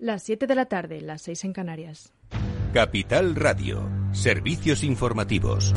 Las 0.00 0.22
7 0.22 0.46
de 0.46 0.54
la 0.54 0.66
tarde, 0.66 1.00
las 1.00 1.22
6 1.22 1.46
en 1.46 1.52
Canarias. 1.52 2.12
Capital 2.72 3.34
Radio, 3.34 3.90
servicios 4.12 4.84
informativos. 4.84 5.74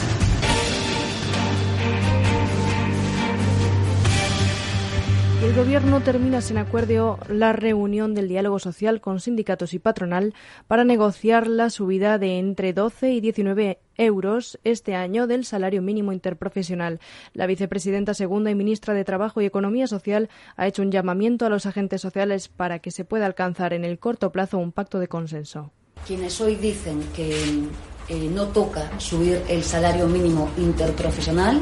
El 5.43 5.55
Gobierno 5.55 6.01
termina 6.01 6.39
sin 6.41 6.59
acuerdo 6.59 7.17
la 7.29 7.51
reunión 7.51 8.13
del 8.13 8.27
diálogo 8.27 8.59
social 8.59 9.01
con 9.01 9.19
sindicatos 9.19 9.73
y 9.73 9.79
patronal 9.79 10.35
para 10.67 10.83
negociar 10.83 11.47
la 11.47 11.71
subida 11.71 12.19
de 12.19 12.37
entre 12.37 12.73
12 12.73 13.09
y 13.09 13.21
19 13.21 13.79
euros 14.01 14.59
este 14.63 14.95
año 14.95 15.27
del 15.27 15.45
salario 15.45 15.81
mínimo 15.81 16.11
interprofesional. 16.11 16.99
La 17.33 17.45
vicepresidenta 17.45 18.13
segunda 18.13 18.51
y 18.51 18.55
ministra 18.55 18.93
de 18.93 19.05
Trabajo 19.05 19.41
y 19.41 19.45
Economía 19.45 19.87
Social 19.87 20.29
ha 20.57 20.67
hecho 20.67 20.81
un 20.81 20.91
llamamiento 20.91 21.45
a 21.45 21.49
los 21.49 21.65
agentes 21.65 22.01
sociales 22.01 22.49
para 22.49 22.79
que 22.79 22.91
se 22.91 23.05
pueda 23.05 23.25
alcanzar 23.25 23.73
en 23.73 23.85
el 23.85 23.99
corto 23.99 24.31
plazo 24.31 24.57
un 24.57 24.71
pacto 24.71 24.99
de 24.99 25.07
consenso. 25.07 25.71
Quienes 26.05 26.41
hoy 26.41 26.55
dicen 26.55 27.01
que 27.15 27.31
eh, 28.09 28.29
no 28.33 28.47
toca 28.47 28.99
subir 28.99 29.41
el 29.47 29.63
salario 29.63 30.07
mínimo 30.07 30.49
interprofesional 30.57 31.61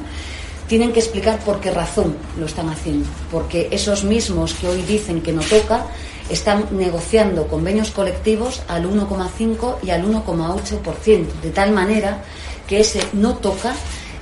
tienen 0.67 0.93
que 0.93 0.99
explicar 0.99 1.39
por 1.39 1.59
qué 1.59 1.71
razón 1.71 2.15
lo 2.39 2.45
están 2.45 2.69
haciendo, 2.69 3.07
porque 3.31 3.69
esos 3.71 4.03
mismos 4.03 4.53
que 4.53 4.67
hoy 4.67 4.83
dicen 4.83 5.21
que 5.21 5.33
no 5.33 5.41
toca 5.41 5.87
están 6.29 6.65
negociando 6.71 7.47
convenios 7.47 7.91
colectivos 7.91 8.61
al 8.67 8.85
1,5 8.85 9.77
y 9.83 9.89
al 9.91 10.05
1,8%, 10.05 11.25
de 11.41 11.49
tal 11.51 11.71
manera 11.71 12.23
que 12.67 12.79
ese 12.79 13.01
no 13.13 13.35
toca 13.35 13.73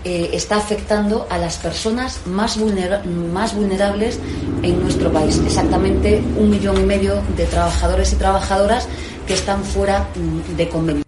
eh, 0.03 0.29
está 0.33 0.55
afectando 0.55 1.27
a 1.29 1.37
las 1.37 1.57
personas 1.57 2.25
más, 2.27 2.57
más 2.57 3.55
vulnerables 3.55 4.19
en 4.63 4.79
nuestro 4.81 5.11
país. 5.11 5.41
Exactamente 5.45 6.21
un 6.37 6.49
millón 6.49 6.79
y 6.79 6.83
medio 6.85 7.21
de 7.35 7.45
trabajadores 7.45 8.13
y 8.13 8.15
trabajadoras 8.15 8.87
que 9.25 9.33
están 9.33 9.63
fuera 9.63 10.07
mm, 10.15 10.55
de 10.55 10.69
convenio 10.69 11.07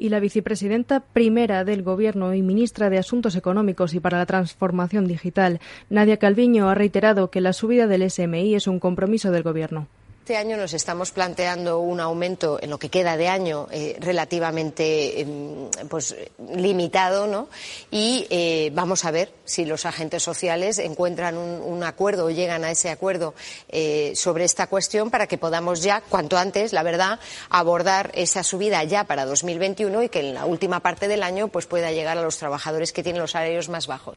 y 0.00 0.08
la 0.08 0.18
vicepresidenta 0.18 1.00
primera 1.00 1.62
del 1.62 1.82
Gobierno 1.82 2.32
y 2.34 2.40
ministra 2.40 2.88
de 2.88 2.96
Asuntos 2.96 3.36
Económicos 3.36 3.92
y 3.92 4.00
para 4.00 4.16
la 4.16 4.24
Transformación 4.24 5.06
Digital, 5.06 5.60
Nadia 5.90 6.16
Calviño, 6.16 6.70
ha 6.70 6.74
reiterado 6.74 7.30
que 7.30 7.42
la 7.42 7.52
subida 7.52 7.86
del 7.86 8.10
SMI 8.10 8.54
es 8.54 8.66
un 8.66 8.80
compromiso 8.80 9.30
del 9.30 9.42
Gobierno. 9.42 9.88
Este 10.20 10.36
año 10.36 10.56
nos 10.56 10.74
estamos 10.74 11.10
planteando 11.10 11.80
un 11.80 11.98
aumento 11.98 12.58
en 12.62 12.70
lo 12.70 12.78
que 12.78 12.88
queda 12.88 13.16
de 13.16 13.26
año 13.26 13.66
eh, 13.72 13.96
relativamente 13.98 15.22
em, 15.22 15.68
pues, 15.88 16.14
limitado, 16.54 17.26
¿no? 17.26 17.48
Y 17.90 18.26
eh, 18.30 18.70
vamos 18.72 19.04
a 19.04 19.10
ver 19.10 19.32
si 19.44 19.64
los 19.64 19.86
agentes 19.86 20.22
sociales 20.22 20.78
encuentran 20.78 21.36
un, 21.36 21.82
acuerdo 21.82 22.26
o 22.26 22.30
llegan 22.30 22.62
a 22.62 22.70
ese 22.70 22.90
acuerdo 22.90 23.34
eh, 23.70 24.12
sobre 24.14 24.44
esta 24.44 24.68
cuestión 24.68 25.10
para 25.10 25.26
que 25.26 25.38
podamos 25.38 25.82
ya, 25.82 26.02
cuanto 26.02 26.36
antes, 26.36 26.72
la 26.72 26.84
verdad, 26.84 27.18
abordar 27.48 28.12
esa 28.14 28.44
subida 28.44 28.84
ya 28.84 29.04
para 29.04 29.24
2021 29.24 30.04
y 30.04 30.08
que 30.10 30.20
en 30.20 30.34
la 30.34 30.44
última 30.44 30.78
parte 30.78 31.08
del 31.08 31.24
año 31.24 31.48
pues, 31.48 31.66
pueda 31.66 31.90
llegar 31.90 32.18
a 32.18 32.22
los 32.22 32.36
trabajadores 32.36 32.92
que 32.92 33.02
tienen 33.02 33.22
los 33.22 33.32
salarios 33.32 33.68
más 33.68 33.88
bajos. 33.88 34.16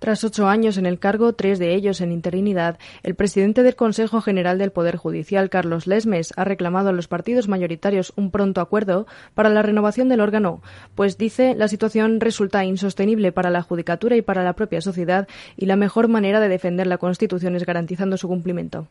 Tras 0.00 0.24
ocho 0.24 0.48
años 0.48 0.78
en 0.78 0.86
el 0.86 0.98
cargo, 0.98 1.34
tres 1.34 1.58
de 1.58 1.74
ellos 1.74 2.00
en 2.00 2.10
interinidad, 2.10 2.78
el 3.02 3.14
presidente 3.14 3.62
del 3.62 3.76
Consejo 3.76 4.22
General 4.22 4.56
del 4.56 4.72
Poder 4.72 4.96
Judicial, 4.96 5.50
Carlos 5.50 5.86
Lesmes, 5.86 6.32
ha 6.38 6.44
reclamado 6.44 6.88
a 6.88 6.92
los 6.92 7.06
partidos 7.06 7.48
mayoritarios 7.48 8.14
un 8.16 8.30
pronto 8.30 8.62
acuerdo 8.62 9.06
para 9.34 9.50
la 9.50 9.60
renovación 9.60 10.08
del 10.08 10.20
órgano, 10.20 10.62
pues 10.94 11.18
dice 11.18 11.54
la 11.54 11.68
situación 11.68 12.18
resulta 12.18 12.64
insostenible 12.64 13.30
para 13.30 13.50
la 13.50 13.60
judicatura 13.60 14.16
y 14.16 14.22
para 14.22 14.42
la 14.42 14.54
propia 14.54 14.80
sociedad 14.80 15.28
y 15.58 15.66
la 15.66 15.76
mejor 15.76 16.08
manera 16.08 16.40
de 16.40 16.48
defender 16.48 16.86
la 16.86 16.96
Constitución 16.96 17.54
es 17.54 17.66
garantizando 17.66 18.16
su 18.16 18.26
cumplimiento. 18.26 18.88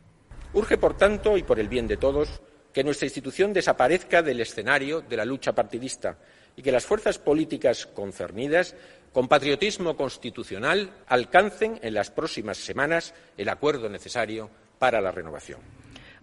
Urge, 0.52 0.78
por 0.78 0.96
tanto, 0.96 1.36
y 1.36 1.42
por 1.42 1.58
el 1.58 1.68
bien 1.68 1.88
de 1.88 1.96
todos, 1.96 2.40
que 2.72 2.84
nuestra 2.84 3.06
institución 3.06 3.52
desaparezca 3.52 4.22
del 4.22 4.40
escenario 4.40 5.00
de 5.00 5.16
la 5.16 5.24
lucha 5.24 5.52
partidista 5.56 6.18
y 6.56 6.62
que 6.62 6.72
las 6.72 6.84
fuerzas 6.84 7.18
políticas 7.18 7.86
concernidas 7.86 8.74
con 9.12 9.28
patriotismo 9.28 9.96
constitucional, 9.96 10.90
alcancen 11.06 11.78
en 11.82 11.94
las 11.94 12.10
próximas 12.10 12.58
semanas 12.58 13.14
el 13.36 13.48
acuerdo 13.48 13.88
necesario 13.88 14.50
para 14.78 15.00
la 15.00 15.10
renovación. 15.10 15.60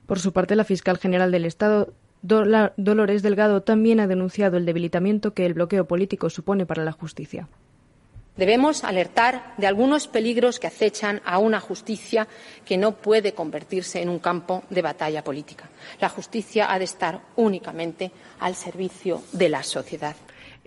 Por 0.06 0.20
su 0.20 0.32
parte, 0.32 0.56
la 0.56 0.64
fiscal 0.64 0.98
general 0.98 1.32
del 1.32 1.46
Estado, 1.46 1.94
Dolores 2.22 3.24
Delgado, 3.24 3.62
también 3.62 4.00
ha 4.00 4.08
denunciado 4.08 4.58
el 4.58 4.66
debilitamiento 4.66 5.34
que 5.34 5.46
el 5.46 5.54
bloqueo 5.54 5.86
político 5.86 6.30
supone 6.30 6.66
para 6.66 6.86
la 6.86 6.94
justicia. 6.94 7.50
Debemos 8.38 8.84
alertar 8.84 9.54
de 9.58 9.66
algunos 9.66 10.08
peligros 10.08 10.60
que 10.60 10.68
acechan 10.68 11.22
a 11.26 11.40
una 11.40 11.60
justicia 11.60 12.28
que 12.66 12.78
no 12.78 12.94
puede 12.94 13.34
convertirse 13.34 14.02
en 14.02 14.10
un 14.10 14.20
campo 14.20 14.64
de 14.70 14.84
batalla 14.84 15.24
política. 15.24 15.70
La 16.00 16.10
justicia 16.10 16.72
ha 16.72 16.78
de 16.78 16.86
estar 16.86 17.22
únicamente 17.36 18.12
al 18.40 18.54
servicio 18.54 19.24
de 19.32 19.50
la 19.50 19.64
sociedad. 19.64 20.16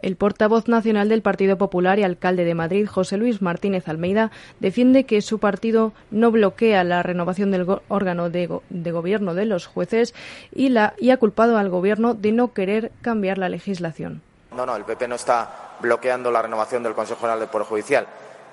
El 0.03 0.17
portavoz 0.17 0.67
nacional 0.67 1.09
del 1.11 1.23
Partido 1.23 1.59
Popular 1.59 1.99
y 1.99 2.05
alcalde 2.05 2.45
de 2.45 2.55
Madrid, 2.55 2.87
José 2.87 3.19
Luis 3.19 3.43
Martínez 3.43 3.87
Almeida, 3.87 4.31
defiende 4.59 5.05
que 5.05 5.21
su 5.21 5.39
partido 5.39 5.93
no 6.11 6.31
bloquea 6.31 6.83
la 6.85 7.03
renovación 7.03 7.51
del 7.51 7.67
órgano 7.89 8.31
de, 8.31 8.47
gobierno 8.91 9.35
de 9.35 9.45
los 9.45 9.67
jueces 9.67 10.15
y, 10.55 10.71
la, 10.71 10.95
y 10.99 11.11
ha 11.11 11.19
culpado 11.19 11.59
al 11.59 11.69
Gobierno 11.69 12.15
de 12.15 12.33
no 12.33 12.53
querer 12.55 12.93
cambiar 13.03 13.37
la 13.37 13.51
legislación. 13.51 14.23
No, 14.57 14.67
no, 14.67 14.77
el 14.77 14.85
PP 14.85 15.09
no 15.09 15.15
está 15.15 15.77
bloqueando 15.81 16.31
la 16.31 16.43
renovación 16.43 16.83
del 16.83 16.95
Consejo 16.95 17.21
General 17.21 17.41
del 17.41 17.49
Poder 17.49 17.67
Judicial. 17.67 18.07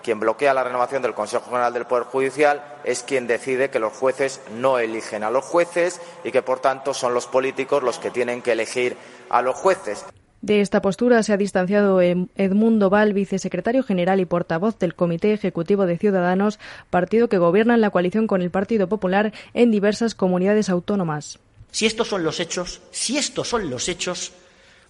Quien 0.03 0.19
bloquea 0.19 0.53
la 0.53 0.63
renovación 0.63 1.01
del 1.01 1.13
Consejo 1.13 1.45
General 1.49 1.73
del 1.73 1.85
Poder 1.85 2.05
Judicial 2.05 2.63
es 2.83 3.03
quien 3.03 3.27
decide 3.27 3.69
que 3.69 3.79
los 3.79 3.93
jueces 3.93 4.41
no 4.55 4.79
eligen 4.79 5.23
a 5.23 5.31
los 5.31 5.43
jueces 5.43 5.99
y 6.23 6.31
que, 6.31 6.41
por 6.41 6.59
tanto, 6.59 6.93
son 6.93 7.13
los 7.13 7.27
políticos 7.27 7.83
los 7.83 7.99
que 7.99 8.11
tienen 8.11 8.41
que 8.41 8.53
elegir 8.53 8.95
a 9.29 9.41
los 9.41 9.55
jueces. 9.55 10.05
De 10.41 10.61
esta 10.61 10.81
postura 10.81 11.23
se 11.23 11.33
ha 11.33 11.37
distanciado 11.37 11.99
Edmundo 11.99 12.89
Val, 12.91 13.13
vicesecretario 13.13 13.83
general 13.83 14.19
y 14.19 14.25
portavoz 14.25 14.77
del 14.77 14.93
Comité 14.93 15.33
Ejecutivo 15.33 15.87
de 15.87 15.97
Ciudadanos, 15.97 16.59
partido 16.91 17.27
que 17.27 17.39
gobierna 17.39 17.73
en 17.73 17.81
la 17.81 17.89
coalición 17.89 18.27
con 18.27 18.43
el 18.43 18.51
Partido 18.51 18.87
Popular 18.87 19.33
en 19.55 19.71
diversas 19.71 20.13
comunidades 20.13 20.69
autónomas. 20.69 21.39
Si 21.71 21.87
estos 21.87 22.07
son 22.07 22.23
los 22.23 22.39
hechos, 22.39 22.81
si 22.91 23.17
estos 23.17 23.49
son 23.49 23.69
los 23.69 23.89
hechos, 23.89 24.31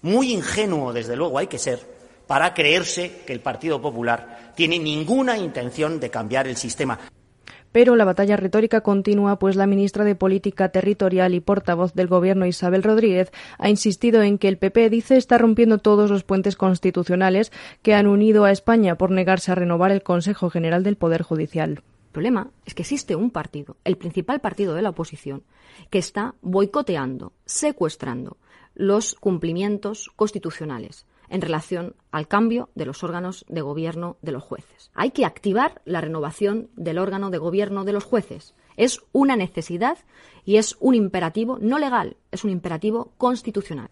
muy 0.02 0.34
ingenuo 0.34 0.94
desde 0.94 1.16
luego 1.16 1.38
hay 1.38 1.48
que 1.48 1.60
ser 1.60 1.80
para 2.28 2.54
creerse 2.54 3.22
que 3.26 3.34
el 3.34 3.40
Partido 3.40 3.82
Popular 3.82 4.54
tiene 4.56 4.80
ninguna 4.80 5.38
intención 5.38 6.00
de 6.00 6.10
cambiar 6.10 6.48
el 6.48 6.58
sistema. 6.58 7.00
Pero 7.72 7.96
la 7.96 8.06
batalla 8.06 8.38
retórica 8.38 8.82
continúa, 8.82 9.40
pues 9.40 9.56
la 9.56 9.68
ministra 9.68 10.04
de 10.04 10.16
Política 10.16 10.70
Territorial 10.70 11.34
y 11.34 11.42
portavoz 11.42 11.94
del 11.94 12.08
Gobierno, 12.08 12.46
Isabel 12.46 12.82
Rodríguez, 12.82 13.32
ha 13.60 13.70
insistido 13.70 14.24
en 14.24 14.38
que 14.38 14.48
el 14.48 14.58
PP 14.58 14.90
dice 14.90 15.18
está 15.18 15.38
rompiendo 15.38 15.78
todos 15.78 16.10
los 16.10 16.24
puentes 16.24 16.56
constitucionales 16.56 17.52
que 17.82 17.94
han 17.94 18.08
unido 18.08 18.46
a 18.46 18.52
España 18.52 18.98
por 18.98 19.12
negarse 19.12 19.52
a 19.52 19.56
renovar 19.56 19.92
el 19.92 20.02
Consejo 20.02 20.50
General 20.50 20.84
del 20.84 20.96
Poder 20.96 21.22
Judicial. 21.22 21.72
El 21.72 22.12
problema 22.14 22.50
es 22.66 22.74
que 22.74 22.82
existe 22.82 23.16
un 23.16 23.30
partido, 23.30 23.78
el 23.84 23.98
principal 23.98 24.40
partido 24.40 24.74
de 24.74 24.82
la 24.82 24.90
oposición, 24.90 25.44
que 25.92 26.00
está 26.00 26.34
boicoteando, 26.42 27.34
secuestrando 27.46 28.38
los 28.78 29.16
cumplimientos 29.16 30.12
constitucionales 30.16 31.08
en 31.30 31.42
relación 31.42 31.96
al 32.12 32.28
cambio 32.28 32.70
de 32.76 32.86
los 32.86 33.04
órganos 33.04 33.44
de 33.50 33.62
gobierno 33.62 34.18
de 34.22 34.32
los 34.32 34.44
jueces. 34.44 34.92
Hay 34.94 35.12
que 35.12 35.26
activar 35.26 35.82
la 35.84 36.00
renovación 36.00 36.70
del 36.76 37.00
órgano 37.00 37.32
de 37.32 37.40
gobierno 37.40 37.84
de 37.84 37.92
los 37.92 38.06
jueces. 38.06 38.54
Es 38.78 39.02
una 39.12 39.36
necesidad 39.36 39.98
y 40.46 40.58
es 40.58 40.78
un 40.80 40.96
imperativo 40.96 41.58
no 41.60 41.80
legal, 41.80 42.18
es 42.32 42.44
un 42.44 42.52
imperativo 42.52 43.12
constitucional 43.18 43.90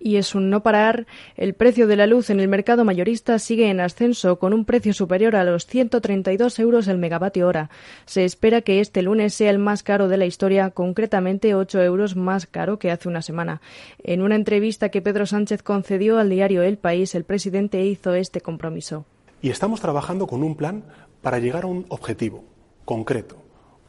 y 0.00 0.16
es 0.16 0.34
un 0.34 0.50
no 0.50 0.62
parar. 0.62 1.06
El 1.36 1.54
precio 1.54 1.86
de 1.86 1.96
la 1.96 2.06
luz 2.06 2.30
en 2.30 2.40
el 2.40 2.48
mercado 2.48 2.84
mayorista 2.84 3.38
sigue 3.38 3.68
en 3.68 3.78
ascenso, 3.78 4.38
con 4.38 4.52
un 4.52 4.64
precio 4.64 4.92
superior 4.94 5.36
a 5.36 5.44
los 5.44 5.66
132 5.66 6.58
euros 6.58 6.88
el 6.88 6.98
megavatio 6.98 7.46
hora. 7.46 7.70
Se 8.06 8.24
espera 8.24 8.62
que 8.62 8.80
este 8.80 9.02
lunes 9.02 9.34
sea 9.34 9.50
el 9.50 9.58
más 9.58 9.82
caro 9.82 10.08
de 10.08 10.16
la 10.16 10.26
historia, 10.26 10.70
concretamente 10.70 11.54
8 11.54 11.82
euros 11.82 12.16
más 12.16 12.46
caro 12.46 12.78
que 12.78 12.90
hace 12.90 13.08
una 13.08 13.22
semana. 13.22 13.60
En 14.02 14.22
una 14.22 14.34
entrevista 14.34 14.88
que 14.88 15.02
Pedro 15.02 15.26
Sánchez 15.26 15.62
concedió 15.62 16.18
al 16.18 16.30
diario 16.30 16.62
El 16.62 16.78
País, 16.78 17.14
el 17.14 17.24
presidente 17.24 17.84
hizo 17.84 18.14
este 18.14 18.40
compromiso. 18.40 19.04
Y 19.42 19.50
estamos 19.50 19.80
trabajando 19.80 20.26
con 20.26 20.42
un 20.42 20.56
plan 20.56 20.84
para 21.22 21.38
llegar 21.38 21.64
a 21.64 21.68
un 21.68 21.84
objetivo 21.88 22.44
concreto, 22.84 23.36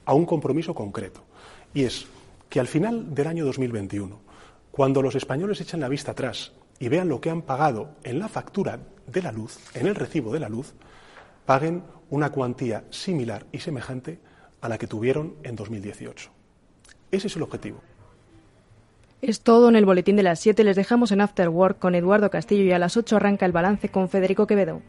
a 0.06 0.14
un 0.14 0.26
compromiso 0.26 0.74
concreto. 0.74 1.24
Y 1.74 1.84
es 1.84 2.06
que 2.50 2.60
al 2.60 2.68
final 2.68 3.16
del 3.16 3.28
año 3.28 3.46
2021 3.46 4.31
cuando 4.72 5.02
los 5.02 5.16
españoles 5.16 5.62
echen 5.62 5.82
la 5.82 5.90
vista 5.90 6.12
atrás 6.12 6.54
y 6.80 6.88
vean 6.88 7.10
lo 7.10 7.22
que 7.22 7.30
han 7.30 7.42
pagado 7.42 7.96
en 8.04 8.20
la 8.20 8.30
factura 8.30 8.80
de 9.06 9.22
la 9.22 9.32
luz, 9.32 9.60
en 9.74 9.88
el 9.88 9.96
recibo 9.96 10.34
de 10.34 10.40
la 10.40 10.50
luz, 10.50 10.74
paguen 11.46 11.84
una 12.10 12.32
cuantía 12.32 12.86
similar 12.90 13.46
y 13.52 13.60
semejante 13.60 14.20
a 14.62 14.70
la 14.70 14.78
que 14.78 14.88
tuvieron 14.88 15.36
en 15.44 15.56
2018. 15.56 16.30
Ese 17.12 17.28
es 17.28 17.36
el 17.36 17.44
objetivo. 17.44 17.82
Es 19.22 19.42
todo 19.42 19.70
en 19.70 19.76
el 19.76 19.86
boletín 19.86 20.16
de 20.16 20.24
las 20.24 20.40
7. 20.40 20.64
Les 20.64 20.76
dejamos 20.76 21.12
en 21.12 21.22
After 21.22 21.50
Work 21.50 21.78
con 21.78 21.94
Eduardo 21.94 22.32
Castillo 22.32 22.64
y 22.64 22.72
a 22.72 22.80
las 22.80 22.98
8 22.98 23.18
arranca 23.18 23.46
el 23.46 23.52
balance 23.52 23.90
con 23.90 24.10
Federico 24.10 24.48
Quevedo. 24.48 24.82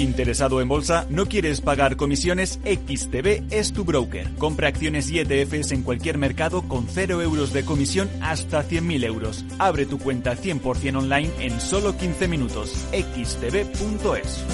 ¿Interesado 0.00 0.62
en 0.62 0.68
bolsa? 0.68 1.06
¿No 1.10 1.26
quieres 1.26 1.60
pagar 1.60 1.96
comisiones? 1.96 2.58
XTB 2.64 3.52
es 3.52 3.74
tu 3.74 3.84
broker. 3.84 4.30
Compra 4.38 4.68
acciones 4.68 5.10
y 5.10 5.18
ETFs 5.18 5.72
en 5.72 5.82
cualquier 5.82 6.16
mercado 6.16 6.62
con 6.62 6.86
0 6.88 7.20
euros 7.20 7.52
de 7.52 7.66
comisión 7.66 8.08
hasta 8.22 8.66
100.000 8.66 9.04
euros. 9.04 9.44
Abre 9.58 9.84
tu 9.84 9.98
cuenta 9.98 10.34
100% 10.34 10.96
online 10.96 11.30
en 11.40 11.60
solo 11.60 11.98
15 11.98 12.28
minutos. 12.28 12.70
xtb.es. 12.92 14.44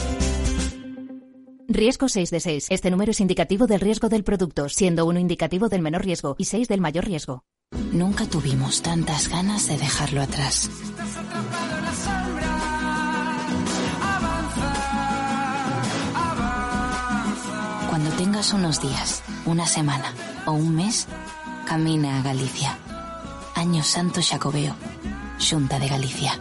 Riesgo 1.68 2.08
6 2.08 2.30
de 2.30 2.40
6. 2.40 2.66
Este 2.70 2.90
número 2.90 3.12
es 3.12 3.20
indicativo 3.20 3.68
del 3.68 3.80
riesgo 3.80 4.08
del 4.08 4.24
producto, 4.24 4.68
siendo 4.68 5.06
uno 5.06 5.20
indicativo 5.20 5.68
del 5.68 5.80
menor 5.80 6.04
riesgo 6.04 6.34
y 6.38 6.46
6 6.46 6.66
del 6.66 6.80
mayor 6.80 7.04
riesgo. 7.04 7.44
Nunca 7.92 8.26
tuvimos 8.26 8.82
tantas 8.82 9.28
ganas 9.28 9.68
de 9.68 9.78
dejarlo 9.78 10.22
atrás. 10.22 10.70
Tengas 18.16 18.54
unos 18.54 18.80
días, 18.80 19.22
una 19.44 19.66
semana 19.66 20.12
o 20.46 20.52
un 20.52 20.74
mes, 20.74 21.06
camina 21.66 22.18
a 22.18 22.22
Galicia. 22.22 22.76
Año 23.54 23.82
Santo 23.82 24.22
Xacobeo, 24.22 24.74
Xunta 25.38 25.78
de 25.78 25.88
Galicia. 25.88 26.40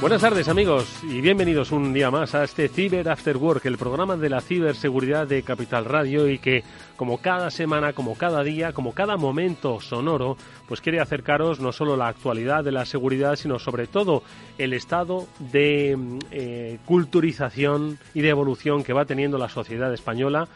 Buenas 0.00 0.20
tardes 0.20 0.46
amigos 0.48 1.02
y 1.02 1.20
bienvenidos 1.20 1.72
un 1.72 1.92
día 1.92 2.08
más 2.08 2.32
a 2.36 2.44
este 2.44 2.68
Cyber 2.68 3.08
After 3.08 3.36
Work, 3.36 3.66
el 3.66 3.76
programa 3.76 4.16
de 4.16 4.28
la 4.28 4.40
ciberseguridad 4.40 5.26
de 5.26 5.42
Capital 5.42 5.86
Radio 5.86 6.28
y 6.28 6.38
que 6.38 6.62
como 6.94 7.18
cada 7.18 7.50
semana, 7.50 7.92
como 7.92 8.14
cada 8.14 8.44
día, 8.44 8.72
como 8.72 8.92
cada 8.92 9.16
momento 9.16 9.80
sonoro, 9.80 10.36
pues 10.68 10.80
quiere 10.80 11.00
acercaros 11.00 11.58
no 11.58 11.72
solo 11.72 11.96
la 11.96 12.06
actualidad 12.06 12.62
de 12.62 12.70
la 12.70 12.86
seguridad, 12.86 13.34
sino 13.34 13.58
sobre 13.58 13.88
todo 13.88 14.22
el 14.56 14.72
estado 14.72 15.26
de 15.40 15.98
eh, 16.30 16.78
culturización 16.86 17.98
y 18.14 18.20
de 18.20 18.28
evolución 18.28 18.84
que 18.84 18.92
va 18.92 19.04
teniendo 19.04 19.36
la 19.36 19.48
sociedad 19.48 19.92
española 19.92 20.46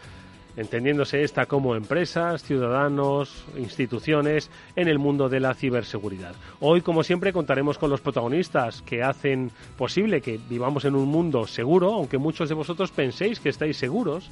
entendiéndose 0.57 1.23
esta 1.23 1.47
como 1.47 1.75
empresas, 1.75 2.43
ciudadanos, 2.43 3.45
instituciones 3.57 4.51
en 4.77 4.89
el 4.89 4.99
mundo 4.99 5.29
de 5.29 5.41
la 5.41 5.55
ciberseguridad. 5.55 6.35
Hoy, 6.61 6.83
como 6.83 7.03
siempre, 7.03 7.33
contaremos 7.33 7.79
con 7.79 7.91
los 7.91 8.01
protagonistas 8.01 8.83
que 8.83 9.03
hacen 9.03 9.51
posible 9.77 10.21
que 10.21 10.39
vivamos 10.49 10.85
en 10.85 10.95
un 10.95 11.09
mundo 11.09 11.47
seguro, 11.47 11.95
aunque 11.95 12.19
muchos 12.19 12.49
de 12.49 12.55
vosotros 12.55 12.91
penséis 12.91 13.41
que 13.41 13.49
estáis 13.49 13.77
seguros. 13.77 14.31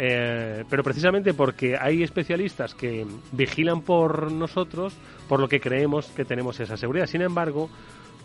Eh, 0.00 0.64
pero 0.70 0.84
precisamente 0.84 1.34
porque 1.34 1.76
hay 1.76 2.04
especialistas 2.04 2.72
que 2.72 3.04
vigilan 3.32 3.80
por 3.82 4.30
nosotros, 4.30 4.94
por 5.28 5.40
lo 5.40 5.48
que 5.48 5.60
creemos 5.60 6.06
que 6.06 6.24
tenemos 6.24 6.60
esa 6.60 6.76
seguridad. 6.76 7.06
Sin 7.06 7.20
embargo, 7.20 7.68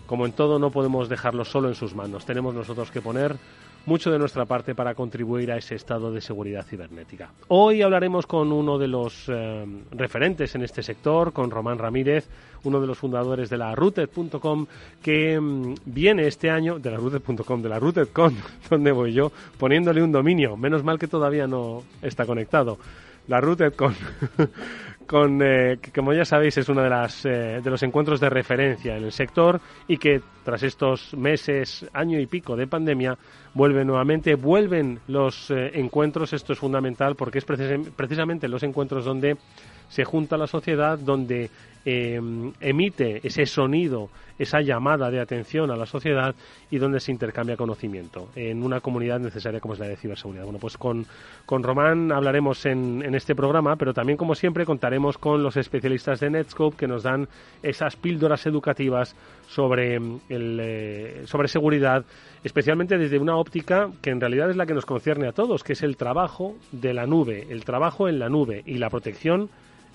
como 0.05 0.27
en 0.27 0.33
todo, 0.33 0.59
no 0.59 0.69
podemos 0.69 1.09
dejarlo 1.09 1.45
solo 1.45 1.69
en 1.69 1.75
sus 1.75 1.95
manos. 1.95 2.25
Tenemos 2.25 2.53
nosotros 2.53 2.91
que 2.91 3.01
poner 3.01 3.37
mucho 3.85 4.11
de 4.11 4.19
nuestra 4.19 4.45
parte 4.45 4.75
para 4.75 4.95
contribuir 4.95 5.51
a 5.51 5.57
ese 5.57 5.75
estado 5.75 6.11
de 6.11 6.21
seguridad 6.21 6.65
cibernética. 6.65 7.31
Hoy 7.49 7.81
hablaremos 7.81 8.25
con 8.25 8.51
uno 8.51 8.77
de 8.77 8.87
los 8.87 9.25
eh, 9.27 9.65
referentes 9.91 10.55
en 10.55 10.63
este 10.63 10.83
sector, 10.83 11.33
con 11.33 11.51
Román 11.51 11.77
Ramírez, 11.77 12.27
uno 12.63 12.79
de 12.79 12.87
los 12.87 12.97
fundadores 12.97 13.49
de 13.49 13.57
la 13.57 13.75
Routed.com, 13.75 14.65
que 15.01 15.39
mm, 15.39 15.75
viene 15.85 16.27
este 16.27 16.49
año, 16.49 16.79
de 16.79 16.91
la 16.91 16.97
Routed.com, 16.97 17.61
de 17.61 17.69
la 17.69 17.79
Routed.com, 17.79 18.33
donde 18.69 18.91
voy 18.91 19.13
yo, 19.13 19.31
poniéndole 19.57 20.01
un 20.01 20.11
dominio. 20.11 20.55
Menos 20.55 20.83
mal 20.83 20.97
que 20.97 21.07
todavía 21.07 21.47
no 21.47 21.83
está 22.01 22.25
conectado. 22.25 22.77
La 23.27 23.39
Routed.com. 23.39 23.93
con, 25.05 25.41
eh, 25.41 25.77
que 25.81 25.91
como 25.91 26.13
ya 26.13 26.25
sabéis 26.25 26.57
es 26.57 26.69
uno 26.69 26.81
de, 26.81 26.89
las, 26.89 27.25
eh, 27.25 27.61
de 27.63 27.69
los 27.69 27.83
encuentros 27.83 28.19
de 28.19 28.29
referencia 28.29 28.97
en 28.97 29.03
el 29.03 29.11
sector 29.11 29.59
y 29.87 29.97
que 29.97 30.21
tras 30.43 30.63
estos 30.63 31.13
meses, 31.13 31.85
año 31.93 32.19
y 32.19 32.25
pico 32.25 32.55
de 32.55 32.67
pandemia, 32.67 33.17
vuelve 33.53 33.85
nuevamente, 33.85 34.35
vuelven 34.35 34.99
los 35.07 35.51
eh, 35.51 35.71
encuentros, 35.75 36.33
esto 36.33 36.53
es 36.53 36.59
fundamental 36.59 37.15
porque 37.15 37.39
es 37.39 37.45
precisamente 37.45 38.47
los 38.47 38.63
encuentros 38.63 39.05
donde 39.05 39.37
se 39.93 40.05
junta 40.05 40.37
la 40.37 40.47
sociedad, 40.47 40.97
donde 40.97 41.51
Em, 41.85 42.53
emite 42.61 43.19
ese 43.27 43.45
sonido, 43.45 44.09
esa 44.39 44.61
llamada 44.61 45.11
de 45.11 45.19
atención 45.19 45.69
a 45.69 45.75
la 45.75 45.85
sociedad 45.85 46.33
y 46.71 46.77
donde 46.77 47.01
se 47.01 47.11
intercambia 47.11 47.57
conocimiento 47.57 48.29
en 48.37 48.63
una 48.63 48.79
comunidad 48.79 49.19
necesaria 49.19 49.59
como 49.59 49.73
es 49.73 49.81
la 49.81 49.89
de 49.89 49.97
ciberseguridad. 49.97 50.45
Bueno, 50.45 50.59
pues 50.59 50.77
con, 50.77 51.05
con 51.45 51.61
Román 51.61 52.13
hablaremos 52.13 52.65
en, 52.65 53.03
en 53.03 53.15
este 53.15 53.35
programa, 53.35 53.75
pero 53.75 53.93
también, 53.93 54.17
como 54.17 54.33
siempre, 54.33 54.65
contaremos 54.65 55.17
con 55.17 55.43
los 55.43 55.57
especialistas 55.57 56.21
de 56.21 56.29
Netscope 56.29 56.77
que 56.77 56.87
nos 56.87 57.03
dan 57.03 57.27
esas 57.61 57.97
píldoras 57.97 58.45
educativas 58.45 59.13
sobre, 59.49 59.97
el, 59.97 60.59
eh, 60.61 61.23
sobre 61.25 61.49
seguridad, 61.49 62.05
especialmente 62.45 62.97
desde 62.97 63.19
una 63.19 63.35
óptica 63.35 63.89
que 64.01 64.11
en 64.11 64.21
realidad 64.21 64.49
es 64.49 64.55
la 64.55 64.65
que 64.65 64.73
nos 64.73 64.85
concierne 64.85 65.27
a 65.27 65.33
todos, 65.33 65.65
que 65.65 65.73
es 65.73 65.83
el 65.83 65.97
trabajo 65.97 66.55
de 66.71 66.93
la 66.93 67.05
nube, 67.05 67.45
el 67.49 67.65
trabajo 67.65 68.07
en 68.07 68.19
la 68.19 68.29
nube 68.29 68.63
y 68.65 68.77
la 68.77 68.89
protección 68.89 69.49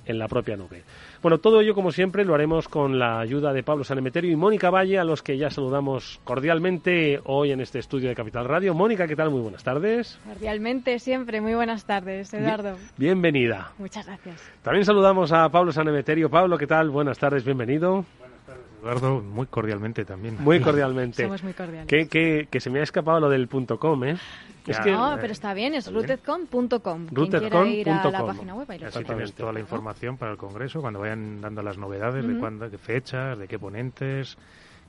en 0.09 0.19
la 0.19 0.27
propia 0.27 0.57
nube. 0.57 0.83
Bueno, 1.23 1.39
todo 1.39 1.61
ello, 1.61 1.75
como 1.75 1.93
siempre, 1.93 2.25
lo 2.25 2.35
haremos 2.35 2.69
con 2.69 2.99
la 2.99 3.21
ayuda 3.21 3.53
de 3.53 3.63
Pablo 3.63 3.85
Sanemeterio 3.85 4.33
y 4.33 4.37
Mónica 4.37 4.71
Valle, 4.71 4.99
a 4.99 5.05
los 5.05 5.23
que 5.23 5.37
ya 5.37 5.51
saludamos 5.51 6.21
cordialmente 6.25 7.21
hoy 7.25 7.53
en 7.53 7.61
este 7.61 7.79
estudio 7.79 8.09
de 8.09 8.15
Capital 8.15 8.47
Radio. 8.47 8.75
Mónica, 8.75 9.07
¿qué 9.07 9.15
tal? 9.15 9.31
Muy 9.31 9.41
buenas 9.41 9.63
tardes. 9.63 10.19
Cordialmente, 10.27 10.99
siempre. 10.99 11.41
Muy 11.41 11.55
buenas 11.55 11.85
tardes, 11.85 12.33
Eduardo. 12.33 12.77
bienvenida. 12.97 13.73
Muchas 13.79 14.07
gracias. 14.07 14.43
También 14.63 14.85
saludamos 14.85 15.33
a 15.33 15.49
Pablo 15.51 15.73
Sanemeterio. 15.73 16.31
Pablo, 16.31 16.57
¿qué 16.57 16.67
tal? 16.67 16.91
Buenas 16.91 17.19
tardes, 17.19 17.45
bienvenido. 17.45 18.05
Eduardo, 18.81 19.21
muy 19.21 19.47
cordialmente 19.47 20.05
también. 20.05 20.37
Muy 20.41 20.61
cordialmente. 20.61 21.25
Somos 21.25 21.43
muy 21.43 21.53
cordiales. 21.53 21.87
Que, 21.89 22.47
que, 22.49 22.61
se 22.61 22.71
me 22.71 22.81
ha 22.81 22.85
escapado 22.85 23.21
lo 23.21 23.29
del 23.29 23.49
punto 23.49 23.79
.com, 23.79 24.05
¿eh? 24.05 24.17
Es 24.69 24.81
que, 24.81 24.93
no, 24.93 25.17
pero 25.21 25.33
está 25.33 25.55
bien, 25.55 25.75
es 25.75 25.93
rootedcom.com. 25.93 27.07
Quien 27.07 27.67
ir 27.67 27.91
a 27.91 28.11
la 28.11 28.27
página 28.27 28.55
web 28.55 28.69
y 28.75 28.79
lo 28.79 28.87
Así 28.89 29.05
tienes 29.05 29.33
toda 29.33 29.53
la 29.53 29.61
información 29.61 30.17
para 30.17 30.33
el 30.33 30.39
Congreso, 30.39 30.81
cuando 30.81 31.01
vayan 31.01 31.41
dando 31.41 31.63
las 31.63 31.79
novedades 31.79 32.27
de 32.27 32.39
cuándo, 32.39 32.71
qué 32.71 32.79
fechas, 32.79 33.39
de 33.39 33.49
qué 33.49 33.59
ponentes, 33.59 34.37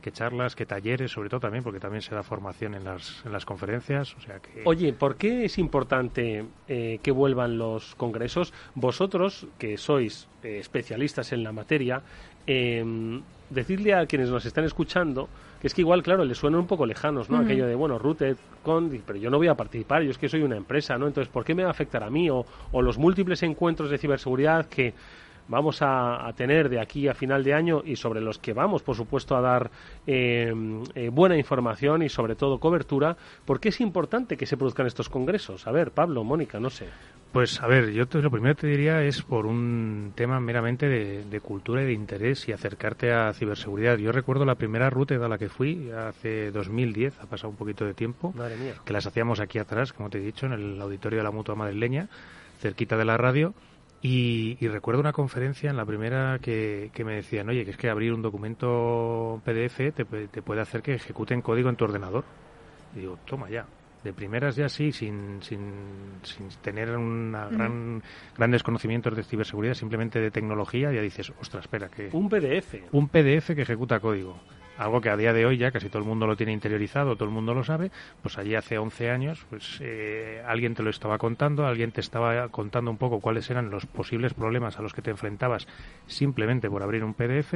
qué 0.01 0.11
charlas, 0.11 0.55
qué 0.55 0.65
talleres, 0.65 1.11
sobre 1.11 1.29
todo 1.29 1.39
también, 1.39 1.63
porque 1.63 1.79
también 1.79 2.01
se 2.01 2.15
da 2.15 2.23
formación 2.23 2.75
en 2.75 2.83
las, 2.83 3.21
en 3.25 3.31
las 3.31 3.45
conferencias. 3.45 4.15
O 4.15 4.21
sea 4.21 4.39
que... 4.39 4.61
Oye, 4.65 4.93
¿por 4.93 5.15
qué 5.15 5.45
es 5.45 5.57
importante 5.57 6.45
eh, 6.67 6.99
que 7.01 7.11
vuelvan 7.11 7.57
los 7.57 7.95
congresos? 7.95 8.53
Vosotros, 8.75 9.47
que 9.57 9.77
sois 9.77 10.27
eh, 10.43 10.59
especialistas 10.59 11.31
en 11.33 11.43
la 11.43 11.51
materia, 11.51 12.01
eh, 12.47 13.21
decirle 13.49 13.93
a 13.93 14.05
quienes 14.05 14.29
nos 14.29 14.45
están 14.45 14.63
escuchando 14.63 15.29
que 15.59 15.67
es 15.67 15.73
que 15.73 15.81
igual, 15.81 16.03
claro, 16.03 16.23
les 16.23 16.37
suenan 16.37 16.61
un 16.61 16.67
poco 16.67 16.85
lejanos, 16.85 17.29
¿no? 17.29 17.37
Aquello 17.37 17.67
de, 17.67 17.75
bueno, 17.75 17.99
Rooted, 17.99 18.37
con, 18.63 18.89
pero 19.05 19.19
yo 19.19 19.29
no 19.29 19.37
voy 19.37 19.47
a 19.47 19.55
participar, 19.55 20.03
yo 20.03 20.11
es 20.11 20.17
que 20.17 20.29
soy 20.29 20.41
una 20.41 20.55
empresa, 20.55 20.97
¿no? 20.97 21.07
Entonces, 21.07 21.31
¿por 21.31 21.43
qué 21.43 21.53
me 21.53 21.63
va 21.63 21.69
a 21.69 21.71
afectar 21.71 22.03
a 22.03 22.09
mí? 22.09 22.29
O, 22.29 22.45
o 22.71 22.81
los 22.81 22.97
múltiples 22.97 23.43
encuentros 23.43 23.89
de 23.89 23.97
ciberseguridad 23.97 24.67
que 24.67 24.93
vamos 25.49 25.79
a, 25.81 26.31
tener 26.37 26.69
de 26.69 26.79
aquí 26.79 27.07
a 27.07 27.13
final 27.13 27.43
de 27.43 27.53
año 27.53 27.81
y 27.83 27.95
sobre 27.95 28.21
los 28.21 28.37
que 28.37 28.53
vamos, 28.53 28.81
por 28.83 28.95
supuesto, 28.95 29.35
a 29.35 29.41
dar 29.41 29.71
eh, 30.07 30.53
eh, 30.95 31.09
buena 31.09 31.35
información 31.35 32.03
y 32.03 32.09
sobre 32.09 32.35
todo 32.35 32.59
cobertura, 32.59 33.17
¿por 33.45 33.59
qué 33.59 33.69
es 33.69 33.81
importante 33.81 34.37
que 34.37 34.45
se 34.45 34.55
produzcan 34.55 34.87
estos 34.87 35.09
congresos? 35.09 35.67
A 35.67 35.71
ver, 35.71 35.91
Pablo, 35.91 36.23
Mónica, 36.23 36.59
no 36.59 36.69
sé. 36.69 36.87
Pues 37.31 37.61
a 37.61 37.67
ver, 37.67 37.91
yo 37.91 38.05
lo 38.11 38.31
primero 38.31 38.55
que 38.55 38.61
te 38.61 38.67
diría 38.67 39.03
es 39.03 39.21
por 39.21 39.45
un 39.45 40.13
tema 40.15 40.39
meramente 40.39 40.87
de, 40.87 41.41
cultura 41.41 41.83
y 41.83 41.85
de 41.85 41.93
interés 41.93 42.47
y 42.47 42.53
acercarte 42.53 43.11
a 43.11 43.31
ciberseguridad. 43.33 43.97
Yo 43.97 44.11
recuerdo 44.11 44.45
la 44.45 44.55
primera 44.55 44.89
ruta 44.89 45.15
a 45.15 45.27
la 45.27 45.37
que 45.37 45.47
fui 45.47 45.91
hace 45.91 46.51
2010, 46.51 47.19
ha 47.19 47.27
pasado 47.27 47.49
un 47.49 47.55
poquito 47.55 47.85
de 47.85 47.93
tiempo, 47.93 48.33
que 48.83 48.93
las 48.93 49.05
hacíamos 49.05 49.39
aquí 49.39 49.59
atrás, 49.59 49.93
como 49.93 50.09
te 50.09 50.17
he 50.17 50.21
dicho, 50.21 50.47
en 50.47 50.53
el 50.53 50.81
auditorio 50.81 51.19
de 51.19 51.23
la 51.23 51.31
Mutua 51.31 51.53
Madrileña, 51.53 52.07
cerquita 52.59 52.97
de 52.97 53.05
la 53.05 53.17
radio. 53.17 53.53
Y, 54.01 54.55
recuerdo 54.67 55.01
una 55.01 55.11
conferencia 55.11 55.69
en 55.69 55.77
la 55.77 55.85
primera 55.85 56.39
que, 56.39 56.91
me 57.03 57.15
decían, 57.15 57.49
oye, 57.49 57.65
que 57.65 57.71
es 57.71 57.77
que 57.77 57.89
abrir 57.89 58.13
un 58.13 58.21
documento 58.21 59.41
PDF 59.43 59.93
te, 59.93 60.05
te 60.05 60.41
puede 60.41 60.61
hacer 60.61 60.81
que 60.81 60.93
ejecuten 60.93 61.41
código 61.41 61.69
en 61.69 61.75
tu 61.75 61.85
ordenador. 61.85 62.23
Y 62.95 62.99
digo, 62.99 63.19
toma 63.25 63.49
ya. 63.49 63.65
de 64.03 64.13
primeras 64.13 64.55
ya 64.55 64.69
sí, 64.69 64.93
sin, 64.93 65.41
sin, 65.41 65.73
sin 66.23 66.47
tener 66.61 66.95
una 66.95 67.47
gran, 67.47 68.01
grandes 68.37 68.63
conocimientos 68.63 69.15
de 69.17 69.23
ciberseguridad, 69.23 69.73
simplemente 69.73 70.19
de 70.21 70.31
tecnología, 70.31 70.93
ya 70.93 71.01
dices, 71.01 71.33
ostras, 71.41 71.65
espera, 71.65 71.89
que... 71.89 72.09
Un 72.13 72.29
PDF. 72.29 72.75
Un 72.93 73.09
PDF 73.09 73.53
que 73.53 73.63
ejecuta 73.63 73.99
código 73.99 74.39
algo 74.79 75.01
que 75.01 75.09
a 75.09 75.17
día 75.17 75.33
de 75.33 75.45
hoy 75.45 75.57
ya 75.57 75.71
casi 75.71 75.89
todo 75.89 76.01
el 76.01 76.07
mundo 76.07 76.25
lo 76.25 76.37
tiene 76.37 76.53
interiorizado, 76.53 77.15
todo 77.15 77.25
el 77.25 77.35
mundo 77.35 77.53
lo 77.53 77.65
sabe, 77.65 77.91
pues 78.21 78.37
allí 78.37 78.55
hace 78.55 78.77
11 78.77 79.11
años, 79.11 79.45
pues 79.49 79.79
eh, 79.81 80.41
alguien 80.47 80.73
te 80.73 80.83
lo 80.83 80.89
estaba 80.89 81.17
contando, 81.17 81.67
alguien 81.67 81.91
te 81.91 81.99
estaba 81.99 82.47
contando 82.47 82.89
un 82.89 82.97
poco 82.97 83.19
cuáles 83.19 83.49
eran 83.49 83.69
los 83.69 83.85
posibles 83.85 84.33
problemas 84.33 84.79
a 84.79 84.81
los 84.81 84.93
que 84.93 85.01
te 85.01 85.11
enfrentabas 85.11 85.67
simplemente 86.07 86.69
por 86.69 86.81
abrir 86.81 87.03
un 87.03 87.13
PDF 87.13 87.55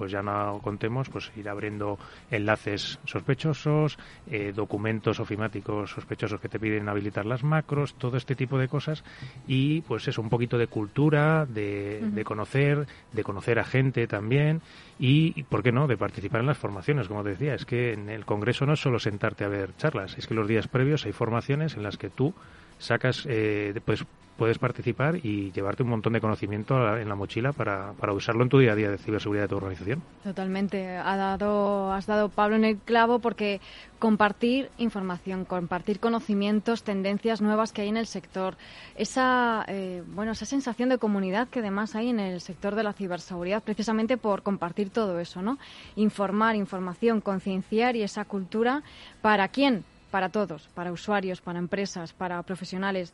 pues 0.00 0.12
ya 0.12 0.22
no 0.22 0.60
contemos 0.62 1.10
pues 1.10 1.30
ir 1.36 1.46
abriendo 1.46 1.98
enlaces 2.30 2.98
sospechosos, 3.04 3.98
eh, 4.30 4.50
documentos 4.56 5.20
ofimáticos 5.20 5.90
sospechosos 5.90 6.40
que 6.40 6.48
te 6.48 6.58
piden 6.58 6.88
habilitar 6.88 7.26
las 7.26 7.44
macros, 7.44 7.92
todo 7.96 8.16
este 8.16 8.34
tipo 8.34 8.56
de 8.56 8.66
cosas 8.66 9.04
y 9.46 9.82
pues 9.82 10.08
eso, 10.08 10.22
un 10.22 10.30
poquito 10.30 10.56
de 10.56 10.68
cultura, 10.68 11.44
de, 11.44 12.00
de 12.00 12.24
conocer, 12.24 12.86
de 13.12 13.22
conocer 13.22 13.58
a 13.58 13.64
gente 13.64 14.06
también 14.06 14.62
y, 14.98 15.42
¿por 15.42 15.62
qué 15.62 15.70
no?, 15.70 15.86
de 15.86 15.98
participar 15.98 16.40
en 16.40 16.46
las 16.46 16.56
formaciones, 16.56 17.06
como 17.06 17.22
te 17.22 17.30
decía. 17.30 17.52
Es 17.54 17.66
que 17.66 17.92
en 17.92 18.08
el 18.08 18.24
Congreso 18.24 18.64
no 18.64 18.72
es 18.72 18.80
solo 18.80 18.98
sentarte 18.98 19.44
a 19.44 19.48
ver 19.48 19.76
charlas, 19.76 20.16
es 20.16 20.26
que 20.26 20.32
los 20.32 20.48
días 20.48 20.66
previos 20.66 21.04
hay 21.04 21.12
formaciones 21.12 21.74
en 21.74 21.82
las 21.82 21.98
que 21.98 22.08
tú 22.08 22.32
sacas, 22.80 23.26
eh, 23.28 23.78
pues 23.84 24.04
puedes 24.40 24.58
participar 24.58 25.16
y 25.16 25.52
llevarte 25.52 25.82
un 25.82 25.90
montón 25.90 26.14
de 26.14 26.20
conocimiento 26.22 26.96
en 26.96 27.10
la 27.10 27.14
mochila 27.14 27.52
para, 27.52 27.92
para 27.92 28.14
usarlo 28.14 28.42
en 28.42 28.48
tu 28.48 28.58
día 28.58 28.72
a 28.72 28.74
día 28.74 28.90
de 28.90 28.96
ciberseguridad 28.96 29.44
de 29.44 29.48
tu 29.48 29.56
organización. 29.56 30.02
Totalmente. 30.24 30.96
Ha 30.96 31.14
dado, 31.14 31.92
has 31.92 32.06
dado 32.06 32.30
Pablo 32.30 32.56
en 32.56 32.64
el 32.64 32.78
clavo 32.78 33.18
porque 33.18 33.60
compartir 33.98 34.70
información, 34.78 35.44
compartir 35.44 36.00
conocimientos, 36.00 36.84
tendencias 36.84 37.42
nuevas 37.42 37.74
que 37.74 37.82
hay 37.82 37.90
en 37.90 37.98
el 37.98 38.06
sector, 38.06 38.56
esa, 38.96 39.62
eh, 39.68 40.02
bueno, 40.06 40.32
esa 40.32 40.46
sensación 40.46 40.88
de 40.88 40.96
comunidad 40.96 41.48
que 41.48 41.58
además 41.58 41.94
hay 41.94 42.08
en 42.08 42.18
el 42.18 42.40
sector 42.40 42.74
de 42.76 42.82
la 42.82 42.94
ciberseguridad, 42.94 43.62
precisamente 43.62 44.16
por 44.16 44.42
compartir 44.42 44.88
todo 44.88 45.20
eso, 45.20 45.42
¿no? 45.42 45.58
Informar, 45.96 46.56
información, 46.56 47.20
concienciar 47.20 47.94
y 47.94 48.04
esa 48.04 48.24
cultura, 48.24 48.82
¿para 49.20 49.48
quién? 49.48 49.84
Para 50.10 50.28
todos, 50.28 50.68
para 50.74 50.92
usuarios, 50.92 51.40
para 51.40 51.58
empresas, 51.58 52.12
para 52.12 52.42
profesionales. 52.42 53.12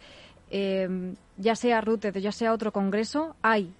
Eh, 0.50 1.14
ya 1.36 1.56
sea 1.56 1.80
RUTED, 1.80 2.18
ya 2.18 2.32
sea 2.32 2.52
otro 2.52 2.72
congreso, 2.72 3.34
hay 3.42 3.72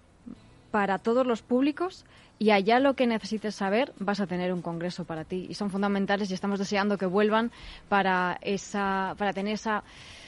para 0.70 0.99
todos 0.99 1.26
los 1.26 1.42
públicos 1.42 2.04
y 2.38 2.50
allá 2.50 2.80
lo 2.80 2.94
que 2.94 3.06
necesites 3.06 3.54
saber 3.54 3.94
vas 3.99 4.20
a 4.20 4.26
tener 4.26 4.52
un 4.52 4.61
congreso 4.62 5.04
para 5.04 5.25
ti 5.25 5.46
y 5.49 5.54
son 5.54 5.70
fundamentales 5.70 6.30
y 6.30 6.35
estamos 6.35 6.58
deseando 6.58 6.99
que 6.99 7.06
vuelvan 7.06 7.50
para 7.88 8.38
esa 8.42 9.14
para 9.16 9.32
tener 9.32 9.54
esa 9.54 9.85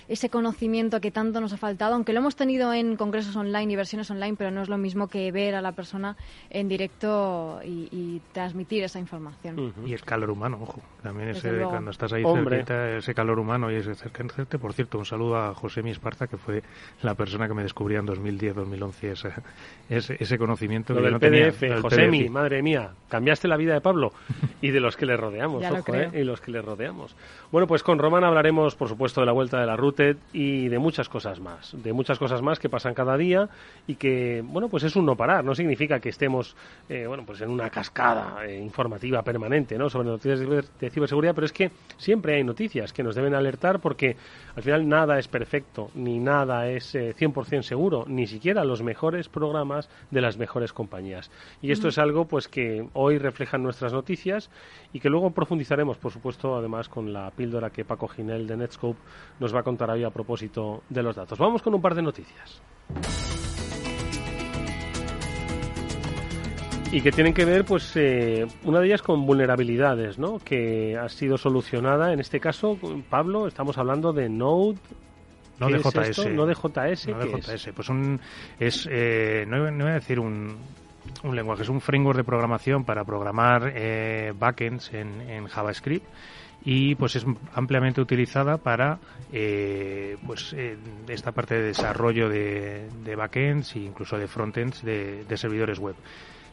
ese 0.09 0.31
conocimiento 0.31 1.01
que 1.01 1.11
tanto 1.11 1.41
nos 1.41 1.53
ha 1.53 1.57
faltado, 1.57 1.95
aunque 1.95 2.13
lo 2.13 2.21
hemos 2.21 2.35
tenido 2.35 2.73
en 2.73 2.97
congresos 2.97 3.37
online 3.37 3.73
y 3.73 3.77
versiones 3.77 4.11
online, 4.11 4.37
pero 4.37 4.51
no 4.51 4.63
es 4.63 4.69
lo 4.69 4.79
mismo 4.79 5.09
que 5.09 5.31
ver 5.31 5.55
a 5.55 5.61
la 5.61 5.73
persona 5.73 6.17
en 6.51 6.69
directo 6.69 7.61
y, 7.65 8.21
transmitir 8.33 8.85
esa 8.85 8.99
información. 8.99 9.73
Y 9.85 9.93
el 9.93 10.03
calor 10.03 10.31
humano, 10.31 10.59
ojo, 10.61 10.81
también 11.03 11.31
ese, 11.31 11.51
cuando 11.63 11.91
estás 11.91 12.13
ahí 12.13 12.23
cerquita, 12.23 12.97
ese 12.97 13.15
calor 13.15 13.39
humano 13.39 13.71
y 13.71 13.77
ese 13.77 13.95
cercante. 13.95 14.59
Por 14.59 14.73
cierto, 14.73 14.99
un 14.99 15.05
saludo 15.05 15.37
a 15.37 15.55
José 15.55 15.83
Mi 15.83 15.91
Esparza, 15.91 16.27
que 16.27 16.37
fue 16.37 16.63
la 17.03 17.15
persona 17.15 17.49
que 17.49 17.55
me 17.55 17.63
descubría 17.63 17.99
en 17.99 18.07
2010-2011 18.07 19.43
ese, 19.89 20.17
ese, 20.19 20.39
conocimiento. 20.39 20.95
Lo 20.95 21.01
que 21.01 21.05
del 21.05 21.13
no 21.13 21.21
PDF, 21.21 21.61
tenía, 21.61 21.81
José 21.81 22.09
Mi, 22.09 22.29
madre 22.29 22.63
mía, 22.63 22.93
cambiaste 23.09 23.49
la 23.49 23.57
vida 23.57 23.75
de 23.75 23.81
Pablo 23.81 24.13
y 24.63 24.71
de 24.71 24.81
los 24.81 24.97
que 24.97 25.07
le 25.07 25.17
rodeamos, 25.17 25.65
ojo, 25.65 25.95
eh, 25.95 26.11
y 26.15 26.25
los 26.25 26.41
que 26.41 26.51
le 26.51 26.63
rodeamos. 26.63 27.17
Bueno, 27.51 27.67
pues 27.67 27.83
con 27.83 27.99
Román 27.99 28.25
hablaremos, 28.25 28.75
por 28.75 28.89
supuesto, 28.89 29.21
de 29.21 29.27
la 29.27 29.33
vuelta 29.33 29.61
de 29.61 29.67
la 29.67 29.77
ruta 29.77 29.98
y 30.33 30.69
de 30.69 30.79
muchas 30.79 31.09
cosas 31.09 31.41
más, 31.41 31.75
de 31.83 31.93
muchas 31.93 32.19
cosas 32.19 32.43
más 32.43 32.59
que 32.59 32.69
pasan 32.69 32.95
cada 32.95 33.17
día 33.17 33.49
y 33.87 33.97
que, 33.97 34.43
bueno, 34.45 34.69
pues 34.69 34.85
es 34.85 34.97
un 34.97 35.07
no 35.07 35.17
parar, 35.17 35.45
no 35.45 35.55
significa 35.55 36.01
que 36.01 36.09
estemos, 36.09 36.57
eh, 36.89 37.07
bueno, 37.07 37.25
pues 37.27 37.41
en 37.41 37.51
una 37.51 37.71
cascada 37.71 38.45
eh, 38.47 38.59
informativa 38.59 39.23
permanente, 39.23 39.77
¿no?, 39.79 39.89
sobre 39.89 40.09
noticias 40.09 40.41
de 40.41 40.91
ciberseguridad, 40.91 41.35
pero 41.35 41.47
es 41.47 41.53
que 41.53 41.71
siempre 41.97 42.37
hay 42.37 42.45
noticias 42.45 42.93
que 42.93 43.03
nos 43.03 43.15
deben 43.15 43.35
alertar 43.35 43.81
porque 43.81 44.17
al 44.57 44.63
final 44.63 44.89
nada 44.89 45.19
es 45.19 45.29
perfecto, 45.29 45.91
ni 45.95 46.19
nada 46.19 46.69
es 46.69 46.95
100% 46.95 47.59
eh, 47.59 47.63
seguro, 47.63 48.05
ni 48.07 48.27
siquiera 48.27 48.65
los 48.65 48.83
mejores 48.83 49.29
programas 49.29 49.89
de 50.11 50.21
las 50.21 50.39
mejores 50.39 50.73
compañías. 50.73 51.31
Y 51.63 51.73
esto 51.73 51.89
es 51.89 51.99
algo, 51.99 52.27
pues, 52.27 52.49
que 52.49 52.89
hoy 52.95 53.19
reflejan 53.19 53.63
nuestras 53.63 53.93
noticias 53.93 54.51
y 54.93 55.01
que 55.01 55.11
luego 55.11 55.31
profundizaremos, 55.31 55.99
por 55.99 56.13
supuesto, 56.13 56.57
además 56.57 56.89
con 56.89 57.13
la 57.13 57.31
píldora 57.31 57.71
que 57.71 57.85
Paco 57.85 58.09
Ginel 58.09 58.47
de 58.47 58.57
Netscope 58.57 58.99
nos 59.41 59.55
va 59.55 59.61
a 59.61 59.63
contar 59.63 59.88
hoy 59.93 60.05
a 60.05 60.11
propósito 60.11 60.83
de 60.89 61.03
los 61.03 61.17
datos. 61.17 61.39
Vamos 61.39 61.63
con 61.63 61.75
un 61.75 61.81
par 61.81 61.95
de 61.95 62.03
noticias. 62.03 62.61
y 66.91 67.03
que 67.03 67.13
tienen 67.13 67.35
que 67.35 67.45
ver, 67.45 67.65
pues, 67.65 67.93
eh, 67.97 68.47
una 68.65 68.81
de 68.81 68.87
ellas 68.87 69.03
con 69.03 69.27
vulnerabilidades, 69.27 70.19
¿no? 70.19 70.39
Que 70.39 70.97
ha 70.97 71.09
sido 71.09 71.37
solucionada, 71.37 72.13
en 72.13 72.21
este 72.21 72.41
caso, 72.41 72.79
Pablo, 73.11 73.47
estamos 73.47 73.77
hablando 73.77 74.13
de 74.13 74.29
Node. 74.29 74.79
No 75.59 75.69
de 75.69 75.79
JS. 75.79 76.31
no 76.31 76.47
de 76.47 76.55
JS. 76.55 77.09
No 77.09 77.19
de 77.19 77.43
JS. 77.43 77.73
Pues 77.75 77.89
un, 77.89 78.21
es, 78.59 78.89
eh, 78.91 79.45
no, 79.47 79.61
voy 79.61 79.91
a 79.91 79.95
decir 79.95 80.21
un, 80.21 80.57
un 81.25 81.37
lenguaje, 81.37 81.63
es 81.63 81.69
un 81.69 81.81
framework 81.81 82.17
de 82.17 82.25
programación 82.25 82.85
para 82.85 83.05
programar 83.05 83.73
eh, 83.75 84.33
backends 84.39 84.95
en, 84.95 85.21
en 85.23 85.47
JavaScript 85.47 86.07
y 86.65 86.95
pues 86.97 87.17
es 87.17 87.25
ampliamente 87.55 88.01
utilizada 88.01 88.59
para 88.59 88.99
eh, 89.33 90.17
pues 90.27 90.53
eh, 90.57 90.77
esta 91.09 91.33
parte 91.33 91.55
de 91.55 91.63
desarrollo 91.63 92.29
de, 92.29 93.15
backends 93.17 93.77
e 93.77 93.81
incluso 93.81 94.19
de 94.19 94.27
frontends 94.27 94.83
de, 94.83 95.25
servidores 95.37 95.79
web 95.79 95.95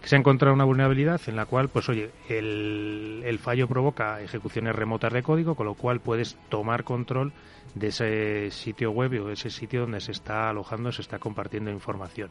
se 0.03 0.15
ha 0.15 0.19
encontrado 0.19 0.53
una 0.53 0.65
vulnerabilidad 0.65 1.19
en 1.25 1.35
la 1.35 1.47
cual, 1.47 1.69
pues 1.69 1.89
oye, 1.89 2.11
el, 2.29 3.23
el, 3.25 3.39
fallo 3.39 3.67
provoca 3.67 4.21
ejecuciones 4.21 4.75
remotas 4.75 5.11
de 5.11 5.23
código, 5.23 5.55
con 5.55 5.65
lo 5.65 5.73
cual 5.73 5.99
puedes 5.99 6.37
tomar 6.49 6.83
control 6.83 7.33
de 7.73 7.87
ese 7.87 8.51
sitio 8.51 8.91
web 8.91 9.19
o 9.23 9.31
ese 9.31 9.49
sitio 9.49 9.81
donde 9.81 9.99
se 10.01 10.11
está 10.11 10.49
alojando, 10.49 10.91
se 10.91 11.01
está 11.01 11.17
compartiendo 11.17 11.71
información. 11.71 12.29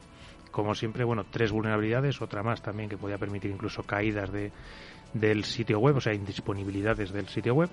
Como 0.55 0.73
siempre, 0.77 1.03
bueno, 1.03 1.25
tres 1.29 1.51
vulnerabilidades, 1.51 2.23
otra 2.23 2.45
más 2.45 2.63
también 2.63 2.89
que 2.89 2.97
podía 2.97 3.19
permitir 3.19 3.51
incluso 3.51 3.83
caídas 3.83 4.31
de, 4.31 4.53
del 5.13 5.43
sitio 5.43 5.81
web, 5.81 5.97
o 5.97 6.01
sea, 6.01 6.15
indisponibilidades 6.15 7.13
del 7.13 7.27
sitio 7.27 7.55
web, 7.55 7.71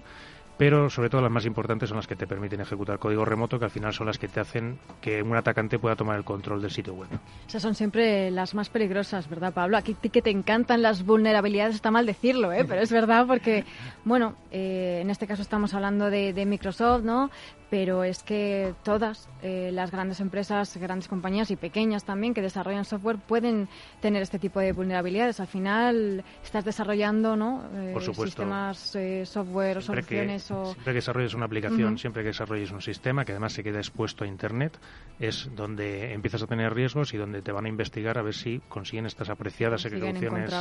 pero 0.58 0.90
sobre 0.90 1.08
todo 1.12 1.22
las 1.22 1.30
más 1.30 1.46
importantes 1.46 1.90
son 1.90 1.98
las 1.98 2.08
que 2.08 2.16
te 2.16 2.26
permiten 2.26 2.60
ejecutar 2.60 2.98
código 2.98 3.24
remoto, 3.24 3.60
que 3.60 3.66
al 3.66 3.72
final 3.72 3.94
son 3.94 4.08
las 4.08 4.18
que 4.18 4.28
te 4.28 4.40
hacen 4.40 4.80
que 5.00 5.22
un 5.22 5.36
atacante 5.36 5.78
pueda 5.78 5.96
tomar 5.96 6.18
el 6.18 6.24
control 6.24 6.60
del 6.60 6.72
sitio 6.72 6.96
web. 6.96 7.08
Esas 7.48 7.62
son 7.62 7.76
siempre 7.76 8.32
las 8.32 8.56
más 8.56 8.70
peligrosas, 8.70 9.30
¿verdad, 9.30 9.54
Pablo? 9.54 9.78
Aquí 9.78 9.94
que 9.94 10.24
te 10.24 10.32
encantan 10.32 10.82
las 10.82 11.06
vulnerabilidades, 11.06 11.76
está 11.76 11.92
mal 11.92 12.08
decirlo, 12.08 12.52
¿eh? 12.52 12.66
pero 12.68 12.82
es 12.82 12.92
verdad 12.92 13.28
porque, 13.28 13.64
bueno, 14.06 14.34
eh, 14.50 15.02
en 15.04 15.12
este 15.12 15.28
caso 15.28 15.44
estamos 15.44 15.76
hablando 15.76 16.10
de, 16.10 16.34
de 16.34 16.48
Microsoft, 16.48 17.04
¿no? 17.04 17.30
Pero 17.72 18.04
es 18.04 18.22
que 18.22 18.76
todas 18.84 19.30
eh, 19.42 19.72
las 19.72 19.92
grandes 19.92 20.20
empresas, 20.20 20.76
grandes 20.76 21.08
compañías 21.08 21.50
y 21.52 21.56
pequeñas 21.56 22.04
también 22.04 22.34
que 22.34 22.42
desarrollan 22.42 22.84
software 22.84 23.18
pueden 23.18 23.70
tener 24.02 24.22
este 24.22 24.40
tipo 24.40 24.60
de 24.60 24.74
vulnerabilidades. 24.74 25.40
Al 25.40 25.48
final 25.48 26.22
estás 26.44 26.66
desarrollando 26.66 27.38
¿no? 27.38 27.64
Eh, 27.74 27.96
sistemas, 28.14 28.94
eh, 28.98 29.26
software 29.26 29.78
o 29.78 29.82
soluciones. 29.82 30.52
o... 30.52 30.66
Siempre 30.66 30.92
que 30.92 30.94
desarrolles 30.94 31.34
una 31.34 31.46
aplicación, 31.46 31.98
siempre 31.98 32.24
que 32.24 32.28
desarrolles 32.28 32.72
un 32.72 32.82
sistema 32.82 33.24
que 33.24 33.32
además 33.32 33.54
se 33.54 33.64
queda 33.64 33.78
expuesto 33.78 34.26
a 34.26 34.28
Internet, 34.28 34.78
es 35.18 35.50
donde 35.56 36.12
empiezas 36.12 36.44
a 36.44 36.48
tener 36.48 36.74
riesgos 36.74 37.14
y 37.14 37.18
donde 37.18 37.42
te 37.42 37.54
van 37.54 37.66
a 37.66 37.70
investigar 37.70 38.18
a 38.18 38.22
ver 38.22 38.34
si 38.34 38.60
consiguen 38.68 39.06
estas 39.06 39.30
apreciadas 39.30 39.86
ejecuciones 39.86 40.52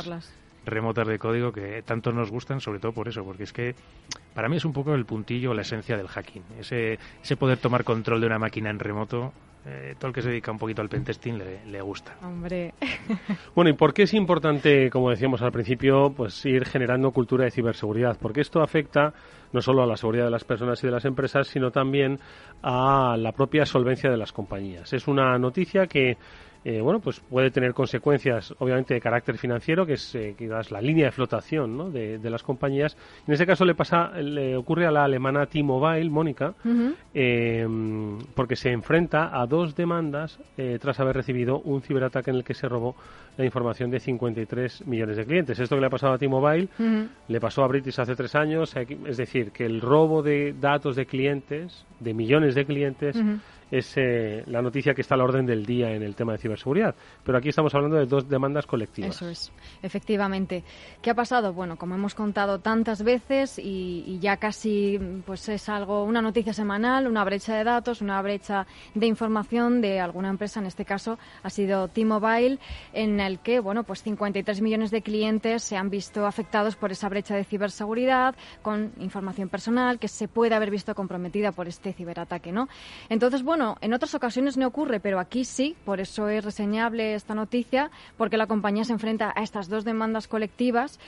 remotas 0.65 1.07
de 1.07 1.17
código 1.17 1.51
que 1.51 1.81
tanto 1.83 2.11
nos 2.11 2.31
gustan, 2.31 2.59
sobre 2.59 2.79
todo 2.79 2.91
por 2.91 3.07
eso, 3.07 3.23
porque 3.23 3.43
es 3.43 3.53
que 3.53 3.75
para 4.33 4.49
mí 4.49 4.57
es 4.57 4.65
un 4.65 4.73
poco 4.73 4.93
el 4.93 5.05
puntillo, 5.05 5.53
la 5.53 5.61
esencia 5.61 5.97
del 5.97 6.07
hacking. 6.07 6.43
Ese, 6.59 6.99
ese 7.21 7.37
poder 7.37 7.57
tomar 7.57 7.83
control 7.83 8.21
de 8.21 8.27
una 8.27 8.39
máquina 8.39 8.69
en 8.69 8.79
remoto, 8.79 9.33
eh, 9.65 9.95
todo 9.99 10.09
el 10.09 10.13
que 10.13 10.21
se 10.21 10.29
dedica 10.29 10.51
un 10.51 10.57
poquito 10.57 10.81
al 10.81 10.89
pentesting 10.89 11.37
le, 11.37 11.65
le 11.65 11.81
gusta. 11.81 12.15
Hombre. 12.23 12.73
bueno, 13.55 13.69
¿y 13.69 13.73
por 13.73 13.93
qué 13.93 14.03
es 14.03 14.13
importante, 14.13 14.89
como 14.89 15.09
decíamos 15.09 15.41
al 15.41 15.51
principio, 15.51 16.11
pues 16.15 16.45
ir 16.45 16.65
generando 16.65 17.11
cultura 17.11 17.45
de 17.45 17.51
ciberseguridad? 17.51 18.17
Porque 18.19 18.41
esto 18.41 18.61
afecta 18.61 19.13
no 19.53 19.61
solo 19.61 19.83
a 19.83 19.85
la 19.85 19.97
seguridad 19.97 20.25
de 20.25 20.31
las 20.31 20.43
personas 20.43 20.83
y 20.83 20.87
de 20.87 20.93
las 20.93 21.05
empresas, 21.05 21.47
sino 21.47 21.71
también 21.71 22.19
a 22.63 23.15
la 23.17 23.31
propia 23.33 23.65
solvencia 23.65 24.09
de 24.09 24.17
las 24.17 24.31
compañías. 24.31 24.93
Es 24.93 25.07
una 25.07 25.37
noticia 25.37 25.87
que 25.87 26.17
eh, 26.63 26.79
bueno, 26.79 26.99
pues 26.99 27.19
puede 27.19 27.49
tener 27.49 27.73
consecuencias, 27.73 28.53
obviamente, 28.59 28.93
de 28.93 29.01
carácter 29.01 29.37
financiero, 29.37 29.85
que 29.85 29.93
es 29.93 30.13
eh, 30.13 30.35
quizás 30.37 30.69
la 30.69 30.79
línea 30.79 31.05
de 31.05 31.11
flotación 31.11 31.75
¿no? 31.75 31.89
de, 31.89 32.19
las 32.29 32.43
compañías. 32.43 32.95
En 33.27 33.33
este 33.33 33.47
caso 33.47 33.65
le 33.65 33.73
pasa, 33.73 34.11
le 34.21 34.55
ocurre 34.55 34.85
a 34.85 34.91
la 34.91 35.03
alemana 35.03 35.47
T-Mobile, 35.47 36.09
Mónica, 36.09 36.53
em, 37.13 38.19
porque 38.35 38.55
se 38.55 38.71
enfrenta 38.71 39.41
a 39.41 39.47
dos 39.47 39.75
demandas 39.75 40.39
eh, 40.55 40.77
tras 40.79 40.99
haber 40.99 41.15
recibido 41.15 41.59
un 41.59 41.81
ciberataque 41.81 42.29
en 42.29 42.37
el 42.37 42.43
que 42.43 42.53
se 42.53 42.69
robó 42.69 42.95
la 43.37 43.45
información 43.45 43.89
de 43.89 43.99
53 43.99 44.85
millones 44.85 45.17
de 45.17 45.25
clientes. 45.25 45.59
Esto 45.59 45.75
que 45.75 45.81
le 45.81 45.87
ha 45.87 45.91
pasado 45.91 46.13
a 46.13 46.17
T-Mobile 46.19 46.69
le 47.27 47.39
pasó 47.39 47.63
a 47.63 47.67
British 47.67 47.99
hace 47.99 48.15
tres 48.15 48.35
años, 48.35 48.75
es 48.75 49.17
decir, 49.17 49.51
que 49.51 49.65
el 49.65 49.81
robo 49.81 50.21
de 50.21 50.53
datos 50.53 50.95
de 50.95 51.05
clientes, 51.05 51.85
de 51.99 52.13
millones 52.13 52.55
de 52.55 52.65
clientes, 52.65 53.17
es 53.71 53.93
eh, 53.95 54.43
la 54.47 54.61
noticia 54.61 54.93
que 54.93 55.01
está 55.01 55.15
a 55.15 55.17
la 55.17 55.23
orden 55.23 55.45
del 55.45 55.65
día 55.65 55.91
en 55.91 56.03
el 56.03 56.13
tema 56.13 56.33
de 56.33 56.37
ciberseguridad. 56.37 56.93
Pero 57.23 57.37
aquí 57.37 57.49
estamos 57.49 57.73
hablando 57.73 57.97
de 57.97 58.05
dos 58.05 58.27
demandas 58.27 58.67
colectivas. 58.67 59.15
Eso 59.15 59.29
es, 59.29 59.51
efectivamente. 59.81 60.63
¿Qué 61.01 61.09
ha 61.09 61.15
pasado? 61.15 61.53
Bueno, 61.53 61.77
como 61.77 61.95
hemos 61.95 62.13
contado 62.13 62.59
tantas 62.59 63.03
veces 63.03 63.57
y, 63.57 64.19
ya 64.19 64.37
casi 64.37 64.99
pues 65.25 65.47
es 65.49 65.69
algo, 65.69 66.03
una 66.03 66.21
noticia 66.21 66.53
semanal, 66.53 67.07
una 67.07 67.23
brecha 67.23 67.55
de 67.55 67.63
datos, 67.63 68.01
una 68.01 68.21
brecha 68.21 68.67
de 68.93 69.07
información 69.07 69.81
de 69.81 69.99
alguna 69.99 70.29
empresa, 70.29 70.59
en 70.59 70.65
este 70.65 70.83
caso 70.85 71.17
ha 71.43 71.49
sido 71.49 71.87
T-Mobile, 71.87 72.59
en 72.93 73.19
el 73.19 73.39
que, 73.39 73.59
bueno, 73.59 73.83
pues 73.83 74.03
53 74.03 74.61
millones 74.61 74.91
de 74.91 75.01
clientes 75.01 75.63
se 75.63 75.77
han 75.77 75.89
visto 75.89 76.25
afectados 76.25 76.75
por 76.75 76.91
esa 76.91 77.07
brecha 77.07 77.35
de 77.35 77.45
ciberseguridad 77.45 78.35
con 78.61 78.91
información 78.99 79.49
personal 79.49 79.97
que 79.97 80.07
se 80.07 80.27
puede 80.27 80.55
haber 80.55 80.71
visto 80.71 80.93
comprometida 80.93 81.51
por 81.51 81.67
este 81.67 81.93
ciberataque, 81.93 82.51
¿no? 82.51 82.67
Entonces, 83.09 83.43
bueno, 83.43 83.60
en 83.81 83.93
otras 83.93 84.15
ocasiones 84.15 84.57
no 84.57 84.67
ocurre, 84.67 84.99
pero 84.99 85.19
aquí 85.19 85.45
sí, 85.45 85.75
por 85.85 85.99
eso 85.99 86.27
es 86.29 86.43
reseñable 86.43 87.13
esta 87.13 87.35
noticia, 87.35 87.91
porque 88.17 88.37
la 88.37 88.47
compañía 88.47 88.83
se 88.83 88.93
enfrenta 88.93 89.33
a 89.35 89.43
estas 89.43 89.69
dos 89.69 89.83
demandas 89.85 90.27
colectivas 90.27 90.99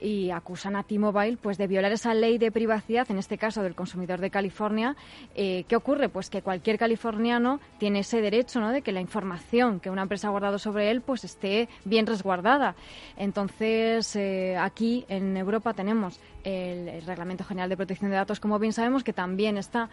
y 0.00 0.30
acusan 0.30 0.76
a 0.76 0.82
T-Mobile 0.82 1.38
pues 1.40 1.58
de 1.58 1.66
violar 1.66 1.92
esa 1.92 2.14
ley 2.14 2.38
de 2.38 2.50
privacidad, 2.52 3.10
en 3.10 3.18
este 3.18 3.38
caso 3.38 3.62
del 3.62 3.74
consumidor 3.74 4.20
de 4.20 4.30
California. 4.30 4.96
Eh, 5.34 5.64
¿Qué 5.68 5.76
ocurre? 5.76 6.08
Pues 6.08 6.30
que 6.30 6.42
cualquier 6.42 6.78
californiano 6.78 7.60
tiene 7.78 8.00
ese 8.00 8.20
derecho 8.20 8.60
¿no? 8.60 8.70
de 8.70 8.82
que 8.82 8.92
la 8.92 9.00
información 9.00 9.80
que 9.80 9.90
una 9.90 10.02
empresa 10.02 10.28
ha 10.28 10.30
guardado 10.30 10.58
sobre 10.58 10.90
él 10.90 11.00
pues 11.00 11.24
esté 11.24 11.68
bien 11.84 12.06
resguardada. 12.06 12.74
Entonces, 13.16 14.14
eh, 14.16 14.56
aquí 14.56 15.04
en 15.08 15.36
Europa 15.36 15.74
tenemos 15.74 16.20
el, 16.44 17.02
Reglamento 17.06 17.44
General 17.44 17.68
de 17.68 17.76
Protección 17.76 18.10
de 18.10 18.16
Datos, 18.16 18.40
como 18.40 18.58
bien 18.58 18.72
sabemos, 18.72 19.04
que 19.04 19.12
también 19.12 19.56
está 19.56 19.88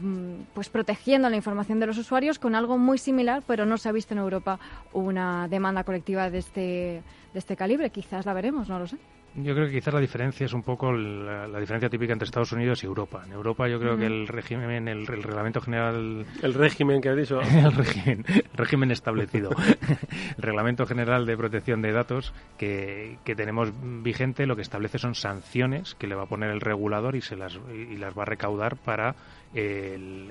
mm, 0.00 0.42
pues 0.54 0.68
protegiendo 0.68 1.28
la 1.28 1.36
información 1.36 1.80
de 1.80 1.86
los 1.86 1.98
usuarios 1.98 2.38
con 2.38 2.54
algo 2.54 2.78
muy 2.78 2.98
similar, 2.98 3.42
pero 3.46 3.66
no 3.66 3.78
se 3.78 3.88
ha 3.88 3.92
visto 3.92 4.14
en 4.14 4.20
Europa 4.20 4.58
una 4.92 5.48
demanda 5.48 5.84
colectiva 5.84 6.30
de 6.30 6.38
este, 6.38 7.02
de 7.32 7.38
este 7.38 7.56
calibre. 7.56 7.90
Quizás 7.90 8.26
la 8.26 8.32
veremos, 8.32 8.68
no 8.68 8.78
lo 8.78 8.86
sé. 8.86 8.96
Yo 9.34 9.54
creo 9.54 9.66
que 9.66 9.74
quizás 9.74 9.94
la 9.94 10.00
diferencia 10.00 10.46
es 10.46 10.52
un 10.52 10.62
poco 10.62 10.92
la, 10.92 11.46
diferencia 11.60 11.88
típica 11.88 12.12
entre 12.12 12.26
Estados 12.26 12.52
Unidos 12.52 12.82
y 12.82 12.86
Europa. 12.86 13.22
En 13.24 13.32
Europa 13.32 13.68
yo 13.68 13.78
creo 13.78 13.96
que 13.96 14.06
el 14.06 14.26
régimen, 14.26 14.88
el, 14.88 15.06
reglamento 15.06 15.60
general... 15.60 16.26
El 16.42 16.54
régimen 16.54 17.00
que 17.00 17.10
has 17.10 17.16
dicho. 17.16 17.40
el, 17.42 17.72
régimen, 17.72 18.24
el 18.28 18.56
régimen 18.56 18.90
establecido. 18.90 19.50
el 20.36 20.42
reglamento 20.42 20.86
general 20.86 21.26
de 21.26 21.36
protección 21.36 21.82
de 21.82 21.92
datos 21.92 22.32
que, 22.56 23.18
que, 23.24 23.36
tenemos 23.36 23.72
vigente 24.02 24.46
lo 24.46 24.56
que 24.56 24.62
establece 24.62 24.98
son 24.98 25.14
sanciones 25.14 25.94
que 25.94 26.06
le 26.06 26.14
va 26.14 26.24
a 26.24 26.26
poner 26.26 26.50
el 26.50 26.60
regulador 26.60 27.14
y, 27.14 27.20
se 27.20 27.36
las, 27.36 27.58
y 27.72 27.96
las 27.96 28.18
va 28.18 28.22
a 28.22 28.26
recaudar 28.26 28.76
para 28.76 29.14
el, 29.54 30.30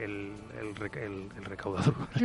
el, 0.00 0.32
el, 1.00 1.44
recaudador. 1.44 1.94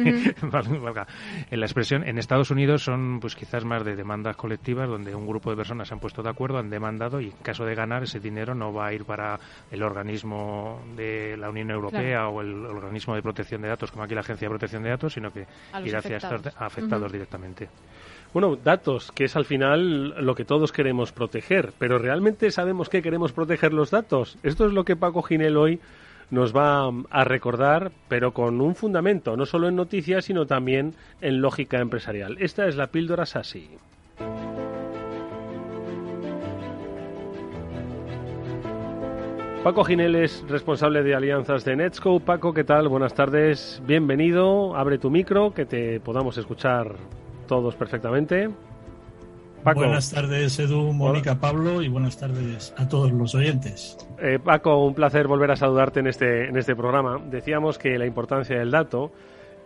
en 1.51 1.60
la 1.60 1.66
expresión, 1.66 2.08
en 2.08 2.18
Estados 2.18 2.51
Unidos 2.51 2.84
son 2.84 3.20
pues 3.20 3.36
quizás 3.36 3.66
más 3.66 3.84
de 3.84 3.96
demandas 3.96 4.36
colectivas 4.36 4.89
donde 4.89 5.16
un 5.16 5.28
grupo 5.28 5.50
de 5.50 5.58
personas 5.58 5.88
se 5.88 5.94
han 5.94 6.00
puesto 6.00 6.24
de 6.24 6.30
acuerdo, 6.30 6.58
han 6.58 6.70
demandado 6.70 7.22
y 7.22 7.28
en 7.28 7.38
caso 7.44 7.66
de 7.66 7.75
ganar 7.75 8.04
ese 8.04 8.20
dinero 8.20 8.56
no 8.56 8.74
va 8.74 8.88
a 8.88 8.94
ir 8.94 9.06
para 9.06 9.39
el 9.72 9.84
organismo 9.84 10.82
de 10.96 11.38
la 11.38 11.50
Unión 11.50 11.72
Europea 11.72 12.28
o 12.28 12.42
el 12.42 12.66
organismo 12.66 13.16
de 13.16 13.22
protección 13.22 13.62
de 13.62 13.70
datos 13.70 13.92
como 13.92 14.04
aquí 14.04 14.13
la 14.13 14.22
Agencia 14.22 14.48
de 14.48 14.50
Protección 14.50 14.84
de 14.84 14.89
Datos, 14.89 15.13
sino 15.13 15.32
que 15.32 15.46
irá 15.84 16.00
hacia 16.00 16.18
estos 16.18 16.42
afectados 16.58 17.12
directamente. 17.12 17.70
Bueno, 18.32 18.56
datos, 18.64 19.12
que 19.12 19.24
es 19.26 19.36
al 19.36 19.46
final 19.46 20.10
lo 20.24 20.36
que 20.36 20.46
todos 20.46 20.72
queremos 20.72 21.12
proteger, 21.12 21.74
pero 21.80 21.98
¿realmente 21.98 22.52
sabemos 22.52 22.88
que 22.88 23.02
queremos 23.02 23.32
proteger 23.32 23.74
los 23.74 23.90
datos? 23.90 24.38
Esto 24.44 24.68
es 24.68 24.74
lo 24.74 24.86
que 24.86 24.96
Paco 24.96 25.24
Ginel 25.24 25.58
hoy 25.58 25.80
nos 26.30 26.56
va 26.56 26.92
a 27.10 27.24
recordar, 27.24 27.92
pero 28.08 28.32
con 28.32 28.62
un 28.62 28.76
fundamento, 28.76 29.36
no 29.36 29.48
solo 29.48 29.68
en 29.68 29.76
noticias, 29.76 30.26
sino 30.26 30.46
también 30.46 30.94
en 31.22 31.42
lógica 31.42 31.80
empresarial. 31.80 32.38
Esta 32.40 32.68
es 32.68 32.76
la 32.76 32.88
píldora 32.88 33.26
SASI. 33.26 33.68
Paco 39.63 39.84
Ginel 39.84 40.15
es 40.15 40.46
responsable 40.48 41.02
de 41.02 41.15
alianzas 41.15 41.65
de 41.65 41.76
Netscope. 41.76 42.26
Paco, 42.26 42.54
¿qué 42.54 42.63
tal? 42.63 42.89
Buenas 42.89 43.15
tardes, 43.15 43.82
bienvenido. 43.88 44.76
Abre 44.76 45.00
tu 45.00 45.10
micro, 45.10 45.52
que 45.52 45.65
te 45.65 46.00
podamos 46.00 46.38
escuchar 46.38 46.96
todos 47.50 47.76
perfectamente. 47.76 48.50
Buenas 49.64 50.12
tardes, 50.12 50.58
Edu, 50.60 50.94
Mónica, 50.94 51.40
Pablo, 51.40 51.82
y 51.82 51.90
buenas 51.90 52.18
tardes 52.18 52.74
a 52.78 52.88
todos 52.88 53.12
los 53.12 53.36
oyentes. 53.36 53.98
Eh, 54.20 54.40
Paco, 54.42 54.86
un 54.86 54.94
placer 54.94 55.28
volver 55.28 55.52
a 55.52 55.56
saludarte 55.56 56.00
en 56.00 56.08
este, 56.08 56.46
en 56.48 56.56
este 56.56 56.76
programa. 56.76 57.20
Decíamos 57.30 57.78
que 57.78 57.98
la 57.98 58.06
importancia 58.06 58.58
del 58.58 58.72
dato, 58.72 59.12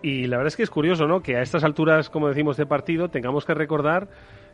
y 0.02 0.26
la 0.28 0.38
verdad 0.38 0.48
es 0.48 0.56
que 0.56 0.64
es 0.64 0.70
curioso, 0.70 1.06
¿no? 1.08 1.22
Que 1.22 1.36
a 1.36 1.42
estas 1.42 1.64
alturas, 1.64 2.10
como 2.10 2.28
decimos, 2.30 2.58
de 2.58 2.66
partido, 2.66 3.10
tengamos 3.10 3.46
que 3.46 3.54
recordar 3.54 4.08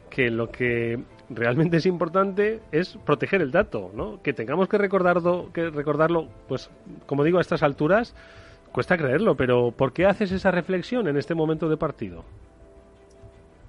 que 0.10 0.30
lo 0.30 0.50
que 0.50 1.00
realmente 1.30 1.78
es 1.78 1.86
importante 1.86 2.60
es 2.72 2.98
proteger 3.06 3.42
el 3.42 3.52
dato, 3.52 3.92
¿no? 3.94 4.22
Que 4.22 4.34
tengamos 4.34 4.68
que 4.68 4.78
recordarlo, 4.78 5.54
que 5.54 5.70
recordarlo, 5.70 6.28
pues, 6.48 6.70
como 7.06 7.24
digo, 7.24 7.38
a 7.38 7.42
estas 7.42 7.64
alturas, 7.64 8.16
cuesta 8.72 8.98
creerlo, 8.98 9.36
pero 9.36 9.72
¿por 9.72 9.94
qué 9.94 10.06
haces 10.06 10.32
esa 10.32 10.52
reflexión 10.52 11.08
en 11.08 11.16
este 11.16 11.36
momento 11.36 11.70
de 11.70 11.78
partido? 11.78 12.26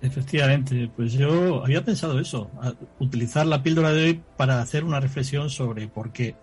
Efectivamente, 0.03 0.91
pues 0.97 1.13
yo 1.13 1.63
había 1.63 1.85
pensado 1.85 2.19
eso, 2.19 2.51
utilizar 2.99 3.47
la 3.47 3.63
píldora 3.63 3.93
de 3.93 4.05
hoy 4.05 4.23
para 4.37 4.63
hacer 4.63 4.85
una 4.85 4.99
reflexión 4.99 5.51
sobre 5.51 5.89
por 5.89 6.13
qué 6.13 6.37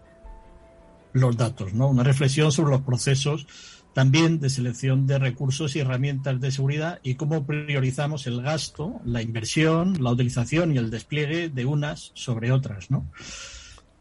los 1.14 1.36
datos, 1.36 1.74
¿no? 1.74 1.88
Una 1.88 2.04
reflexión 2.04 2.52
sobre 2.52 2.72
los 2.72 2.82
procesos 2.82 3.48
también 3.94 4.40
de 4.40 4.52
selección 4.52 5.08
de 5.08 5.18
recursos 5.18 5.76
y 5.76 5.80
herramientas 5.80 6.40
de 6.40 6.52
seguridad 6.52 7.00
y 7.02 7.16
cómo 7.16 7.48
priorizamos 7.48 8.28
el 8.28 8.44
gasto, 8.44 9.02
la 9.04 9.24
inversión, 9.24 10.04
la 10.04 10.12
utilización 10.12 10.72
y 10.72 10.78
el 10.78 10.92
despliegue 10.92 11.50
de 11.50 11.66
unas 11.66 12.12
sobre 12.14 12.52
otras, 12.52 12.92
¿no? 12.92 13.10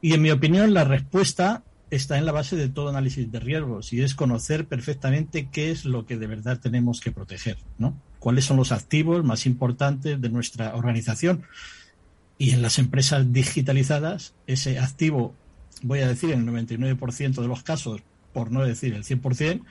Y 0.03 0.13
en 0.13 0.21
mi 0.21 0.31
opinión 0.31 0.75
la 0.75 0.85
respuesta 0.85 1.63
está 1.91 2.19
en 2.19 2.27
la 2.27 2.33
base 2.33 2.57
de 2.57 2.69
todo 2.69 2.89
análisis 2.89 3.31
de 3.31 3.41
riesgos 3.41 3.93
y 3.93 4.03
es 4.03 4.15
conocer 4.15 4.67
perfectamente 4.67 5.49
qué 5.51 5.71
es 5.71 5.85
lo 5.85 6.07
que 6.07 6.17
de 6.17 6.27
verdad 6.27 6.59
tenemos 6.61 7.01
que 7.01 7.13
proteger, 7.13 7.59
¿no? 7.79 7.97
cuáles 8.19 8.45
son 8.45 8.57
los 8.57 8.73
activos 8.73 9.25
más 9.25 9.47
importantes 9.47 10.21
de 10.21 10.29
nuestra 10.29 10.75
organización. 10.75 11.45
Y 12.39 12.51
en 12.51 12.61
las 12.61 12.81
empresas 12.81 13.33
digitalizadas, 13.33 14.35
ese 14.49 14.81
activo, 14.81 15.35
voy 15.83 16.01
a 16.01 16.09
decir 16.09 16.33
en 16.33 16.41
el 16.41 16.67
99% 16.67 17.41
de 17.41 17.47
los 17.47 17.63
casos, 17.63 18.03
por 18.33 18.51
no 18.51 18.65
decir 18.65 18.95
el 18.95 19.05
100%, 19.05 19.63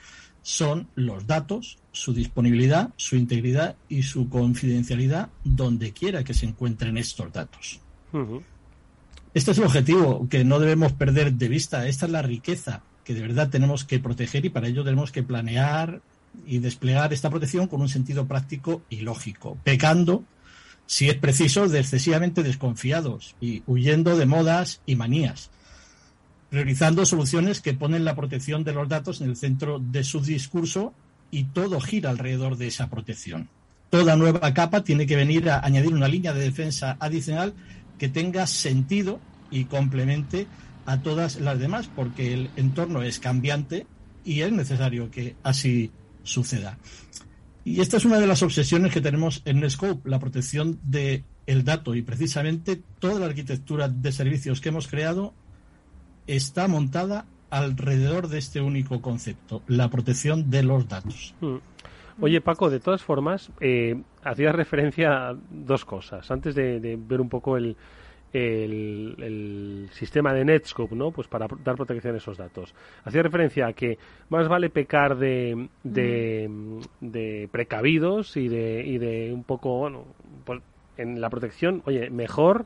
son 0.41 0.87
los 0.95 1.27
datos, 1.27 1.79
su 1.91 2.13
disponibilidad, 2.13 2.93
su 2.95 3.17
integridad 3.17 3.75
y 3.89 4.03
su 4.03 4.29
confidencialidad 4.29 5.29
donde 5.43 5.91
quiera 5.91 6.23
que 6.23 6.33
se 6.33 6.45
encuentren 6.45 6.97
estos 6.97 7.33
datos. 7.33 7.81
Este 9.35 9.51
es 9.51 9.59
el 9.59 9.65
objetivo 9.65 10.27
que 10.29 10.43
no 10.43 10.59
debemos 10.59 10.93
perder 10.93 11.33
de 11.33 11.47
vista. 11.47 11.87
Esta 11.87 12.07
es 12.07 12.11
la 12.11 12.23
riqueza 12.23 12.81
que 13.03 13.13
de 13.13 13.21
verdad 13.21 13.49
tenemos 13.49 13.83
que 13.83 13.99
proteger 13.99 14.45
y 14.45 14.49
para 14.49 14.67
ello 14.67 14.83
tenemos 14.83 15.11
que 15.11 15.21
planear, 15.21 16.01
y 16.45 16.59
desplegar 16.59 17.13
esta 17.13 17.29
protección 17.29 17.67
con 17.67 17.81
un 17.81 17.89
sentido 17.89 18.27
práctico 18.27 18.81
y 18.89 19.01
lógico, 19.01 19.57
pecando, 19.63 20.23
si 20.85 21.09
es 21.09 21.15
preciso, 21.15 21.67
de 21.67 21.79
excesivamente 21.79 22.43
desconfiados 22.43 23.35
y 23.39 23.63
huyendo 23.67 24.17
de 24.17 24.25
modas 24.25 24.81
y 24.85 24.95
manías, 24.95 25.49
priorizando 26.49 27.05
soluciones 27.05 27.61
que 27.61 27.73
ponen 27.73 28.05
la 28.05 28.15
protección 28.15 28.63
de 28.63 28.73
los 28.73 28.87
datos 28.87 29.21
en 29.21 29.29
el 29.29 29.35
centro 29.35 29.79
de 29.79 30.03
su 30.03 30.21
discurso 30.21 30.93
y 31.31 31.45
todo 31.45 31.79
gira 31.79 32.09
alrededor 32.09 32.57
de 32.57 32.67
esa 32.67 32.89
protección. 32.89 33.49
Toda 33.89 34.15
nueva 34.15 34.53
capa 34.53 34.83
tiene 34.83 35.05
que 35.05 35.15
venir 35.15 35.49
a 35.49 35.59
añadir 35.59 35.93
una 35.93 36.07
línea 36.07 36.33
de 36.33 36.41
defensa 36.41 36.97
adicional 36.99 37.53
que 37.97 38.09
tenga 38.09 38.47
sentido 38.47 39.19
y 39.51 39.65
complemente 39.65 40.47
a 40.85 41.01
todas 41.01 41.39
las 41.39 41.59
demás, 41.59 41.89
porque 41.93 42.33
el 42.33 42.49
entorno 42.55 43.01
es 43.01 43.19
cambiante 43.19 43.87
y 44.23 44.41
es 44.41 44.51
necesario 44.51 45.09
que 45.11 45.35
así 45.43 45.91
suceda. 46.23 46.77
Y 47.63 47.81
esta 47.81 47.97
es 47.97 48.05
una 48.05 48.19
de 48.19 48.27
las 48.27 48.43
obsesiones 48.43 48.93
que 48.93 49.01
tenemos 49.01 49.41
en 49.45 49.59
Netscope, 49.59 50.07
la 50.07 50.19
protección 50.19 50.79
del 50.83 51.23
el 51.47 51.63
dato 51.63 51.95
y 51.95 52.01
precisamente 52.01 52.81
toda 52.99 53.19
la 53.19 53.27
arquitectura 53.27 53.87
de 53.87 54.11
servicios 54.11 54.61
que 54.61 54.69
hemos 54.69 54.87
creado 54.87 55.33
está 56.27 56.67
montada 56.67 57.25
alrededor 57.49 58.27
de 58.27 58.39
este 58.39 58.61
único 58.61 59.01
concepto, 59.01 59.61
la 59.67 59.89
protección 59.89 60.49
de 60.49 60.63
los 60.63 60.87
datos. 60.87 61.35
Mm. 61.41 61.55
Oye, 62.21 62.39
Paco, 62.39 62.69
de 62.69 62.79
todas 62.79 63.03
formas, 63.03 63.51
eh, 63.59 64.01
hacías 64.23 64.55
referencia 64.55 65.29
a 65.29 65.35
dos 65.49 65.83
cosas. 65.83 66.29
Antes 66.31 66.55
de, 66.55 66.97
ver 66.97 67.19
un 67.19 67.27
poco 67.27 67.57
el, 67.57 67.75
el, 68.31 69.89
sistema 69.91 70.33
de 70.33 70.45
Netscope, 70.45 70.95
¿no? 70.95 71.11
Pues 71.11 71.27
para 71.27 71.47
dar 71.63 71.75
protección 71.75 72.15
a 72.15 72.17
esos 72.17 72.37
datos. 72.37 72.73
Hacía 73.03 73.21
referencia 73.21 73.67
a 73.67 73.73
que 73.73 73.97
más 74.29 74.47
vale 74.47 74.69
pecar 74.69 75.17
de, 75.17 75.67
de, 75.83 76.49
de 77.01 77.49
precavidos 77.51 78.37
y 78.37 78.47
de, 78.47 78.83
y 78.85 78.97
de 78.97 79.33
un 79.33 79.43
poco, 79.43 79.79
bueno, 79.79 80.05
pues 80.45 80.61
en 80.97 81.19
la 81.19 81.29
protección, 81.29 81.81
oye, 81.85 82.09
mejor 82.09 82.65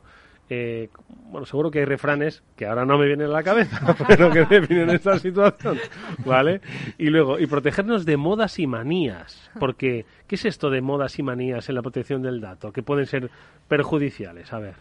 eh, 0.49 0.89
bueno, 1.31 1.45
seguro 1.45 1.69
que 1.69 1.79
hay 1.79 1.85
refranes 1.85 2.43
que 2.55 2.65
ahora 2.65 2.85
no 2.85 2.97
me 2.97 3.05
vienen 3.05 3.27
a 3.27 3.31
la 3.31 3.43
cabeza, 3.43 3.95
pero 4.07 4.31
que 4.31 4.45
definen 4.45 4.89
esta 4.89 5.19
situación, 5.19 5.77
¿vale? 6.25 6.61
Y 6.97 7.09
luego, 7.09 7.39
y 7.39 7.45
protegernos 7.45 8.05
de 8.05 8.17
modas 8.17 8.57
y 8.59 8.65
manías, 8.67 9.51
porque 9.59 10.05
¿qué 10.27 10.35
es 10.35 10.45
esto 10.45 10.69
de 10.69 10.81
modas 10.81 11.19
y 11.19 11.23
manías 11.23 11.69
en 11.69 11.75
la 11.75 11.81
protección 11.81 12.21
del 12.21 12.41
dato? 12.41 12.71
Que 12.71 12.81
pueden 12.81 13.05
ser 13.05 13.29
perjudiciales, 13.67 14.51
a 14.51 14.59
ver. 14.59 14.75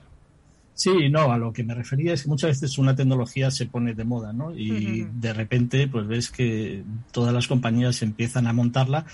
Sí, 0.73 1.11
no, 1.11 1.33
a 1.33 1.39
lo 1.39 1.53
que 1.53 1.65
me 1.65 1.75
refería 1.75 2.13
es 2.13 2.23
que 2.23 2.29
muchas 2.29 2.51
veces 2.51 2.79
una 2.79 2.95
tecnología 2.95 3.51
se 3.51 3.67
pone 3.67 3.95
de 3.95 4.05
moda, 4.05 4.33
¿no? 4.33 4.55
Y 4.57 5.09
de 5.13 5.33
repente, 5.33 5.89
pues 5.89 6.07
ves 6.07 6.31
que 6.31 6.85
todas 7.11 7.35
las 7.35 7.49
compañías 7.49 8.01
empiezan 8.03 8.47
a 8.47 8.53
montarla 8.53 9.05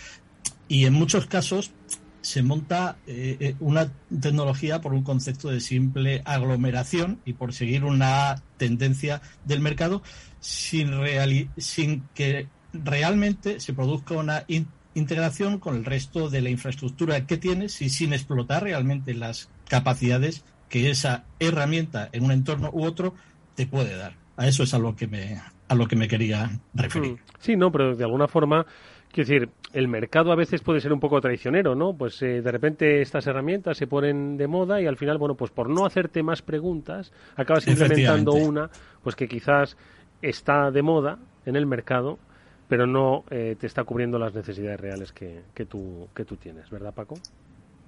y 0.68 0.84
en 0.84 0.92
muchos 0.92 1.26
casos 1.26 1.72
se 2.24 2.42
monta 2.42 2.96
eh, 3.06 3.37
eh, 3.38 3.54
una 3.60 3.92
tecnología 4.20 4.80
por 4.80 4.94
un 4.94 5.02
concepto 5.02 5.50
de 5.50 5.60
simple 5.60 6.22
aglomeración 6.24 7.20
y 7.26 7.34
por 7.34 7.52
seguir 7.52 7.84
una 7.84 8.37
tendencia 8.56 9.20
del 9.44 9.60
mercado 9.60 10.02
sin, 10.40 10.90
sin 11.58 12.04
que 12.14 12.48
realmente 12.72 13.60
se 13.60 13.74
produzca 13.74 14.14
una 14.14 14.46
integración 14.94 15.58
con 15.58 15.76
el 15.76 15.84
resto 15.84 16.30
de 16.30 16.40
la 16.40 16.48
infraestructura 16.48 17.26
que 17.26 17.37
tienes 17.37 17.82
y 17.82 17.90
sin 17.90 18.14
explotar 18.14 18.62
realmente 18.62 19.12
las 19.12 19.50
capacidades 19.68 20.46
que 20.70 20.90
esa 20.90 21.26
herramienta 21.40 22.08
en 22.12 22.24
un 22.24 22.32
entorno 22.32 22.70
u 22.72 22.84
otro 22.84 23.14
te 23.54 23.66
puede 23.66 23.96
dar. 23.96 24.16
A 24.38 24.48
eso 24.48 24.62
es 24.62 24.72
a 24.72 24.78
lo 24.78 24.96
que 24.96 25.08
me, 25.08 25.42
a 25.68 25.74
lo 25.74 25.87
que 25.87 25.94
me 25.94 26.08
quería 26.08 26.58
referir. 26.72 27.18
Sí, 27.38 27.54
no, 27.54 27.70
pero 27.70 27.94
de 27.94 28.04
alguna 28.04 28.28
forma 28.28 28.64
Quiero 29.14 29.28
decir, 29.28 29.48
el 29.74 29.88
mercado 29.88 30.30
a 30.30 30.37
veces 30.37 30.62
puede 30.62 30.80
ser 30.80 30.92
un 30.92 31.00
poco 31.00 31.20
traicionero, 31.20 31.74
¿no? 31.74 31.94
Pues 31.94 32.22
eh, 32.22 32.40
de 32.40 32.52
repente 32.52 33.02
estas 33.02 33.26
herramientas 33.26 33.76
se 33.76 33.88
ponen 33.88 34.37
de 34.37 34.46
moda 34.46 34.80
y 34.80 34.87
al 34.87 34.96
final, 34.96 35.18
bueno, 35.18 35.34
pues 35.34 35.50
por 35.50 35.68
no 35.68 35.84
hacerte 35.84 36.22
más 36.22 36.42
preguntas, 36.42 37.12
acabas 37.34 37.66
implementando 37.66 38.32
una, 38.34 38.70
pues 39.02 39.16
que 39.16 39.26
quizás 39.26 39.76
está 40.22 40.70
de 40.70 40.82
moda 40.82 41.18
en 41.44 41.56
el 41.56 41.66
mercado, 41.66 42.20
pero 42.68 42.87
no 42.87 43.24
eh, 43.30 43.56
te 43.58 43.66
está 43.66 43.82
cubriendo 43.82 44.16
las 44.16 44.32
necesidades 44.32 44.78
reales 44.78 45.12
que, 45.12 45.42
que, 45.52 45.66
tú, 45.66 46.08
que 46.14 46.24
tú 46.24 46.37
tienes, 46.37 46.70
¿verdad, 46.70 46.94
Paco? 46.94 47.16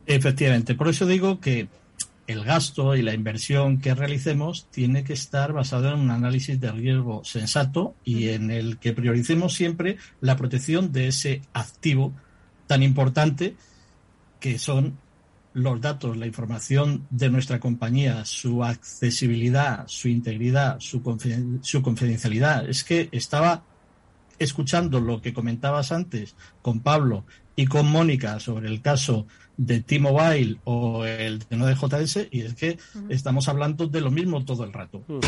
Efectivamente. 0.07 0.75
Por 0.75 0.88
eso 0.88 1.07
digo 1.07 1.40
que 1.40 1.68
el 2.27 2.45
gasto 2.45 2.97
y 2.97 3.03
la 3.03 3.15
inversión 3.15 3.79
que 3.79 3.95
realicemos 3.95 4.69
tiene 4.71 5.05
que 5.05 5.12
estar 5.12 5.53
basado 5.53 5.93
en 5.93 6.01
un 6.01 6.11
análisis 6.11 6.61
de 6.61 6.73
riesgo 6.73 7.25
sensato 7.25 7.95
y 8.05 8.29
en 8.31 8.51
el 8.51 8.79
que 8.79 8.93
prioricemos 8.93 9.55
siempre 9.55 9.97
la 10.21 10.37
protección 10.37 10.93
de 10.93 11.09
ese 11.09 11.43
activo 11.53 12.15
tan 12.67 12.83
importante 12.83 13.55
que 14.41 14.59
son 14.59 14.99
los 15.55 15.81
datos, 15.81 16.17
la 16.17 16.27
información 16.27 17.07
de 17.09 17.31
nuestra 17.31 17.61
compañía, 17.61 18.25
su 18.27 18.62
accesibilidad, 18.62 19.85
su 19.87 20.09
integridad, 20.09 20.79
su, 20.81 21.01
su 21.62 21.83
confidencialidad. 21.83 22.69
Es 22.69 22.85
que 22.85 23.09
estaba 23.12 23.65
escuchando 24.39 25.01
lo 25.01 25.23
que 25.23 25.33
comentabas 25.33 25.93
antes 25.93 26.37
con 26.61 26.81
Pablo 26.81 27.25
y 27.57 27.66
con 27.66 27.90
Mónica 27.90 28.38
sobre 28.38 28.69
el 28.69 28.83
caso 28.83 29.27
de 29.57 29.81
T-Mobile 29.81 30.59
o 30.64 31.05
el 31.07 31.38
de 31.38 31.57
no 31.57 31.66
de 31.66 31.75
JS 31.75 32.29
y 32.31 32.42
es 32.42 32.55
que 32.55 32.79
estamos 33.09 33.49
hablando 33.49 33.87
de 33.87 34.03
lo 34.03 34.11
mismo 34.11 34.45
todo 34.45 34.64
el 34.64 34.73
rato. 34.73 35.03
Mm. 35.09 35.21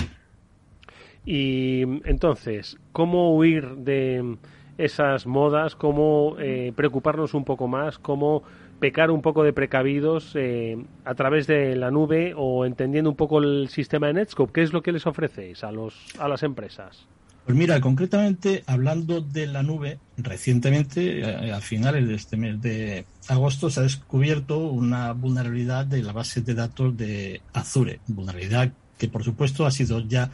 Y 1.25 1.83
entonces, 2.05 2.79
¿cómo 2.93 3.35
huir 3.35 3.77
de 3.77 4.37
esas 4.77 5.27
modas? 5.27 5.75
¿Cómo 5.75 6.37
eh, 6.39 6.73
preocuparnos 6.77 7.35
un 7.35 7.45
poco 7.45 7.67
más? 7.67 7.99
¿Cómo 7.99 8.43
pecar 8.79 9.11
un 9.11 9.23
poco 9.23 9.43
de 9.43 9.53
precavidos 9.53 10.33
eh, 10.37 10.77
a 11.05 11.15
través 11.15 11.47
de 11.47 11.75
la 11.77 11.91
nube 11.91 12.33
o 12.37 12.65
entendiendo 12.65 13.11
un 13.11 13.17
poco 13.17 13.41
el 13.41 13.69
sistema 13.69 14.07
de 14.07 14.15
Netscope? 14.15 14.53
¿Qué 14.53 14.63
es 14.63 14.73
lo 14.73 14.83
que 14.83 14.93
les 14.93 15.07
ofrecéis 15.07 15.65
a, 15.65 15.73
los, 15.73 16.15
a 16.19 16.29
las 16.29 16.43
empresas? 16.43 17.07
Pues 17.49 17.57
mira, 17.57 17.81
concretamente 17.81 18.63
hablando 18.67 19.23
de 19.23 19.47
la 19.47 19.63
nube, 19.63 19.99
recientemente, 20.19 21.21
eh, 21.21 21.51
a 21.51 21.63
finales 21.63 22.07
de 22.07 22.15
este 22.15 22.37
mes 22.37 22.61
de 22.61 23.07
agosto, 23.27 23.71
se 23.71 23.81
ha 23.81 23.85
descubierto 23.85 24.59
una 24.59 25.15
vulnerabilidad 25.15 25.87
de 25.87 26.03
la 26.03 26.13
base 26.13 26.43
de 26.43 26.53
datos 26.53 26.95
de 26.95 27.41
Azure, 27.55 28.01
vulnerabilidad 28.07 28.71
que 28.99 29.09
por 29.09 29.25
supuesto 29.25 29.65
ha 29.65 29.71
sido 29.71 30.01
ya 30.01 30.31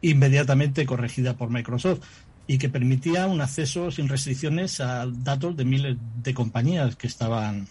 inmediatamente 0.00 0.86
corregida 0.86 1.36
por 1.36 1.50
Microsoft 1.50 2.02
y 2.46 2.58
que 2.58 2.68
permitía 2.68 3.26
un 3.26 3.40
acceso 3.40 3.90
sin 3.90 4.08
restricciones 4.08 4.78
a 4.78 5.06
datos 5.08 5.56
de 5.56 5.64
miles 5.64 5.96
de 6.22 6.34
compañías 6.34 6.94
que 6.94 7.08
estaban 7.08 7.66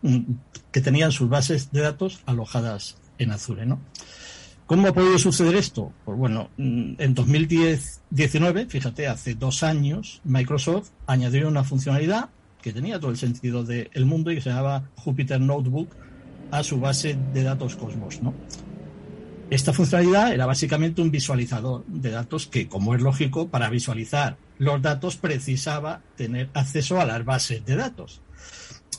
mm, 0.00 0.20
que 0.72 0.80
tenían 0.80 1.12
sus 1.12 1.28
bases 1.28 1.70
de 1.70 1.82
datos 1.82 2.22
alojadas 2.24 2.96
en 3.18 3.30
Azure, 3.32 3.66
¿no? 3.66 3.78
¿Cómo 4.66 4.88
ha 4.88 4.94
podido 4.94 5.18
suceder 5.18 5.56
esto? 5.56 5.92
Pues 6.06 6.16
bueno, 6.16 6.48
mm, 6.56 6.94
en 6.98 7.14
2019, 7.14 8.66
fíjate, 8.66 9.06
hace 9.06 9.34
dos 9.34 9.62
años, 9.62 10.22
Microsoft 10.24 10.90
añadió 11.06 11.48
una 11.48 11.64
funcionalidad 11.64 12.30
que 12.62 12.72
tenía 12.72 12.98
todo 12.98 13.10
el 13.10 13.18
sentido 13.18 13.62
del 13.62 14.06
mundo 14.06 14.30
y 14.30 14.36
que 14.36 14.40
se 14.40 14.48
llamaba 14.48 14.88
Jupyter 14.96 15.38
Notebook 15.38 15.90
a 16.50 16.62
su 16.62 16.80
base 16.80 17.18
de 17.34 17.42
datos 17.42 17.76
Cosmos. 17.76 18.20
Esta 19.50 19.74
funcionalidad 19.74 20.32
era 20.32 20.46
básicamente 20.46 21.02
un 21.02 21.10
visualizador 21.10 21.84
de 21.86 22.10
datos 22.10 22.46
que, 22.46 22.66
como 22.66 22.94
es 22.94 23.02
lógico, 23.02 23.48
para 23.48 23.68
visualizar 23.68 24.38
los 24.56 24.80
datos 24.80 25.16
precisaba 25.16 26.00
tener 26.16 26.48
acceso 26.54 27.00
a 27.00 27.04
las 27.04 27.22
bases 27.24 27.66
de 27.66 27.76
datos. 27.76 28.22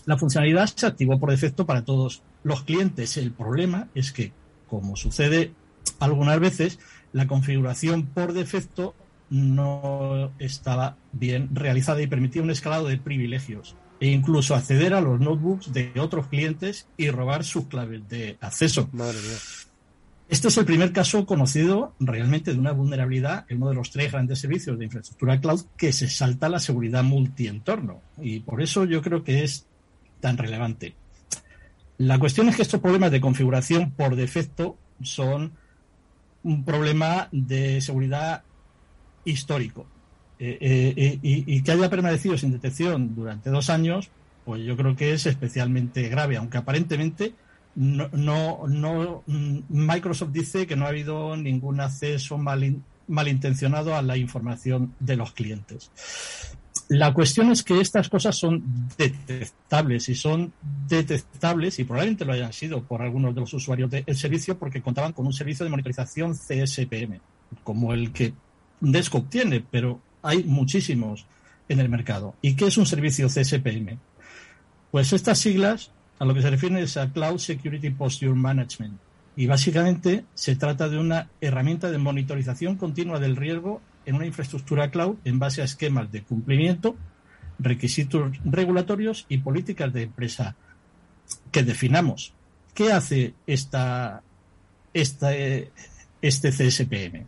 La 0.05 0.17
funcionalidad 0.17 0.67
se 0.67 0.85
activó 0.85 1.19
por 1.19 1.31
defecto 1.31 1.65
para 1.65 1.83
todos 1.83 2.21
los 2.43 2.61
clientes. 2.61 3.17
El 3.17 3.31
problema 3.31 3.87
es 3.95 4.11
que 4.11 4.31
como 4.79 4.95
sucede 4.95 5.51
algunas 5.99 6.39
veces, 6.39 6.79
la 7.13 7.27
configuración 7.27 8.05
por 8.07 8.33
defecto 8.33 8.95
no 9.29 10.31
estaba 10.39 10.97
bien 11.11 11.49
realizada 11.53 12.01
y 12.01 12.07
permitía 12.07 12.41
un 12.41 12.51
escalado 12.51 12.87
de 12.87 12.97
privilegios 12.97 13.75
e 13.99 14.07
incluso 14.07 14.55
acceder 14.55 14.93
a 14.93 15.01
los 15.01 15.19
notebooks 15.19 15.71
de 15.73 15.93
otros 15.99 16.27
clientes 16.27 16.87
y 16.97 17.09
robar 17.09 17.43
sus 17.43 17.67
claves 17.67 18.07
de 18.09 18.37
acceso. 18.41 18.89
Este 20.27 20.47
es 20.47 20.57
el 20.57 20.65
primer 20.65 20.91
caso 20.91 21.25
conocido 21.25 21.93
realmente 21.99 22.51
de 22.51 22.59
una 22.59 22.71
vulnerabilidad 22.71 23.45
en 23.47 23.57
uno 23.57 23.69
de 23.69 23.75
los 23.75 23.91
tres 23.91 24.11
grandes 24.11 24.39
servicios 24.39 24.77
de 24.77 24.85
infraestructura 24.85 25.39
cloud 25.39 25.61
que 25.77 25.93
se 25.93 26.09
salta 26.09 26.49
la 26.49 26.59
seguridad 26.59 27.03
multientorno. 27.03 28.01
Y 28.19 28.39
por 28.39 28.61
eso 28.61 28.85
yo 28.85 29.01
creo 29.01 29.23
que 29.23 29.43
es 29.43 29.67
tan 30.19 30.37
relevante. 30.37 30.95
La 31.97 32.19
cuestión 32.19 32.49
es 32.49 32.55
que 32.55 32.61
estos 32.61 32.81
problemas 32.81 33.11
de 33.11 33.21
configuración 33.21 33.91
por 33.91 34.15
defecto 34.15 34.77
son 35.01 35.53
un 36.43 36.63
problema 36.63 37.27
de 37.31 37.81
seguridad 37.81 38.43
histórico. 39.23 39.87
Eh, 40.37 40.57
eh, 40.59 40.93
eh, 40.97 41.19
y, 41.21 41.63
que 41.63 41.71
haya 41.71 41.89
permanecido 41.89 42.37
sin 42.37 42.51
detección 42.51 43.15
durante 43.15 43.49
dos 43.49 43.69
años, 43.69 44.09
pues 44.43 44.61
yo 44.63 44.75
creo 44.75 44.95
que 44.95 45.13
es 45.13 45.25
especialmente 45.25 46.09
grave, 46.09 46.35
aunque 46.37 46.57
aparentemente 46.57 47.33
no, 47.75 48.67
no, 48.67 49.23
mm, 49.25 49.59
Microsoft 49.69 50.31
dice 50.31 50.67
que 50.67 50.75
no 50.75 50.85
ha 50.85 50.89
habido 50.89 51.35
ningún 51.37 51.79
acceso 51.79 52.37
malintencionado 53.07 53.95
a 53.95 54.01
la 54.01 54.17
información 54.17 54.93
de 54.99 55.15
los 55.15 55.31
clientes. 55.31 55.89
La 56.87 57.13
cuestión 57.13 57.51
es 57.51 57.63
que 57.63 57.81
estas 57.81 58.09
cosas 58.09 58.37
son 58.37 58.63
detectables 58.95 60.07
y 60.09 60.15
son 60.15 60.53
detectables 60.87 61.79
y 61.79 61.83
probablemente 61.83 62.25
lo 62.25 62.33
hayan 62.33 62.53
sido 62.53 62.83
por 62.83 63.01
algunos 63.01 63.33
de 63.33 63.41
los 63.41 63.53
usuarios 63.53 63.89
del 63.89 64.15
servicio 64.15 64.57
porque 64.59 64.81
contaban 64.81 65.13
con 65.13 65.25
un 65.25 65.33
servicio 65.33 65.63
de 65.63 65.71
monitorización 65.71 66.33
CSPM, 66.33 67.19
como 67.63 67.93
el 67.93 68.11
que 68.11 68.33
Desktop 68.81 69.29
tiene, 69.29 69.61
pero 69.61 69.99
hay 70.21 70.43
muchísimos 70.43 71.25
en 71.69 71.79
el 71.79 71.89
mercado. 71.89 72.35
¿Y 72.41 72.55
qué 72.55 72.67
es 72.67 72.77
un 72.77 72.85
servicio 72.85 73.27
CSPM? 73.27 73.97
Pues 74.91 75.11
estas 75.11 75.39
siglas 75.39 75.91
a 76.19 76.25
lo 76.25 76.33
que 76.33 76.41
se 76.41 76.49
refiere 76.49 76.81
es 76.81 76.97
a 76.97 77.11
Cloud 77.11 77.39
Security 77.39 77.89
Posture 77.89 78.33
Management. 78.33 78.99
Y 79.35 79.47
básicamente 79.47 80.23
se 80.33 80.55
trata 80.55 80.87
de 80.87 80.97
una 80.97 81.29
herramienta 81.41 81.91
de 81.91 81.97
monitorización 81.97 82.77
continua 82.77 83.19
del 83.19 83.35
riesgo 83.35 83.81
en 84.05 84.15
una 84.15 84.25
infraestructura 84.25 84.91
cloud 84.91 85.17
en 85.23 85.39
base 85.39 85.61
a 85.61 85.65
esquemas 85.65 86.11
de 86.11 86.23
cumplimiento, 86.23 86.95
requisitos 87.59 88.37
regulatorios 88.43 89.25
y 89.29 89.39
políticas 89.39 89.91
de 89.93 90.03
empresa 90.03 90.55
que 91.51 91.63
definamos. 91.63 92.33
¿Qué 92.73 92.91
hace 92.91 93.33
esta, 93.47 94.21
este 94.93 95.71
CSPM? 96.21 97.25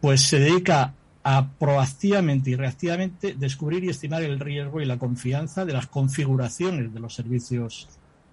Pues 0.00 0.22
se 0.22 0.40
dedica 0.40 0.94
a 1.22 1.48
proactivamente 1.58 2.50
y 2.50 2.56
reactivamente 2.56 3.34
descubrir 3.34 3.84
y 3.84 3.90
estimar 3.90 4.22
el 4.22 4.40
riesgo 4.40 4.80
y 4.80 4.86
la 4.86 4.98
confianza 4.98 5.64
de 5.64 5.72
las 5.72 5.86
configuraciones 5.86 6.92
de 6.94 7.00
los 7.00 7.14
servicios 7.14 7.88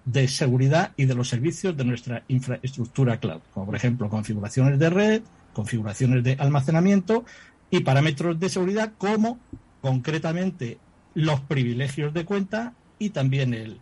de 0.05 0.27
seguridad 0.27 0.91
y 0.95 1.05
de 1.05 1.15
los 1.15 1.27
servicios 1.27 1.75
de 1.75 1.83
nuestra 1.83 2.23
infraestructura 2.27 3.19
cloud, 3.19 3.41
como 3.53 3.65
por 3.65 3.75
ejemplo 3.75 4.09
configuraciones 4.09 4.77
de 4.79 4.89
red, 4.89 5.21
configuraciones 5.55 6.23
de 6.23 6.33
almacenamiento 6.37 7.25
y 7.71 7.79
parámetros 7.79 8.39
de 8.39 8.49
seguridad 8.49 8.91
como 8.99 9.39
concretamente 9.81 10.77
los 11.15 11.39
privilegios 11.39 12.13
de 12.13 12.25
cuenta 12.25 12.73
y 12.99 13.09
también 13.09 13.53
el, 13.53 13.79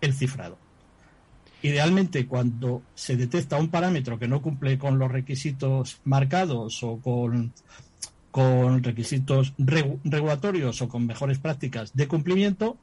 el 0.00 0.12
cifrado. 0.12 0.58
Idealmente, 1.62 2.26
cuando 2.26 2.82
se 2.94 3.16
detecta 3.16 3.58
un 3.58 3.68
parámetro 3.68 4.18
que 4.18 4.28
no 4.28 4.42
cumple 4.42 4.78
con 4.78 4.98
los 4.98 5.10
requisitos 5.10 6.00
marcados 6.04 6.82
o 6.82 6.98
con, 6.98 7.52
con 8.30 8.82
requisitos 8.82 9.52
regulatorios 9.58 10.82
o 10.82 10.88
con 10.88 11.06
mejores 11.06 11.38
prácticas 11.38 11.94
de 11.94 12.08
cumplimiento 12.08 12.78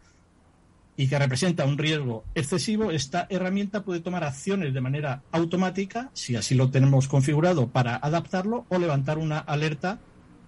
y 0.97 1.07
que 1.07 1.19
representa 1.19 1.63
un 1.65 1.77
riesgo 1.77 2.25
excesivo, 2.33 2.91
esta 2.91 3.27
herramienta 3.29 3.83
puede 3.83 4.01
tomar 4.01 4.23
acciones 4.23 4.73
de 4.73 4.81
manera 4.81 5.21
automática, 5.31 6.09
si 6.13 6.35
así 6.35 6.55
lo 6.55 6.71
tenemos 6.71 7.07
configurado, 7.07 7.69
para 7.69 7.95
adaptarlo 7.95 8.65
o 8.69 8.79
levantar 8.79 9.19
una 9.19 9.37
alerta 9.37 9.99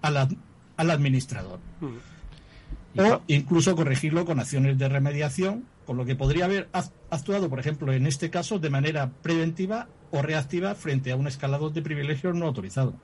al 0.02 0.90
administrador. 0.90 1.60
Mm. 1.80 3.00
O 3.00 3.22
incluso 3.28 3.76
corregirlo 3.76 4.24
con 4.24 4.40
acciones 4.40 4.76
de 4.76 4.88
remediación 4.88 5.64
con 5.86 5.96
lo 5.96 6.04
que 6.04 6.16
podría 6.16 6.46
haber 6.46 6.68
actuado, 7.10 7.48
por 7.48 7.60
ejemplo, 7.60 7.92
en 7.92 8.06
este 8.06 8.30
caso, 8.30 8.58
de 8.58 8.70
manera 8.70 9.10
preventiva 9.22 9.88
o 10.10 10.22
reactiva 10.22 10.74
frente 10.74 11.12
a 11.12 11.16
un 11.16 11.28
escalado 11.28 11.70
de 11.70 11.82
privilegios 11.82 12.34
no 12.34 12.46
autorizado. 12.46 12.94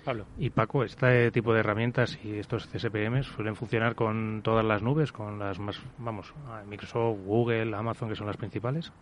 Pablo. 0.00 0.26
Y 0.38 0.50
Paco, 0.50 0.84
este 0.84 1.30
tipo 1.30 1.52
de 1.52 1.60
herramientas 1.60 2.18
y 2.24 2.34
estos 2.34 2.66
CSPM 2.66 3.22
suelen 3.22 3.56
funcionar 3.56 3.94
con 3.94 4.40
todas 4.42 4.64
las 4.64 4.82
nubes, 4.82 5.12
con 5.12 5.38
las 5.38 5.58
más, 5.58 5.78
vamos, 5.98 6.32
Microsoft, 6.68 7.18
Google, 7.24 7.74
Amazon, 7.76 8.08
que 8.08 8.16
son 8.16 8.26
las 8.26 8.36
principales. 8.36 8.92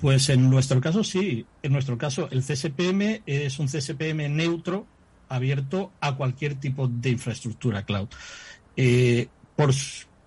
Pues 0.00 0.28
en 0.30 0.48
nuestro 0.48 0.80
caso 0.80 1.04
sí. 1.04 1.46
En 1.62 1.72
nuestro 1.72 1.98
caso 1.98 2.28
el 2.30 2.42
CSPM 2.42 3.22
es 3.26 3.58
un 3.58 3.66
CSPM 3.66 4.34
neutro 4.34 4.86
abierto 5.28 5.92
a 6.00 6.16
cualquier 6.16 6.56
tipo 6.56 6.88
de 6.88 7.10
infraestructura 7.10 7.84
cloud. 7.84 8.08
Eh, 8.76 9.28
por, 9.54 9.70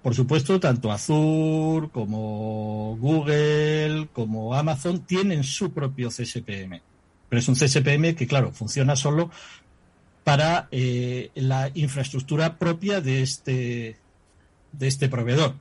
por 0.01 0.13
supuesto, 0.15 0.59
tanto 0.59 0.91
Azure 0.91 1.89
como 1.89 2.97
Google 2.99 4.09
como 4.13 4.53
Amazon 4.53 5.05
tienen 5.05 5.43
su 5.43 5.73
propio 5.73 6.09
CSPM. 6.09 6.81
Pero 7.29 7.39
es 7.39 7.47
un 7.47 7.55
CSPM 7.55 8.13
que, 8.15 8.27
claro, 8.27 8.51
funciona 8.51 8.95
solo 8.95 9.31
para 10.23 10.67
eh, 10.71 11.31
la 11.35 11.69
infraestructura 11.73 12.57
propia 12.57 13.01
de 13.01 13.21
este, 13.21 13.97
de 14.71 14.87
este 14.87 15.09
proveedor. 15.09 15.55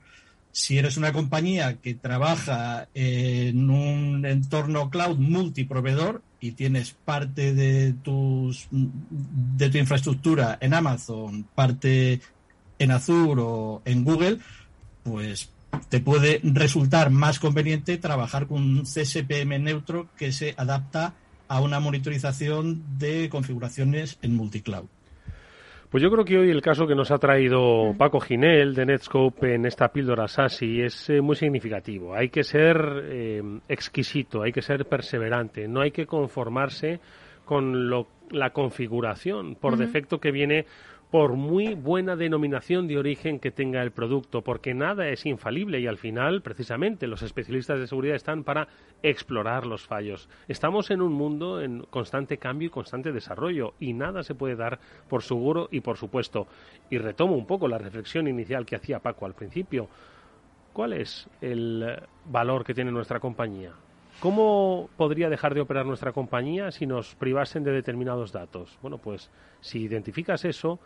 Si 0.51 0.77
eres 0.77 0.97
una 0.97 1.11
compañía 1.11 1.77
que 1.81 1.95
trabaja 1.95 2.87
en 2.93 3.69
un 3.69 4.25
entorno 4.25 4.89
cloud 4.89 5.17
multiproveedor 5.17 6.21
y 6.39 6.51
tienes 6.51 6.91
parte 6.91 7.53
de, 7.53 7.93
tus, 8.03 8.67
de 8.69 9.69
tu 9.69 9.77
infraestructura 9.79 10.57
en 10.61 10.75
Amazon, 10.75 11.47
parte 11.55 12.21
en 12.77 12.91
Azure 12.91 13.41
o 13.43 13.81
en 13.85 14.03
Google, 14.03 14.39
pues 15.03 15.49
te 15.89 15.99
puede 15.99 16.39
resultar 16.43 17.09
más 17.09 17.39
conveniente 17.39 17.97
trabajar 17.97 18.47
con 18.47 18.61
un 18.61 18.83
CSPM 18.83 19.59
neutro 19.63 20.09
que 20.17 20.31
se 20.31 20.53
adapta 20.55 21.15
a 21.53 21.61
una 21.61 21.79
monitorización 21.79 22.81
de 22.97 23.29
configuraciones 23.29 24.17
en 24.23 24.35
multicloud. 24.35 24.85
Pues 25.91 26.01
yo 26.01 26.09
creo 26.09 26.25
que 26.25 26.39
hoy 26.39 26.49
el 26.49 26.63
caso 26.63 26.87
que 26.87 26.95
nos 26.95 27.11
ha 27.11 27.19
traído 27.19 27.93
Paco 27.95 28.19
Ginel 28.19 28.73
de 28.73 28.87
Netscope 28.87 29.53
en 29.53 29.67
esta 29.67 29.89
píldora 29.89 30.27
SASI 30.27 30.81
es 30.81 31.11
eh, 31.11 31.21
muy 31.21 31.35
significativo. 31.35 32.15
Hay 32.15 32.29
que 32.29 32.43
ser 32.43 32.75
eh, 33.03 33.43
exquisito, 33.69 34.41
hay 34.41 34.51
que 34.51 34.63
ser 34.63 34.87
perseverante, 34.87 35.67
no 35.67 35.81
hay 35.81 35.91
que 35.91 36.07
conformarse 36.07 36.99
con 37.45 37.87
la 38.31 38.49
configuración 38.49 39.53
por 39.53 39.77
defecto 39.77 40.19
que 40.19 40.31
viene 40.31 40.65
por 41.13 41.33
muy 41.33 41.75
buena 41.75 42.15
denominación 42.15 42.87
de 42.87 42.97
origen 42.97 43.37
que 43.37 43.51
tenga 43.51 43.83
el 43.83 43.91
producto, 43.91 44.41
porque 44.41 44.73
nada 44.73 45.09
es 45.09 45.27
infalible 45.27 45.79
y 45.79 45.85
al 45.85 45.99
final, 45.99 46.41
precisamente, 46.41 47.05
los 47.05 47.21
especialistas 47.21 47.79
de 47.79 47.85
seguridad 47.85 48.15
están 48.15 48.43
para 48.43 48.67
explorar 49.03 49.67
los 49.67 49.85
fallos. 49.85 50.27
Estamos 50.47 50.89
en 50.89 51.03
un 51.03 51.13
mundo 51.13 51.61
en 51.61 51.81
constante 51.81 52.39
cambio 52.39 52.65
y 52.65 52.71
constante 52.71 53.11
desarrollo 53.11 53.75
y 53.79 53.93
nada 53.93 54.23
se 54.23 54.33
puede 54.33 54.55
dar 54.55 54.79
por 55.07 55.21
seguro 55.21 55.67
y 55.69 55.81
por 55.81 55.97
supuesto. 55.97 56.47
Y 56.89 56.97
retomo 56.97 57.35
un 57.35 57.45
poco 57.45 57.67
la 57.67 57.77
reflexión 57.77 58.27
inicial 58.27 58.65
que 58.65 58.77
hacía 58.77 58.97
Paco 58.97 59.27
al 59.27 59.35
principio. 59.35 59.89
¿Cuál 60.73 60.93
es 60.93 61.29
el 61.41 61.95
valor 62.25 62.65
que 62.65 62.73
tiene 62.73 62.91
nuestra 62.91 63.19
compañía? 63.19 63.73
¿Cómo 64.19 64.89
podría 64.95 65.29
dejar 65.29 65.53
de 65.53 65.61
operar 65.61 65.85
nuestra 65.85 66.13
compañía 66.13 66.71
si 66.71 66.87
nos 66.87 67.13
privasen 67.15 67.63
de 67.63 67.71
determinados 67.71 68.31
datos? 68.31 68.77
Bueno, 68.81 68.97
pues 68.97 69.29
si 69.59 69.81
identificas 69.81 70.45
eso, 70.45 70.79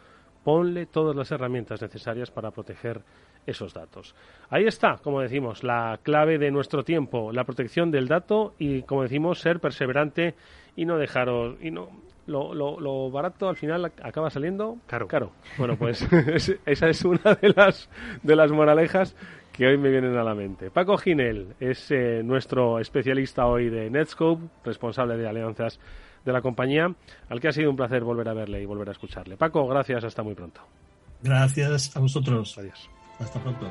ponle 0.47 0.85
todas 0.85 1.13
las 1.13 1.29
herramientas 1.33 1.81
necesarias 1.81 2.31
para 2.31 2.51
proteger 2.51 3.01
esos 3.45 3.73
datos. 3.73 4.15
Ahí 4.49 4.63
está, 4.63 4.95
como 5.03 5.19
decimos, 5.19 5.61
la 5.61 5.99
clave 6.01 6.37
de 6.37 6.51
nuestro 6.51 6.85
tiempo, 6.85 7.33
la 7.33 7.43
protección 7.43 7.91
del 7.91 8.07
dato 8.07 8.53
y, 8.57 8.83
como 8.83 9.03
decimos, 9.03 9.41
ser 9.41 9.59
perseverante 9.59 10.35
y 10.77 10.85
no 10.85 10.97
dejaros 10.97 11.57
y 11.61 11.69
no 11.69 11.89
lo, 12.27 12.53
lo, 12.53 13.11
barato 13.11 13.49
al 13.49 13.57
final 13.57 13.91
acaba 14.01 14.29
saliendo 14.29 14.77
caro. 14.87 15.09
Caro. 15.09 15.33
Bueno, 15.57 15.75
pues 15.75 16.07
esa 16.65 16.87
es 16.87 17.03
una 17.03 17.35
de 17.41 17.49
las 17.49 17.89
de 18.23 18.35
las 18.37 18.49
moralejas 18.49 19.17
que 19.51 19.67
hoy 19.67 19.77
me 19.77 19.89
vienen 19.89 20.15
a 20.15 20.23
la 20.23 20.33
mente. 20.33 20.71
Paco 20.71 20.95
Ginel 20.95 21.55
es 21.59 21.91
eh, 21.91 22.21
nuestro 22.23 22.79
especialista 22.79 23.47
hoy 23.47 23.69
de 23.69 23.89
Netscope, 23.89 24.45
responsable 24.63 25.17
de 25.17 25.27
alianzas 25.27 25.77
de 26.27 26.33
la 26.33 26.41
compañía, 26.41 26.93
al 27.29 27.39
que 27.39 27.47
ha 27.47 27.51
sido 27.51 27.71
un 27.71 27.75
placer 27.75 28.03
volver 28.03 28.29
a 28.29 28.33
verle 28.33 28.61
y 28.61 28.65
volver 28.65 28.89
a 28.89 28.91
escucharle. 28.91 29.37
Paco, 29.37 29.65
gracias, 29.67 30.03
hasta 30.03 30.21
muy 30.21 30.35
pronto. 30.35 30.61
Gracias 31.23 31.95
a 31.95 31.99
vosotros. 31.99 32.57
Adiós. 32.57 32.89
Hasta 33.19 33.39
pronto. 33.39 33.67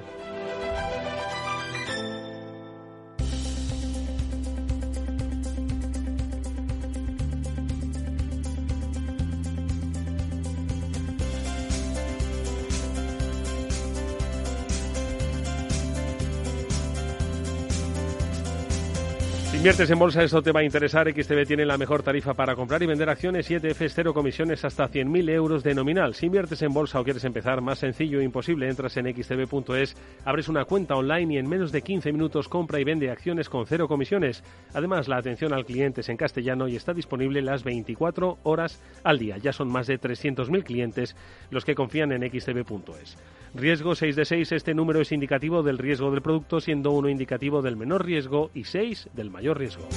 Inviertes 19.66 19.90
en 19.90 19.98
bolsa, 19.98 20.22
esto 20.22 20.40
te 20.42 20.52
va 20.52 20.60
a 20.60 20.62
interesar. 20.62 21.12
XTB 21.12 21.44
tiene 21.44 21.66
la 21.66 21.76
mejor 21.76 22.00
tarifa 22.00 22.34
para 22.34 22.54
comprar 22.54 22.84
y 22.84 22.86
vender 22.86 23.10
acciones 23.10 23.50
y 23.50 23.54
ETFs 23.56 23.94
cero 23.94 24.14
comisiones 24.14 24.64
hasta 24.64 24.88
100.000 24.88 25.28
euros 25.30 25.64
de 25.64 25.74
nominal. 25.74 26.14
Si 26.14 26.26
inviertes 26.26 26.62
en 26.62 26.72
bolsa 26.72 27.00
o 27.00 27.02
quieres 27.02 27.24
empezar, 27.24 27.60
más 27.60 27.80
sencillo 27.80 28.20
e 28.20 28.22
imposible, 28.24 28.68
entras 28.68 28.96
en 28.96 29.12
xtb.es, 29.12 29.96
abres 30.24 30.48
una 30.48 30.66
cuenta 30.66 30.94
online 30.94 31.34
y 31.34 31.38
en 31.38 31.48
menos 31.48 31.72
de 31.72 31.82
15 31.82 32.12
minutos 32.12 32.48
compra 32.48 32.78
y 32.78 32.84
vende 32.84 33.10
acciones 33.10 33.48
con 33.48 33.66
cero 33.66 33.88
comisiones. 33.88 34.44
Además, 34.72 35.08
la 35.08 35.16
atención 35.16 35.52
al 35.52 35.66
cliente 35.66 36.02
es 36.02 36.08
en 36.10 36.16
castellano 36.16 36.68
y 36.68 36.76
está 36.76 36.94
disponible 36.94 37.42
las 37.42 37.64
24 37.64 38.38
horas 38.44 38.80
al 39.02 39.18
día. 39.18 39.36
Ya 39.38 39.52
son 39.52 39.66
más 39.66 39.88
de 39.88 40.00
300.000 40.00 40.62
clientes 40.62 41.16
los 41.50 41.64
que 41.64 41.74
confían 41.74 42.12
en 42.12 42.22
xtb.es. 42.22 43.16
Riesgo 43.54 43.94
6 43.94 44.14
de 44.14 44.24
6, 44.26 44.52
este 44.52 44.74
número 44.74 45.00
es 45.00 45.12
indicativo 45.12 45.62
del 45.62 45.78
riesgo 45.78 46.10
del 46.10 46.20
producto, 46.20 46.60
siendo 46.60 46.90
uno 46.90 47.08
indicativo 47.08 47.62
del 47.62 47.76
menor 47.76 48.04
riesgo 48.04 48.50
y 48.54 48.64
6 48.64 49.08
del 49.14 49.30
mayor 49.30 49.55
riesgo. 49.56 49.88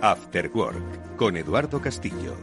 After 0.00 0.50
Work 0.52 1.16
con 1.16 1.36
Eduardo 1.36 1.80
Castillo. 1.80 2.36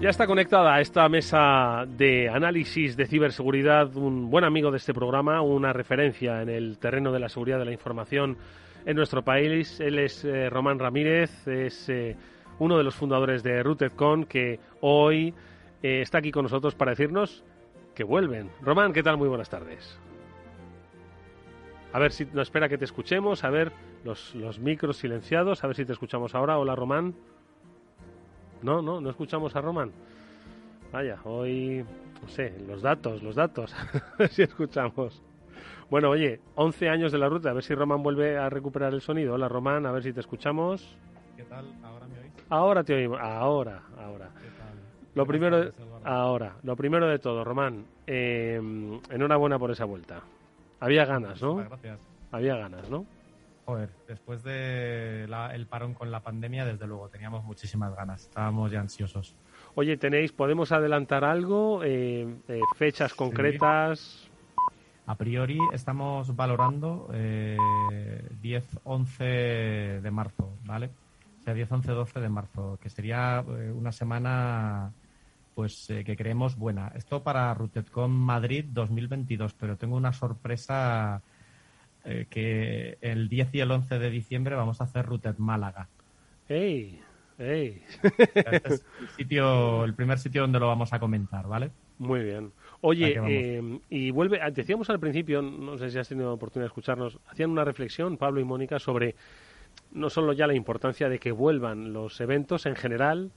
Ya 0.00 0.10
está 0.10 0.26
conectada 0.26 0.74
a 0.74 0.80
esta 0.80 1.08
mesa 1.08 1.86
de 1.88 2.28
análisis 2.28 2.96
de 2.96 3.06
ciberseguridad 3.06 3.96
un 3.96 4.30
buen 4.30 4.44
amigo 4.44 4.70
de 4.70 4.76
este 4.76 4.94
programa, 4.94 5.40
una 5.40 5.72
referencia 5.72 6.42
en 6.42 6.50
el 6.50 6.78
terreno 6.78 7.10
de 7.10 7.18
la 7.18 7.28
seguridad 7.28 7.58
de 7.58 7.64
la 7.64 7.72
información 7.72 8.36
en 8.86 8.96
nuestro 8.96 9.22
país. 9.22 9.78
Él 9.80 9.98
es 9.98 10.24
eh, 10.24 10.48
Román 10.48 10.78
Ramírez, 10.78 11.46
es 11.46 11.88
eh, 11.90 12.16
uno 12.58 12.78
de 12.78 12.84
los 12.84 12.94
fundadores 12.94 13.42
de 13.42 13.62
RootedCon 13.62 14.24
que 14.24 14.58
hoy 14.80 15.34
eh, 15.82 16.00
está 16.00 16.18
aquí 16.18 16.30
con 16.30 16.44
nosotros 16.44 16.74
para 16.74 16.92
decirnos 16.92 17.44
que 17.94 18.04
vuelven. 18.04 18.50
Román, 18.62 18.92
¿qué 18.92 19.02
tal? 19.02 19.18
Muy 19.18 19.28
buenas 19.28 19.50
tardes. 19.50 19.98
A 21.92 21.98
ver 21.98 22.12
si 22.12 22.24
nos 22.26 22.48
espera 22.48 22.68
que 22.68 22.78
te 22.78 22.84
escuchemos, 22.84 23.44
a 23.44 23.50
ver 23.50 23.72
los, 24.04 24.34
los 24.34 24.58
micros 24.58 24.98
silenciados, 24.98 25.64
a 25.64 25.66
ver 25.66 25.76
si 25.76 25.84
te 25.84 25.92
escuchamos 25.92 26.34
ahora. 26.34 26.58
Hola, 26.58 26.76
Román. 26.76 27.14
No, 28.62 28.80
no, 28.82 29.00
no 29.00 29.10
escuchamos 29.10 29.56
a 29.56 29.60
Román. 29.60 29.92
Vaya, 30.92 31.18
hoy, 31.24 31.84
no 32.22 32.28
sé, 32.28 32.54
los 32.66 32.82
datos, 32.82 33.22
los 33.22 33.34
datos, 33.34 33.74
a 34.14 34.16
ver 34.18 34.28
si 34.28 34.42
escuchamos. 34.42 35.22
Bueno, 35.88 36.10
oye, 36.10 36.40
11 36.56 36.88
años 36.88 37.12
de 37.12 37.18
la 37.18 37.28
ruta, 37.28 37.50
a 37.50 37.52
ver 37.52 37.62
si 37.62 37.74
Román 37.74 38.02
vuelve 38.02 38.36
a 38.36 38.50
recuperar 38.50 38.92
el 38.92 39.00
sonido. 39.00 39.34
Hola 39.34 39.48
Román, 39.48 39.86
a 39.86 39.92
ver 39.92 40.02
si 40.02 40.12
te 40.12 40.20
escuchamos. 40.20 40.96
¿Qué 41.36 41.44
tal? 41.44 41.64
¿Ahora 41.84 42.06
me 42.06 42.18
oís? 42.18 42.32
Ahora 42.48 42.84
te 42.84 42.94
oímos, 42.94 43.20
ahora, 43.20 43.82
ahora. 43.96 44.30
Lo 45.14 45.24
primero, 45.24 45.60
de, 45.60 45.72
ahora, 46.04 46.56
lo 46.62 46.76
primero 46.76 47.08
de 47.08 47.18
todo, 47.18 47.44
Román, 47.44 47.86
eh, 48.06 48.60
enhorabuena 49.10 49.58
por 49.58 49.70
esa 49.70 49.84
vuelta. 49.84 50.20
Había 50.80 51.04
ganas, 51.06 51.40
¿no? 51.40 51.56
Gracias. 51.56 52.00
Había 52.32 52.56
ganas, 52.56 52.90
¿no? 52.90 53.06
Joder, 53.64 53.90
después 54.06 54.42
de 54.42 55.26
la, 55.28 55.54
el 55.54 55.66
parón 55.66 55.94
con 55.94 56.10
la 56.10 56.20
pandemia, 56.20 56.66
desde 56.66 56.86
luego, 56.86 57.08
teníamos 57.08 57.44
muchísimas 57.44 57.94
ganas. 57.96 58.22
Estábamos 58.24 58.70
ya 58.70 58.80
ansiosos. 58.80 59.34
Oye, 59.74 59.96
tenéis, 59.96 60.32
¿podemos 60.32 60.70
adelantar 60.72 61.24
algo? 61.24 61.82
Eh, 61.82 62.26
eh, 62.48 62.60
¿Fechas 62.76 63.14
concretas? 63.14 64.25
A 65.06 65.14
priori 65.14 65.58
estamos 65.72 66.34
valorando 66.34 67.08
eh, 67.12 67.56
10-11 68.42 70.00
de 70.00 70.10
marzo, 70.10 70.52
¿vale? 70.64 70.90
O 71.40 71.42
sea, 71.42 71.54
10-11-12 71.54 72.20
de 72.20 72.28
marzo, 72.28 72.78
que 72.82 72.90
sería 72.90 73.44
eh, 73.46 73.72
una 73.72 73.92
semana 73.92 74.92
pues 75.56 75.88
eh, 75.88 76.04
que 76.04 76.16
creemos 76.16 76.56
buena. 76.56 76.92
Esto 76.94 77.22
para 77.22 77.54
RootedCon 77.54 78.10
Madrid 78.10 78.66
2022, 78.68 79.54
pero 79.54 79.76
tengo 79.76 79.96
una 79.96 80.12
sorpresa 80.12 81.22
eh, 82.04 82.26
que 82.28 82.98
el 83.00 83.28
10 83.30 83.54
y 83.54 83.60
el 83.60 83.70
11 83.70 83.98
de 83.98 84.10
diciembre 84.10 84.54
vamos 84.54 84.80
a 84.80 84.84
hacer 84.84 85.06
Rooted 85.06 85.38
Málaga. 85.38 85.88
¡Ey! 86.46 87.00
¡Ey! 87.38 87.82
Este 88.02 88.74
es 88.74 88.84
el, 89.00 89.08
sitio, 89.16 89.84
el 89.84 89.94
primer 89.94 90.18
sitio 90.18 90.42
donde 90.42 90.60
lo 90.60 90.68
vamos 90.68 90.92
a 90.92 91.00
comentar, 91.00 91.48
¿vale? 91.48 91.70
Muy 91.98 92.22
bien. 92.22 92.52
Oye, 92.82 93.18
eh, 93.26 93.80
y 93.88 94.10
vuelve, 94.10 94.40
decíamos 94.52 94.90
al 94.90 95.00
principio, 95.00 95.40
no 95.40 95.78
sé 95.78 95.90
si 95.90 95.98
has 95.98 96.08
tenido 96.08 96.28
la 96.28 96.34
oportunidad 96.34 96.64
de 96.64 96.68
escucharnos, 96.68 97.18
hacían 97.26 97.50
una 97.50 97.64
reflexión, 97.64 98.18
Pablo 98.18 98.40
y 98.40 98.44
Mónica, 98.44 98.78
sobre 98.78 99.14
no 99.92 100.10
solo 100.10 100.32
ya 100.32 100.46
la 100.46 100.54
importancia 100.54 101.08
de 101.08 101.18
que 101.18 101.32
vuelvan 101.32 101.92
los 101.92 102.20
eventos 102.20 102.66
en 102.66 102.76
general, 102.76 103.30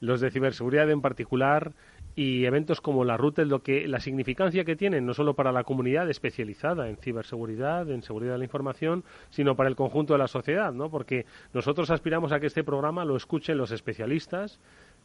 los 0.00 0.20
de 0.20 0.30
ciberseguridad 0.30 0.90
en 0.90 1.00
particular 1.00 1.72
y 2.14 2.46
eventos 2.46 2.80
como 2.80 3.04
la 3.04 3.18
RUTE, 3.18 3.44
lo 3.44 3.62
que 3.62 3.86
la 3.86 4.00
significancia 4.00 4.64
que 4.64 4.74
tienen 4.74 5.04
no 5.04 5.12
solo 5.12 5.34
para 5.34 5.52
la 5.52 5.64
comunidad 5.64 6.08
especializada 6.08 6.88
en 6.88 6.96
ciberseguridad, 6.96 7.90
en 7.90 8.02
seguridad 8.02 8.32
de 8.32 8.38
la 8.38 8.44
información, 8.44 9.04
sino 9.28 9.54
para 9.54 9.68
el 9.68 9.76
conjunto 9.76 10.14
de 10.14 10.18
la 10.18 10.28
sociedad, 10.28 10.72
¿no? 10.72 10.90
Porque 10.90 11.26
nosotros 11.52 11.90
aspiramos 11.90 12.32
a 12.32 12.40
que 12.40 12.46
este 12.46 12.64
programa 12.64 13.04
lo 13.04 13.16
escuchen 13.16 13.58
los 13.58 13.70
especialistas, 13.70 14.58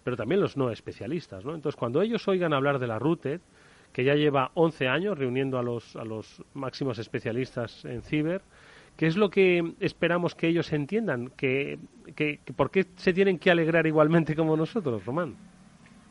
pero 0.04 0.18
también 0.18 0.42
los 0.42 0.58
no 0.58 0.72
especialistas, 0.72 1.46
¿no? 1.46 1.56
Entonces, 1.56 1.78
cuando 1.78 2.02
ellos 2.02 2.28
oigan 2.28 2.54
hablar 2.54 2.80
de 2.80 2.88
la 2.88 3.00
RUTE, 3.00 3.40
que 3.94 4.04
ya 4.04 4.16
lleva 4.16 4.52
11 4.54 4.88
años 4.88 5.18
reuniendo 5.18 5.60
a 5.60 5.64
los, 5.64 5.96
a 5.96 6.06
los 6.06 6.44
máximos 6.54 6.98
especialistas 7.00 7.86
en 7.86 8.02
ciber, 8.02 8.42
¿Qué 8.98 9.08
es 9.08 9.18
lo 9.18 9.30
que 9.30 9.74
esperamos 9.80 10.36
que 10.36 10.48
ellos 10.48 10.72
entiendan? 10.74 11.32
¿Que, 11.36 11.80
que, 12.16 12.40
¿Por 12.56 12.72
qué 12.72 12.86
se 12.98 13.14
tienen 13.14 13.40
que 13.40 13.50
alegrar 13.50 13.88
igualmente 13.88 14.36
como 14.36 14.56
nosotros, 14.56 15.06
Román? 15.06 15.36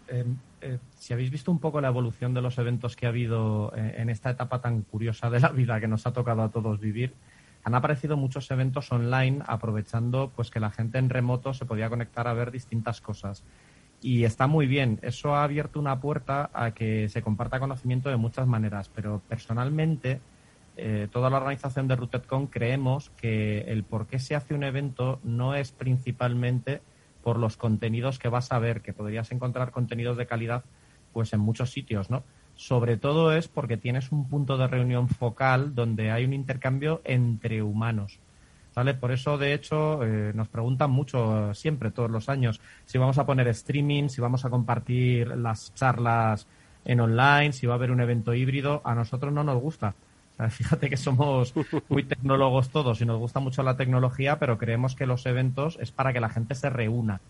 Eh, 0.09 0.25
eh, 0.61 0.79
si 0.97 1.13
habéis 1.13 1.31
visto 1.31 1.53
un 1.53 1.61
poco 1.61 1.81
la 1.81 1.89
evolución 1.89 2.35
de 2.35 2.43
los 2.43 2.59
eventos 2.59 2.97
que 2.97 3.07
ha 3.07 3.11
habido 3.11 3.73
eh, 3.77 3.95
en 3.99 4.11
esta 4.11 4.31
etapa 4.31 4.61
tan 4.61 4.83
curiosa 4.83 5.31
de 5.31 5.39
la 5.41 5.51
vida 5.51 5.81
que 5.81 5.87
nos 5.87 6.07
ha 6.07 6.13
tocado 6.13 6.43
a 6.43 6.49
todos 6.51 6.81
vivir, 6.81 7.15
han 7.63 7.75
aparecido 7.75 8.17
muchos 8.17 8.51
eventos 8.51 8.91
online 8.91 9.43
aprovechando 9.47 10.33
pues 10.35 10.51
que 10.51 10.59
la 10.59 10.71
gente 10.71 10.99
en 10.99 11.11
remoto 11.11 11.55
se 11.55 11.67
podía 11.67 11.91
conectar 11.91 12.27
a 12.27 12.35
ver 12.35 12.51
distintas 12.51 13.01
cosas. 13.01 13.45
Y 14.03 14.25
está 14.25 14.47
muy 14.47 14.67
bien, 14.67 14.99
eso 15.03 15.35
ha 15.35 15.45
abierto 15.45 15.79
una 15.79 16.01
puerta 16.01 16.51
a 16.55 16.73
que 16.73 17.09
se 17.11 17.21
comparta 17.21 17.61
conocimiento 17.61 18.09
de 18.09 18.17
muchas 18.17 18.47
maneras, 18.47 18.91
pero 18.95 19.21
personalmente 19.29 20.21
eh, 20.77 21.09
toda 21.13 21.29
la 21.29 21.37
organización 21.37 21.87
de 21.87 21.97
RootedCon 21.97 22.47
creemos 22.47 23.11
que 23.11 23.61
el 23.63 23.85
por 23.85 24.07
qué 24.07 24.19
se 24.19 24.35
hace 24.35 24.55
un 24.55 24.65
evento 24.65 25.21
no 25.23 25.55
es 25.55 25.73
principalmente 25.73 26.81
por 27.23 27.39
los 27.39 27.59
contenidos 27.59 28.19
que 28.19 28.31
vas 28.31 28.53
a 28.53 28.59
ver, 28.59 28.81
que 28.81 28.95
podrías 28.95 29.31
encontrar 29.33 29.71
contenidos 29.73 30.17
de 30.17 30.27
calidad 30.27 30.65
pues 31.13 31.35
en 31.35 31.41
muchos 31.41 31.71
sitios, 31.71 32.09
¿no? 32.09 32.23
Sobre 32.55 32.97
todo 32.97 33.35
es 33.35 33.49
porque 33.49 33.77
tienes 33.77 34.13
un 34.13 34.29
punto 34.29 34.57
de 34.57 34.67
reunión 34.67 35.09
focal 35.09 35.75
donde 35.75 36.11
hay 36.11 36.25
un 36.25 36.33
intercambio 36.33 37.03
entre 37.05 37.63
humanos. 37.63 38.19
¿Vale? 38.75 38.95
Por 38.95 39.11
eso, 39.11 39.37
de 39.37 39.53
hecho, 39.53 40.05
eh, 40.05 40.33
nos 40.35 40.49
preguntan 40.49 40.91
mucho 40.91 41.53
siempre, 41.55 41.91
todos 41.91 42.11
los 42.11 42.29
años, 42.29 42.61
si 42.87 42.99
vamos 42.99 43.19
a 43.19 43.27
poner 43.27 43.49
streaming, 43.49 44.09
si 44.09 44.21
vamos 44.21 44.45
a 44.45 44.51
compartir 44.51 45.29
las 45.29 45.75
charlas 45.75 46.47
en 46.85 47.01
online, 47.01 47.53
si 47.53 47.67
va 47.67 47.75
a 47.75 47.77
haber 47.77 47.91
un 47.91 48.01
evento 48.01 48.33
híbrido. 48.33 48.81
A 48.85 48.95
nosotros 48.95 49.33
no 49.33 49.43
nos 49.43 49.61
gusta. 49.61 49.95
Fíjate 50.51 50.89
que 50.89 50.97
somos 50.97 51.53
muy 51.89 52.05
tecnólogos 52.05 52.71
todos 52.71 53.01
y 53.01 53.05
nos 53.05 53.19
gusta 53.19 53.41
mucho 53.41 53.63
la 53.63 53.77
tecnología, 53.77 54.39
pero 54.39 54.57
creemos 54.57 54.95
que 54.95 55.07
los 55.07 55.27
eventos 55.27 55.77
es 55.81 55.91
para 55.91 56.13
que 56.13 56.21
la 56.21 56.31
gente 56.31 56.55
se 56.55 56.71
reúna. 56.71 57.21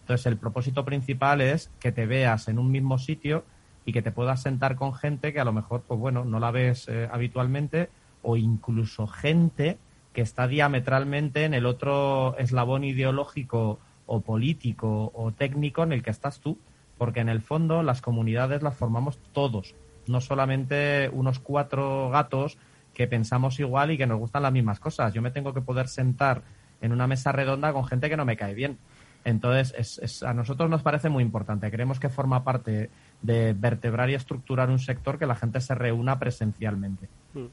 Entonces, 0.00 0.26
el 0.26 0.36
propósito 0.36 0.84
principal 0.84 1.40
es 1.40 1.70
que 1.80 1.92
te 1.92 2.06
veas 2.06 2.48
en 2.48 2.58
un 2.58 2.70
mismo 2.70 2.98
sitio 2.98 3.44
y 3.84 3.92
que 3.92 4.02
te 4.02 4.12
puedas 4.12 4.42
sentar 4.42 4.76
con 4.76 4.94
gente 4.94 5.32
que 5.32 5.40
a 5.40 5.44
lo 5.44 5.52
mejor, 5.52 5.82
pues 5.86 5.98
bueno, 6.00 6.24
no 6.24 6.40
la 6.40 6.50
ves 6.50 6.88
eh, 6.88 7.08
habitualmente 7.10 7.88
o 8.22 8.36
incluso 8.36 9.06
gente 9.06 9.78
que 10.16 10.22
está 10.22 10.48
diametralmente 10.48 11.44
en 11.44 11.52
el 11.52 11.66
otro 11.66 12.38
eslabón 12.38 12.84
ideológico 12.84 13.80
o 14.06 14.22
político 14.22 15.12
o 15.14 15.30
técnico 15.30 15.82
en 15.82 15.92
el 15.92 16.02
que 16.02 16.08
estás 16.08 16.40
tú, 16.40 16.56
porque 16.96 17.20
en 17.20 17.28
el 17.28 17.42
fondo 17.42 17.82
las 17.82 18.00
comunidades 18.00 18.62
las 18.62 18.74
formamos 18.74 19.18
todos 19.34 19.74
no 20.06 20.22
solamente 20.22 21.10
unos 21.12 21.38
cuatro 21.38 22.08
gatos 22.10 22.58
que 22.94 23.06
pensamos 23.06 23.60
igual 23.60 23.90
y 23.90 23.98
que 23.98 24.06
nos 24.06 24.18
gustan 24.18 24.42
las 24.42 24.52
mismas 24.52 24.80
cosas. 24.80 25.12
Yo 25.12 25.20
me 25.20 25.30
tengo 25.30 25.52
que 25.52 25.60
poder 25.60 25.88
sentar 25.88 26.42
en 26.80 26.92
una 26.92 27.06
mesa 27.06 27.32
redonda 27.32 27.72
con 27.74 27.84
gente 27.84 28.08
que 28.08 28.16
no 28.16 28.24
me 28.24 28.38
cae 28.38 28.54
bien. 28.54 28.78
Entonces, 29.24 30.00
es, 30.00 30.22
a 30.22 30.32
nosotros 30.32 30.70
nos 30.70 30.82
parece 30.82 31.08
muy 31.08 31.22
importante. 31.22 31.70
Creemos 31.70 32.00
que 32.00 32.08
forma 32.08 32.42
parte 32.42 32.88
de 33.20 33.54
vertebrar 33.54 34.08
y 34.08 34.14
estructurar 34.14 34.70
un 34.70 34.78
sector 34.78 35.18
que 35.18 35.26
la 35.26 35.34
gente 35.34 35.60
se 35.60 35.74
reúna 35.74 36.18
presencialmente. 36.18 37.08
Mm. 37.34 37.46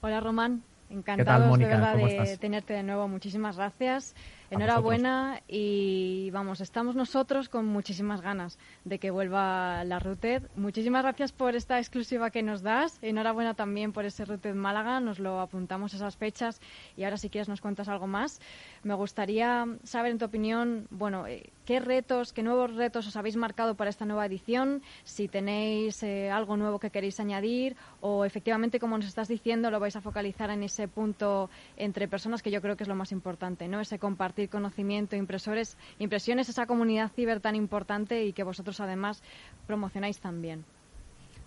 Hola, 0.00 0.20
Román. 0.20 0.62
Encantados 0.88 1.58
de 1.58 1.64
verdad 1.64 1.96
de 1.96 2.36
tenerte 2.38 2.74
de 2.74 2.82
nuevo. 2.82 3.08
Muchísimas 3.08 3.56
gracias. 3.56 4.14
Enhorabuena 4.48 5.42
y 5.48 6.30
vamos, 6.30 6.60
estamos 6.60 6.94
nosotros 6.94 7.48
con 7.48 7.66
muchísimas 7.66 8.20
ganas 8.20 8.58
de 8.84 9.00
que 9.00 9.10
vuelva 9.10 9.82
la 9.82 9.98
Ruted. 9.98 10.44
Muchísimas 10.54 11.02
gracias 11.02 11.32
por 11.32 11.56
esta 11.56 11.78
exclusiva 11.78 12.30
que 12.30 12.44
nos 12.44 12.62
das. 12.62 13.00
Enhorabuena 13.02 13.54
también 13.54 13.92
por 13.92 14.04
ese 14.04 14.24
Ruted 14.24 14.54
Málaga. 14.54 15.00
Nos 15.00 15.18
lo 15.18 15.40
apuntamos 15.40 15.94
esas 15.94 16.16
fechas 16.16 16.60
y 16.96 17.02
ahora 17.02 17.16
si 17.16 17.28
quieres 17.28 17.48
nos 17.48 17.60
cuentas 17.60 17.88
algo 17.88 18.06
más. 18.06 18.40
Me 18.84 18.94
gustaría 18.94 19.66
saber 19.82 20.12
en 20.12 20.18
tu 20.18 20.26
opinión, 20.26 20.86
bueno, 20.90 21.26
eh, 21.26 21.50
qué 21.64 21.80
retos, 21.80 22.32
qué 22.32 22.44
nuevos 22.44 22.72
retos 22.76 23.08
os 23.08 23.16
habéis 23.16 23.34
marcado 23.34 23.74
para 23.74 23.90
esta 23.90 24.04
nueva 24.04 24.26
edición, 24.26 24.82
si 25.02 25.26
tenéis 25.26 26.04
eh, 26.04 26.30
algo 26.30 26.56
nuevo 26.56 26.78
que 26.78 26.90
queréis 26.90 27.18
añadir 27.18 27.74
o 28.00 28.24
efectivamente, 28.24 28.78
como 28.78 28.96
nos 28.96 29.08
estás 29.08 29.26
diciendo, 29.26 29.72
lo 29.72 29.80
vais 29.80 29.96
a 29.96 30.00
focalizar 30.00 30.50
en 30.50 30.62
ese 30.62 30.86
punto 30.86 31.50
entre 31.76 32.06
personas 32.06 32.44
que 32.44 32.52
yo 32.52 32.62
creo 32.62 32.76
que 32.76 32.84
es 32.84 32.88
lo 32.88 32.94
más 32.94 33.10
importante, 33.10 33.66
¿no? 33.66 33.80
Ese 33.80 33.98
compartir 33.98 34.35
conocimiento, 34.48 35.16
impresores, 35.16 35.76
impresiones, 35.98 36.48
esa 36.48 36.66
comunidad 36.66 37.10
ciber 37.14 37.40
tan 37.40 37.56
importante 37.56 38.24
y 38.24 38.32
que 38.32 38.44
vosotros 38.44 38.80
además 38.80 39.22
promocionáis 39.66 40.20
también. 40.20 40.64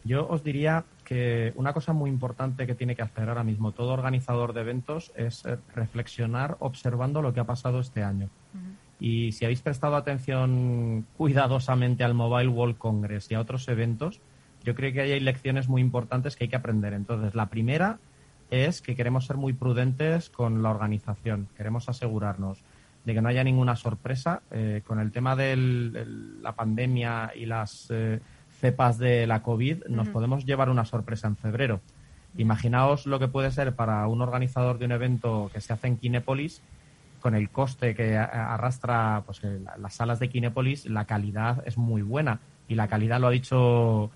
Yo 0.03 0.27
os 0.27 0.43
diría 0.43 0.85
que 1.03 1.53
una 1.55 1.73
cosa 1.73 1.93
muy 1.93 2.09
importante 2.09 2.65
que 2.65 2.75
tiene 2.75 2.95
que 2.95 3.01
hacer 3.01 3.27
ahora 3.27 3.43
mismo 3.43 3.71
todo 3.71 3.91
organizador 3.91 4.53
de 4.53 4.61
eventos 4.61 5.11
es 5.15 5.45
eh, 5.45 5.57
reflexionar 5.75 6.57
observando 6.59 7.21
lo 7.21 7.33
que 7.33 7.41
ha 7.41 7.45
pasado 7.45 7.79
este 7.79 8.03
año. 8.03 8.29
Y 8.99 9.31
si 9.31 9.45
habéis 9.45 9.61
prestado 9.61 9.95
atención 9.95 11.05
cuidadosamente 11.15 12.03
al 12.03 12.13
Mobile 12.13 12.49
World 12.49 12.77
Congress 12.77 13.31
y 13.31 13.35
a 13.35 13.39
otros 13.39 13.67
eventos, 13.69 14.19
yo 14.63 14.75
creo 14.75 14.91
que 14.91 15.01
hay 15.01 15.19
lecciones 15.21 15.69
muy 15.69 15.81
importantes 15.81 16.35
que 16.35 16.45
hay 16.45 16.49
que 16.49 16.57
aprender. 16.57 16.93
Entonces, 16.93 17.33
la 17.33 17.45
primera 17.45 17.99
es 18.49 18.81
que 18.81 18.95
queremos 18.95 19.25
ser 19.25 19.37
muy 19.37 19.53
prudentes 19.53 20.29
con 20.29 20.61
la 20.63 20.71
organización. 20.71 21.47
Queremos 21.55 21.87
asegurarnos 21.87 22.63
de 23.09 23.15
que 23.15 23.21
no 23.23 23.29
haya 23.29 23.43
ninguna 23.43 23.75
sorpresa. 23.75 24.43
Eh, 24.51 24.83
con 24.85 24.99
el 24.99 25.11
tema 25.11 25.35
de 25.35 25.55
la 26.41 26.51
pandemia 26.51 27.31
y 27.35 27.47
las 27.47 27.87
eh, 27.89 28.19
cepas 28.59 28.99
de 28.99 29.25
la 29.25 29.41
COVID, 29.41 29.85
nos 29.87 30.09
podemos 30.09 30.45
llevar 30.45 30.69
una 30.69 30.85
sorpresa 30.85 31.27
en 31.27 31.35
febrero. 31.35 31.81
Imaginaos 32.37 33.07
lo 33.07 33.17
que 33.17 33.27
puede 33.27 33.49
ser 33.49 33.73
para 33.73 34.05
un 34.05 34.21
organizador 34.21 34.77
de 34.77 34.85
un 34.85 34.91
evento 34.91 35.49
que 35.51 35.59
se 35.59 35.73
hace 35.73 35.87
en 35.87 35.97
Kinépolis, 35.97 36.61
con 37.19 37.33
el 37.33 37.49
coste 37.49 37.95
que 37.95 38.15
arrastra 38.15 39.23
pues, 39.25 39.41
las 39.79 39.95
salas 39.95 40.19
de 40.19 40.29
Kinépolis, 40.29 40.85
la 40.85 41.05
calidad 41.05 41.63
es 41.65 41.79
muy 41.79 42.03
buena. 42.03 42.39
Y 42.67 42.75
la 42.75 42.87
calidad 42.87 43.19
lo 43.19 43.27
ha 43.27 43.31
dicho 43.31 44.11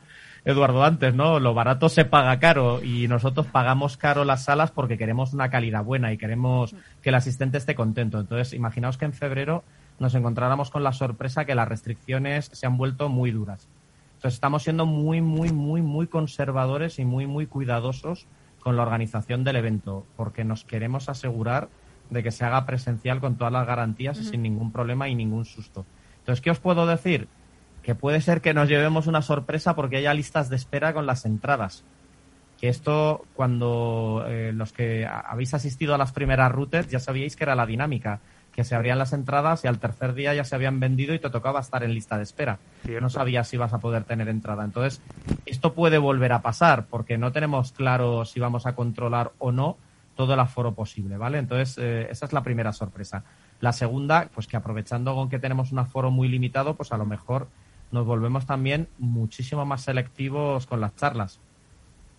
Eduardo 0.45 0.83
antes, 0.83 1.15
¿no? 1.15 1.39
Lo 1.39 1.53
barato 1.53 1.87
se 1.87 2.03
paga 2.03 2.37
caro 2.39 2.83
y 2.83 3.07
nosotros 3.07 3.47
pagamos 3.47 3.95
caro 3.95 4.25
las 4.25 4.43
salas 4.43 4.71
porque 4.71 4.97
queremos 4.97 5.33
una 5.33 5.49
calidad 5.49 5.83
buena 5.83 6.11
y 6.11 6.17
queremos 6.17 6.75
que 7.01 7.09
el 7.09 7.15
asistente 7.15 7.57
esté 7.57 7.75
contento. 7.75 8.19
Entonces, 8.19 8.53
imaginaos 8.53 8.97
que 8.97 9.05
en 9.05 9.13
febrero 9.13 9.63
nos 9.99 10.15
encontráramos 10.15 10.69
con 10.69 10.83
la 10.83 10.91
sorpresa 10.91 11.45
que 11.45 11.55
las 11.55 11.67
restricciones 11.67 12.49
se 12.51 12.65
han 12.65 12.77
vuelto 12.77 13.07
muy 13.07 13.31
duras. 13.31 13.69
Entonces 14.15 14.33
estamos 14.35 14.63
siendo 14.63 14.85
muy, 14.85 15.21
muy, 15.21 15.51
muy, 15.51 15.81
muy 15.81 16.07
conservadores 16.07 16.99
y 16.99 17.05
muy, 17.05 17.25
muy 17.25 17.45
cuidadosos 17.45 18.27
con 18.59 18.75
la 18.75 18.83
organización 18.83 19.43
del 19.43 19.57
evento, 19.57 20.05
porque 20.15 20.43
nos 20.43 20.63
queremos 20.63 21.09
asegurar 21.09 21.69
de 22.09 22.23
que 22.23 22.31
se 22.31 22.45
haga 22.45 22.65
presencial 22.65 23.19
con 23.19 23.37
todas 23.37 23.51
las 23.51 23.67
garantías 23.67 24.19
y 24.19 24.23
sin 24.23 24.41
ningún 24.41 24.71
problema 24.71 25.09
y 25.09 25.15
ningún 25.15 25.45
susto. 25.45 25.85
Entonces, 26.19 26.41
¿qué 26.41 26.51
os 26.51 26.59
puedo 26.59 26.85
decir? 26.85 27.27
Que 27.83 27.95
puede 27.95 28.21
ser 28.21 28.41
que 28.41 28.53
nos 28.53 28.69
llevemos 28.69 29.07
una 29.07 29.21
sorpresa 29.21 29.75
porque 29.75 29.97
haya 29.97 30.13
listas 30.13 30.49
de 30.49 30.55
espera 30.55 30.93
con 30.93 31.05
las 31.05 31.25
entradas. 31.25 31.83
Que 32.59 32.69
esto, 32.69 33.25
cuando 33.35 34.25
eh, 34.27 34.51
los 34.53 34.71
que 34.71 35.05
habéis 35.05 35.53
asistido 35.53 35.93
a 35.93 35.97
las 35.97 36.13
primeras 36.13 36.51
routes, 36.51 36.87
ya 36.87 36.99
sabíais 36.99 37.35
que 37.35 37.43
era 37.43 37.55
la 37.55 37.65
dinámica 37.65 38.21
que 38.53 38.63
se 38.63 38.75
abrían 38.75 38.99
las 38.99 39.13
entradas 39.13 39.63
y 39.63 39.67
al 39.67 39.79
tercer 39.79 40.13
día 40.13 40.33
ya 40.33 40.43
se 40.43 40.55
habían 40.55 40.79
vendido 40.79 41.13
y 41.13 41.19
te 41.19 41.29
tocaba 41.29 41.59
estar 41.59 41.83
en 41.83 41.93
lista 41.93 42.17
de 42.17 42.23
espera. 42.23 42.59
No 43.01 43.09
sabías 43.09 43.47
si 43.47 43.55
ibas 43.55 43.73
a 43.73 43.79
poder 43.79 44.03
tener 44.03 44.29
entrada. 44.29 44.63
Entonces, 44.63 45.01
esto 45.45 45.73
puede 45.73 45.97
volver 45.97 46.31
a 46.33 46.41
pasar 46.41 46.85
porque 46.85 47.17
no 47.17 47.31
tenemos 47.31 47.71
claro 47.71 48.25
si 48.25 48.39
vamos 48.39 48.65
a 48.67 48.75
controlar 48.75 49.31
o 49.39 49.51
no 49.51 49.77
todo 50.15 50.35
el 50.35 50.39
aforo 50.39 50.73
posible, 50.73 51.17
¿vale? 51.17 51.39
Entonces, 51.39 51.77
eh, 51.79 52.07
esa 52.11 52.27
es 52.27 52.33
la 52.33 52.43
primera 52.43 52.71
sorpresa. 52.71 53.23
La 53.59 53.73
segunda, 53.73 54.29
pues 54.33 54.45
que 54.45 54.55
aprovechando 54.55 55.15
con 55.15 55.29
que 55.29 55.39
tenemos 55.39 55.71
un 55.71 55.79
aforo 55.79 56.11
muy 56.11 56.27
limitado, 56.27 56.75
pues 56.75 56.91
a 56.91 56.97
lo 56.97 57.05
mejor 57.05 57.47
nos 57.93 58.05
volvemos 58.07 58.45
también 58.47 58.87
muchísimo 58.97 59.65
más 59.65 59.83
selectivos 59.83 60.65
con 60.65 60.81
las 60.81 60.95
charlas, 60.95 61.39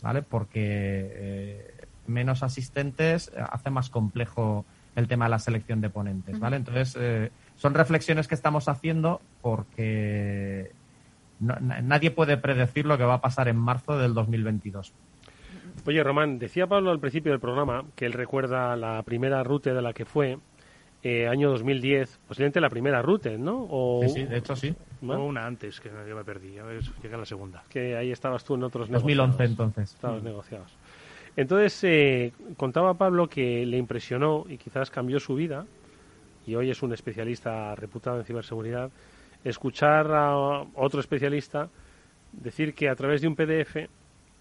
¿vale? 0.03 0.23
Porque 0.23 0.63
eh, 0.63 1.75
menos 2.07 2.45
asistentes 2.45 3.33
hace 3.37 3.71
más 3.71 3.91
complejo 3.91 4.65
el 4.95 5.09
tema 5.09 5.25
de 5.25 5.33
la 5.33 5.41
selección 5.41 5.81
de 5.81 5.91
ponentes, 5.91 6.39
¿vale? 6.39 6.57
Entonces, 6.57 6.97
eh, 6.99 7.33
son 7.57 7.75
reflexiones 7.75 8.29
que 8.29 8.37
estamos 8.37 8.69
haciendo 8.69 9.21
porque 9.43 10.71
nadie 11.41 12.13
puede 12.13 12.37
predecir 12.37 12.87
lo 12.87 12.97
que 12.97 13.05
va 13.05 13.15
a 13.15 13.21
pasar 13.21 13.49
en 13.49 13.57
marzo 13.57 13.99
del 13.99 14.15
2022. 14.15 14.95
Oye, 15.87 16.05
Román, 16.05 16.39
decía 16.39 16.69
Pablo 16.69 16.93
al 16.93 17.01
principio 17.01 17.33
del 17.33 17.41
programa 17.41 17.85
que 17.97 18.07
él 18.07 18.13
recuerda 18.13 18.77
la 18.77 19.03
primera 19.03 19.43
ruta 19.43 19.75
de 19.75 19.83
la 19.83 19.93
que 19.93 20.05
fue, 20.05 20.39
eh, 21.05 21.29
año 21.29 21.51
2010, 21.51 22.19
posiblemente 22.27 22.61
la 22.61 22.71
primera 22.71 23.03
ruta, 23.03 23.31
¿no? 23.31 23.67
O, 23.69 24.03
sí, 24.09 24.25
de 24.25 24.39
hecho 24.39 24.57
sí. 24.57 24.75
O 25.07 25.23
una 25.23 25.47
antes, 25.47 25.79
que 25.79 25.91
yo 26.09 26.17
me 26.17 26.25
perdí, 26.25 26.53
llega 27.03 27.19
la 27.19 27.27
segunda. 27.27 27.63
Que 27.69 27.95
ahí 27.95 28.11
estabas 28.11 28.43
tú 28.43 28.55
en 28.55 28.65
otros 28.65 28.89
2011 28.89 29.45
entonces. 29.45 29.93
Estabas 29.93 30.23
negociados. 30.23 30.75
Entonces, 31.37 31.85
eh, 31.85 32.33
contaba 32.57 32.95
Pablo 32.95 33.29
que 33.29 33.67
le 33.67 33.77
impresionó 33.77 34.47
y 34.49 34.57
quizás 34.57 34.91
cambió 34.91 35.21
su 35.21 35.35
vida, 35.35 35.67
y 36.47 36.55
hoy 36.55 36.71
es 36.71 36.83
un 36.83 36.93
especialista 36.93 37.75
reputado 37.75 38.19
en 38.19 38.25
ciberseguridad, 38.25 38.91
escuchar 39.45 40.11
a 40.11 40.37
otro 40.75 41.01
especialista 41.01 41.69
decir 42.33 42.75
que 42.75 42.89
a 42.89 42.95
través 42.95 43.21
de 43.21 43.29
un 43.29 43.37
PDF 43.37 43.77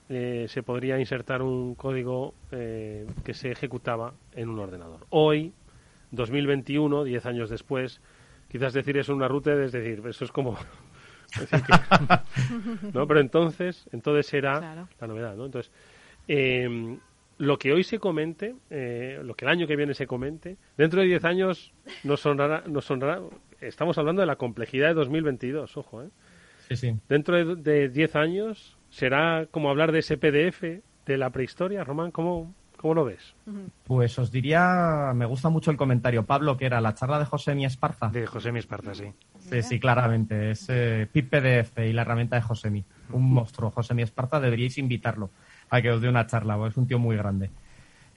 eh, 0.10 0.46
se 0.48 0.64
podría 0.64 1.00
insertar 1.00 1.42
un 1.42 1.76
código 1.76 2.34
eh, 2.52 3.06
que 3.24 3.34
se 3.34 3.52
ejecutaba 3.52 4.14
en 4.34 4.50
un 4.50 4.60
ordenador. 4.60 5.06
Hoy, 5.10 5.54
2021, 6.14 7.04
10 7.04 7.26
años 7.26 7.50
después, 7.50 8.02
quizás 8.48 8.74
decir 8.74 8.98
eso 8.98 9.12
en 9.12 9.18
una 9.18 9.28
ruta 9.28 9.52
es 9.54 9.72
decir, 9.72 10.02
eso 10.08 10.26
es 10.26 10.32
como... 10.32 10.58
¿no? 12.94 13.08
Pero 13.08 13.20
entonces, 13.20 13.90
entonces 13.92 14.32
era 14.34 14.88
la 15.00 15.08
novedad, 15.08 15.36
¿no? 15.36 15.46
Entonces, 15.46 15.72
eh, 16.28 16.98
lo 17.38 17.58
que 17.58 17.74
hoy 17.74 17.84
se 17.84 18.00
comente, 18.00 18.56
eh, 18.70 19.20
lo 19.24 19.34
que 19.36 19.46
el 19.46 19.52
año 19.52 19.68
que 19.68 19.76
viene 19.76 19.94
se 19.94 20.08
comente, 20.08 20.58
dentro 20.78 21.02
de 21.02 21.08
10 21.08 21.26
años 21.26 21.74
nos 22.04 22.22
sonará, 22.22 22.64
nos 22.68 22.86
sonará, 22.86 23.22
estamos 23.62 23.98
hablando 23.98 24.22
de 24.22 24.28
la 24.28 24.36
complejidad 24.36 24.90
de 24.90 24.94
2022, 24.94 25.78
ojo, 25.78 26.04
¿eh? 26.04 26.10
Sí, 26.70 26.76
sí. 26.76 26.96
Dentro 27.10 27.56
de 27.56 27.90
10 27.90 28.16
años 28.16 28.78
será 28.90 29.48
como 29.52 29.70
hablar 29.70 29.92
de 29.92 30.00
ese 30.00 30.18
PDF 30.18 30.62
de 31.06 31.18
la 31.18 31.30
prehistoria, 31.32 31.84
Román, 31.84 32.12
¿cómo, 32.12 32.54
¿Cómo 32.84 32.96
lo 32.96 33.06
ves? 33.06 33.34
Pues 33.86 34.20
os 34.20 34.30
diría, 34.30 35.14
me 35.16 35.24
gusta 35.26 35.48
mucho 35.48 35.72
el 35.72 35.78
comentario, 35.78 36.26
Pablo, 36.26 36.58
que 36.58 36.66
era 36.66 36.82
la 36.82 36.94
charla 36.94 37.18
de 37.18 37.24
José 37.24 37.56
Mi 37.56 37.64
Esparza. 37.64 38.10
De 38.10 38.28
José 38.28 38.52
Mi 38.52 38.60
Esparza, 38.60 38.94
sí. 38.94 39.06
Sí, 39.40 39.62
sí, 39.62 39.80
claramente. 39.80 40.52
Es 40.52 40.66
eh, 40.68 41.08
PIP 41.10 41.30
PDF 41.30 41.78
y 41.78 41.94
la 41.94 42.02
herramienta 42.02 42.36
de 42.36 42.42
José 42.42 42.70
Mi. 42.70 42.84
Un 43.14 43.32
monstruo. 43.32 43.72
José 43.72 43.94
Mi 43.94 44.02
Esparza, 44.02 44.42
deberíais 44.42 44.78
invitarlo 44.78 45.30
a 45.70 45.82
que 45.82 45.92
os 45.92 46.02
dé 46.02 46.10
una 46.10 46.28
charla, 46.28 46.60
es 46.68 46.76
un 46.76 46.86
tío 46.86 47.00
muy 47.00 47.16
grande. 47.16 47.52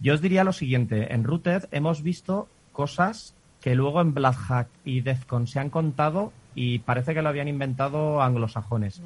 Yo 0.00 0.14
os 0.14 0.20
diría 0.20 0.42
lo 0.42 0.52
siguiente, 0.52 1.14
en 1.14 1.22
Rooted 1.22 1.68
hemos 1.70 2.02
visto 2.02 2.48
cosas 2.72 3.36
que 3.60 3.76
luego 3.76 4.00
en 4.00 4.14
Black 4.14 4.34
Hack 4.34 4.68
y 4.84 5.00
Defcon 5.00 5.46
se 5.46 5.60
han 5.60 5.70
contado 5.70 6.32
y 6.56 6.80
parece 6.80 7.14
que 7.14 7.22
lo 7.22 7.28
habían 7.28 7.46
inventado 7.46 8.20
anglosajones. 8.20 9.00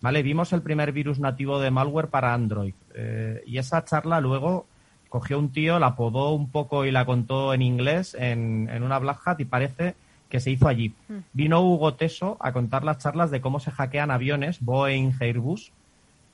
¿Vale? 0.00 0.24
Vimos 0.24 0.52
el 0.52 0.62
primer 0.62 0.90
virus 0.90 1.20
nativo 1.20 1.60
de 1.60 1.70
malware 1.70 2.08
para 2.08 2.34
Android 2.34 2.74
eh, 2.96 3.44
y 3.46 3.58
esa 3.58 3.84
charla 3.84 4.20
luego 4.20 4.66
cogió 5.14 5.38
un 5.38 5.52
tío, 5.52 5.78
la 5.78 5.86
apodó 5.86 6.32
un 6.32 6.50
poco 6.50 6.84
y 6.84 6.90
la 6.90 7.04
contó 7.04 7.54
en 7.54 7.62
inglés 7.62 8.16
en, 8.18 8.68
en 8.68 8.82
una 8.82 8.98
Black 8.98 9.20
Hat 9.24 9.38
y 9.38 9.44
parece 9.44 9.94
que 10.28 10.40
se 10.40 10.50
hizo 10.50 10.66
allí. 10.66 10.92
Mm. 11.06 11.18
Vino 11.32 11.60
Hugo 11.60 11.94
Teso 11.94 12.36
a 12.40 12.52
contar 12.52 12.82
las 12.82 12.98
charlas 12.98 13.30
de 13.30 13.40
cómo 13.40 13.60
se 13.60 13.70
hackean 13.70 14.10
aviones, 14.10 14.58
Boeing, 14.60 15.12
Airbus, 15.20 15.70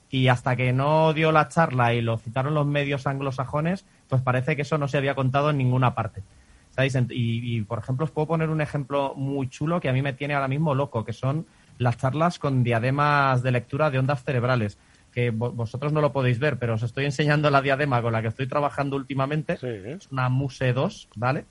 y 0.09 0.28
hasta 0.28 0.57
que 0.57 0.72
no 0.72 1.12
dio 1.12 1.31
la 1.31 1.51
charla 1.51 1.93
y 1.93 2.01
lo 2.01 2.16
citaron 2.16 2.55
los 2.55 2.64
medios 2.64 3.07
anglosajones, 3.07 3.85
pues 4.09 4.22
parece 4.22 4.57
que 4.57 4.62
eso 4.62 4.78
no 4.78 4.89
se 4.89 4.97
había 4.97 5.14
contado 5.14 5.51
en 5.51 5.59
ninguna 5.59 5.95
parte. 5.95 6.22
Y, 7.11 7.61
por 7.62 7.81
ejemplo, 7.81 8.07
os 8.07 8.11
puedo 8.11 8.28
poner 8.28 8.49
un 8.49 8.62
ejemplo 8.62 9.12
muy 9.14 9.51
chulo 9.51 9.78
que 9.78 9.91
a 9.91 9.93
mí 9.93 10.01
me 10.01 10.14
tiene 10.14 10.33
ahora 10.33 10.49
mismo 10.49 10.74
loco, 10.74 11.05
que 11.05 11.12
son 11.12 11.45
las 11.76 11.99
charlas 11.99 12.39
con 12.39 12.64
diademas 12.64 13.43
de 13.43 13.53
lectura 13.53 13.91
de 13.91 13.99
ondas 13.99 14.24
cerebrales, 14.24 14.78
que 15.13 15.31
vosotros 15.31 15.93
no 15.93 16.01
lo 16.01 16.13
podéis 16.13 16.39
ver, 16.39 16.59
pero 16.59 16.75
os 16.75 16.83
estoy 16.83 17.05
enseñando 17.05 17.51
la 17.51 17.63
diadema 17.63 18.01
con 18.01 18.13
la 18.13 18.23
que 18.23 18.29
estoy 18.29 18.47
trabajando 18.47 18.97
últimamente. 18.97 19.55
Es 19.55 20.11
una 20.11 20.29
Muse 20.29 20.73
2, 20.73 21.09
¿vale? 21.17 21.45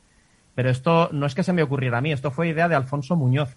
Pero 0.56 0.70
esto 0.70 1.10
no 1.12 1.26
es 1.26 1.36
que 1.36 1.44
se 1.44 1.54
me 1.54 1.64
ocurriera 1.64 2.00
a 2.00 2.02
mí, 2.02 2.12
esto 2.12 2.32
fue 2.32 2.50
idea 2.50 2.68
de 2.68 2.76
Alfonso 2.76 3.16
Muñoz, 3.16 3.56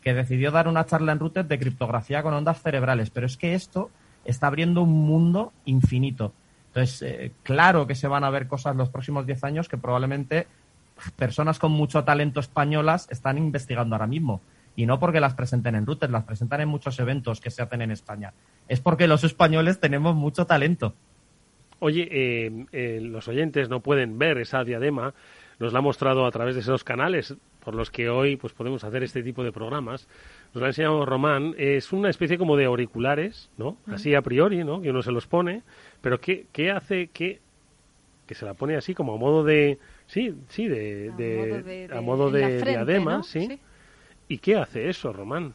que 0.00 0.14
decidió 0.14 0.50
dar 0.50 0.68
una 0.68 0.86
charla 0.86 1.12
en 1.12 1.18
Router 1.18 1.46
de 1.46 1.58
criptografía 1.58 2.22
con 2.22 2.34
ondas 2.34 2.60
cerebrales. 2.60 3.10
Pero 3.10 3.26
es 3.26 3.36
que 3.36 3.54
esto 3.54 3.90
está 4.24 4.48
abriendo 4.48 4.82
un 4.82 4.92
mundo 4.92 5.52
infinito. 5.64 6.32
Entonces, 6.68 7.02
eh, 7.02 7.32
claro 7.42 7.86
que 7.86 7.94
se 7.94 8.08
van 8.08 8.24
a 8.24 8.30
ver 8.30 8.48
cosas 8.48 8.74
los 8.76 8.88
próximos 8.88 9.26
10 9.26 9.44
años 9.44 9.68
que 9.68 9.76
probablemente 9.76 10.46
personas 11.16 11.58
con 11.58 11.72
mucho 11.72 12.04
talento 12.04 12.40
españolas 12.40 13.08
están 13.10 13.38
investigando 13.38 13.94
ahora 13.94 14.06
mismo. 14.06 14.40
Y 14.74 14.86
no 14.86 14.98
porque 14.98 15.20
las 15.20 15.34
presenten 15.34 15.74
en 15.74 15.86
Router, 15.86 16.10
las 16.10 16.24
presentan 16.24 16.62
en 16.62 16.68
muchos 16.68 16.98
eventos 16.98 17.40
que 17.40 17.50
se 17.50 17.62
hacen 17.62 17.82
en 17.82 17.90
España. 17.90 18.32
Es 18.68 18.80
porque 18.80 19.06
los 19.06 19.24
españoles 19.24 19.80
tenemos 19.80 20.14
mucho 20.14 20.46
talento. 20.46 20.94
Oye, 21.78 22.08
eh, 22.10 22.66
eh, 22.72 23.00
los 23.02 23.28
oyentes 23.28 23.68
no 23.68 23.80
pueden 23.80 24.18
ver 24.18 24.38
esa 24.38 24.64
diadema, 24.64 25.14
nos 25.58 25.72
la 25.72 25.80
ha 25.80 25.82
mostrado 25.82 26.26
a 26.26 26.30
través 26.30 26.54
de 26.54 26.60
esos 26.60 26.84
canales 26.84 27.36
por 27.64 27.74
los 27.74 27.90
que 27.90 28.08
hoy 28.08 28.36
pues 28.36 28.52
podemos 28.52 28.82
hacer 28.84 29.02
este 29.02 29.22
tipo 29.22 29.44
de 29.44 29.52
programas. 29.52 30.08
Nos 30.52 30.60
lo 30.60 30.64
ha 30.64 30.68
enseñado 30.68 31.06
Román. 31.06 31.54
Es 31.58 31.92
una 31.92 32.10
especie 32.10 32.38
como 32.38 32.56
de 32.56 32.64
auriculares, 32.64 33.50
¿no? 33.56 33.76
Así 33.86 34.14
a 34.14 34.22
priori, 34.22 34.64
¿no? 34.64 34.82
Que 34.82 34.90
uno 34.90 35.02
se 35.02 35.12
los 35.12 35.26
pone. 35.26 35.62
Pero 36.00 36.20
¿qué, 36.20 36.46
qué 36.52 36.70
hace 36.70 37.08
que, 37.08 37.40
que 38.26 38.34
se 38.34 38.44
la 38.44 38.54
pone 38.54 38.76
así 38.76 38.94
como 38.94 39.14
a 39.14 39.18
modo 39.18 39.44
de... 39.44 39.78
Sí, 40.06 40.34
sí, 40.48 40.68
de, 40.68 41.88
a 41.94 42.00
modo 42.00 42.30
de, 42.30 42.62
diadema, 42.62 43.22
¿sí? 43.22 43.60
¿Y 44.28 44.38
qué 44.38 44.56
hace 44.56 44.88
eso, 44.88 45.12
Román? 45.12 45.54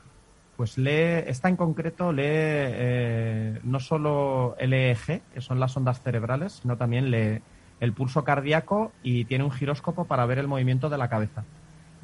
Pues 0.56 0.78
lee, 0.78 1.24
esta 1.28 1.50
en 1.50 1.56
concreto 1.56 2.12
lee 2.12 2.24
eh, 2.26 3.60
no 3.64 3.80
solo 3.80 4.56
el 4.58 4.74
EEG, 4.74 5.22
que 5.34 5.42
son 5.42 5.60
las 5.60 5.78
ondas 5.78 6.02
cerebrales, 6.02 6.54
sino 6.62 6.78
también 6.78 7.12
lee 7.12 7.42
el 7.80 7.94
pulso 7.94 8.24
cardíaco 8.24 8.92
y 9.04 9.26
tiene 9.26 9.44
un 9.44 9.52
giróscopo 9.52 10.06
para 10.06 10.26
ver 10.26 10.40
el 10.40 10.48
movimiento 10.48 10.90
de 10.90 10.98
la 10.98 11.10
cabeza. 11.10 11.46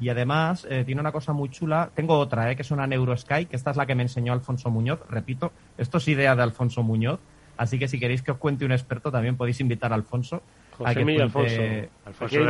Y 0.00 0.08
además 0.08 0.66
eh, 0.70 0.84
tiene 0.84 1.00
una 1.00 1.12
cosa 1.12 1.32
muy 1.32 1.50
chula. 1.50 1.90
Tengo 1.94 2.18
otra, 2.18 2.50
eh, 2.50 2.56
que 2.56 2.62
es 2.62 2.70
una 2.70 2.86
NeuroSky, 2.86 3.46
que 3.46 3.56
esta 3.56 3.70
es 3.70 3.76
la 3.76 3.86
que 3.86 3.94
me 3.94 4.02
enseñó 4.02 4.32
Alfonso 4.32 4.70
Muñoz. 4.70 5.00
Repito, 5.08 5.52
esto 5.78 5.98
es 5.98 6.08
idea 6.08 6.36
de 6.36 6.42
Alfonso 6.42 6.82
Muñoz. 6.82 7.20
Así 7.56 7.78
que 7.78 7.88
si 7.88 8.00
queréis 8.00 8.22
que 8.22 8.32
os 8.32 8.38
cuente 8.38 8.64
un 8.64 8.72
experto, 8.72 9.12
también 9.12 9.36
podéis 9.36 9.60
invitar 9.60 9.92
a 9.92 9.94
Alfonso. 9.94 10.42
A 10.84 10.94
que 10.94 11.02
cuente... 11.02 11.22
Alfonso. 11.22 11.60
Alfonso 12.06 12.38
le, 12.38 12.44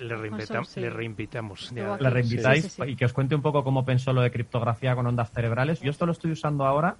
le, 0.00 0.16
reinvitamos. 0.16 0.76
Le 0.76 0.90
reinvitamos. 0.90 1.72
Le 1.72 2.10
reinvitáis 2.10 2.78
y 2.86 2.96
que 2.96 3.04
os 3.04 3.12
cuente 3.12 3.34
un 3.34 3.42
poco 3.42 3.64
cómo 3.64 3.84
pensó 3.84 4.12
lo 4.12 4.20
de 4.20 4.30
criptografía 4.30 4.94
con 4.94 5.06
ondas 5.06 5.30
cerebrales. 5.32 5.80
Yo 5.80 5.90
esto 5.90 6.06
lo 6.06 6.12
estoy 6.12 6.32
usando 6.32 6.66
ahora 6.66 6.96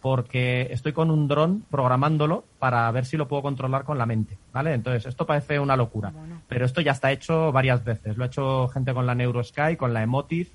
porque 0.00 0.66
estoy 0.72 0.92
con 0.92 1.10
un 1.10 1.28
dron 1.28 1.64
programándolo 1.70 2.44
para 2.58 2.90
ver 2.90 3.04
si 3.04 3.16
lo 3.16 3.28
puedo 3.28 3.42
controlar 3.42 3.84
con 3.84 3.98
la 3.98 4.04
mente, 4.04 4.36
¿vale? 4.52 4.74
Entonces, 4.74 5.06
esto 5.06 5.26
parece 5.26 5.60
una 5.60 5.76
locura, 5.76 6.12
pero 6.48 6.66
esto 6.66 6.80
ya 6.80 6.90
está 6.90 7.12
hecho 7.12 7.52
varias 7.52 7.84
veces. 7.84 8.16
Lo 8.16 8.24
ha 8.24 8.26
hecho 8.26 8.66
gente 8.68 8.92
con 8.92 9.06
la 9.06 9.14
NeuroSky, 9.14 9.76
con 9.76 9.94
la 9.94 10.02
Emotive 10.02 10.50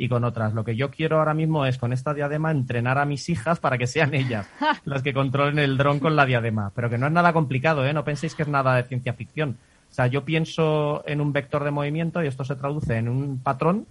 y 0.00 0.08
con 0.08 0.24
otras. 0.24 0.54
Lo 0.54 0.64
que 0.64 0.76
yo 0.76 0.90
quiero 0.90 1.18
ahora 1.18 1.34
mismo 1.34 1.66
es 1.66 1.76
con 1.76 1.92
esta 1.92 2.14
diadema 2.14 2.50
entrenar 2.50 2.96
a 2.96 3.04
mis 3.04 3.28
hijas 3.28 3.60
para 3.60 3.76
que 3.76 3.86
sean 3.86 4.14
ellas 4.14 4.48
las 4.86 5.02
que 5.02 5.12
controlen 5.12 5.58
el 5.58 5.76
dron 5.76 6.00
con 6.00 6.16
la 6.16 6.24
diadema, 6.24 6.72
pero 6.74 6.88
que 6.88 6.96
no 6.96 7.06
es 7.06 7.12
nada 7.12 7.34
complicado, 7.34 7.84
¿eh? 7.84 7.92
No 7.92 8.02
penséis 8.02 8.34
que 8.34 8.42
es 8.42 8.48
nada 8.48 8.74
de 8.76 8.84
ciencia 8.84 9.12
ficción. 9.12 9.58
O 9.90 9.92
sea, 9.92 10.06
yo 10.06 10.24
pienso 10.24 11.04
en 11.06 11.20
un 11.20 11.34
vector 11.34 11.64
de 11.64 11.70
movimiento 11.70 12.24
y 12.24 12.28
esto 12.28 12.46
se 12.46 12.56
traduce 12.56 12.96
en 12.96 13.10
un 13.10 13.40
patrón 13.40 13.86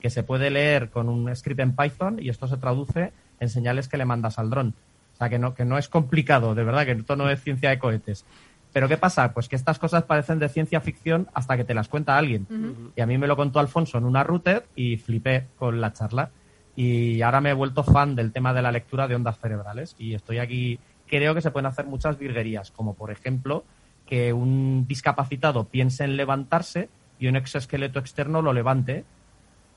que 0.00 0.10
se 0.10 0.24
puede 0.24 0.50
leer 0.50 0.90
con 0.90 1.08
un 1.08 1.34
script 1.36 1.60
en 1.60 1.76
Python 1.76 2.18
y 2.20 2.28
esto 2.28 2.48
se 2.48 2.56
traduce 2.56 3.12
en 3.38 3.48
señales 3.48 3.86
que 3.86 3.98
le 3.98 4.04
mandas 4.04 4.40
al 4.40 4.50
dron. 4.50 4.74
O 5.14 5.16
sea, 5.16 5.28
que 5.28 5.38
no, 5.38 5.54
que 5.54 5.64
no 5.64 5.78
es 5.78 5.88
complicado, 5.88 6.56
de 6.56 6.64
verdad, 6.64 6.86
que 6.86 6.92
esto 6.92 7.14
no 7.14 7.30
es 7.30 7.40
ciencia 7.40 7.70
de 7.70 7.78
cohetes. 7.78 8.24
Pero 8.72 8.88
¿qué 8.88 8.96
pasa? 8.96 9.32
Pues 9.34 9.48
que 9.48 9.56
estas 9.56 9.78
cosas 9.78 10.04
parecen 10.04 10.38
de 10.38 10.48
ciencia 10.48 10.80
ficción 10.80 11.28
hasta 11.34 11.56
que 11.56 11.64
te 11.64 11.74
las 11.74 11.88
cuenta 11.88 12.16
alguien. 12.16 12.92
Y 12.96 13.00
a 13.00 13.06
mí 13.06 13.18
me 13.18 13.26
lo 13.26 13.36
contó 13.36 13.60
Alfonso 13.60 13.98
en 13.98 14.04
una 14.04 14.24
router 14.24 14.66
y 14.74 14.96
flipé 14.96 15.48
con 15.58 15.80
la 15.80 15.92
charla. 15.92 16.30
Y 16.74 17.20
ahora 17.20 17.42
me 17.42 17.50
he 17.50 17.54
vuelto 17.54 17.84
fan 17.84 18.16
del 18.16 18.32
tema 18.32 18.54
de 18.54 18.62
la 18.62 18.72
lectura 18.72 19.06
de 19.06 19.14
ondas 19.14 19.38
cerebrales 19.38 19.94
y 19.98 20.14
estoy 20.14 20.38
aquí. 20.38 20.78
Creo 21.06 21.34
que 21.34 21.42
se 21.42 21.50
pueden 21.50 21.66
hacer 21.66 21.84
muchas 21.86 22.18
virguerías, 22.18 22.70
como 22.70 22.94
por 22.94 23.10
ejemplo 23.10 23.64
que 24.06 24.32
un 24.32 24.86
discapacitado 24.88 25.64
piense 25.64 26.04
en 26.04 26.16
levantarse 26.16 26.88
y 27.18 27.28
un 27.28 27.36
exoesqueleto 27.36 27.98
externo 27.98 28.40
lo 28.40 28.54
levante. 28.54 29.04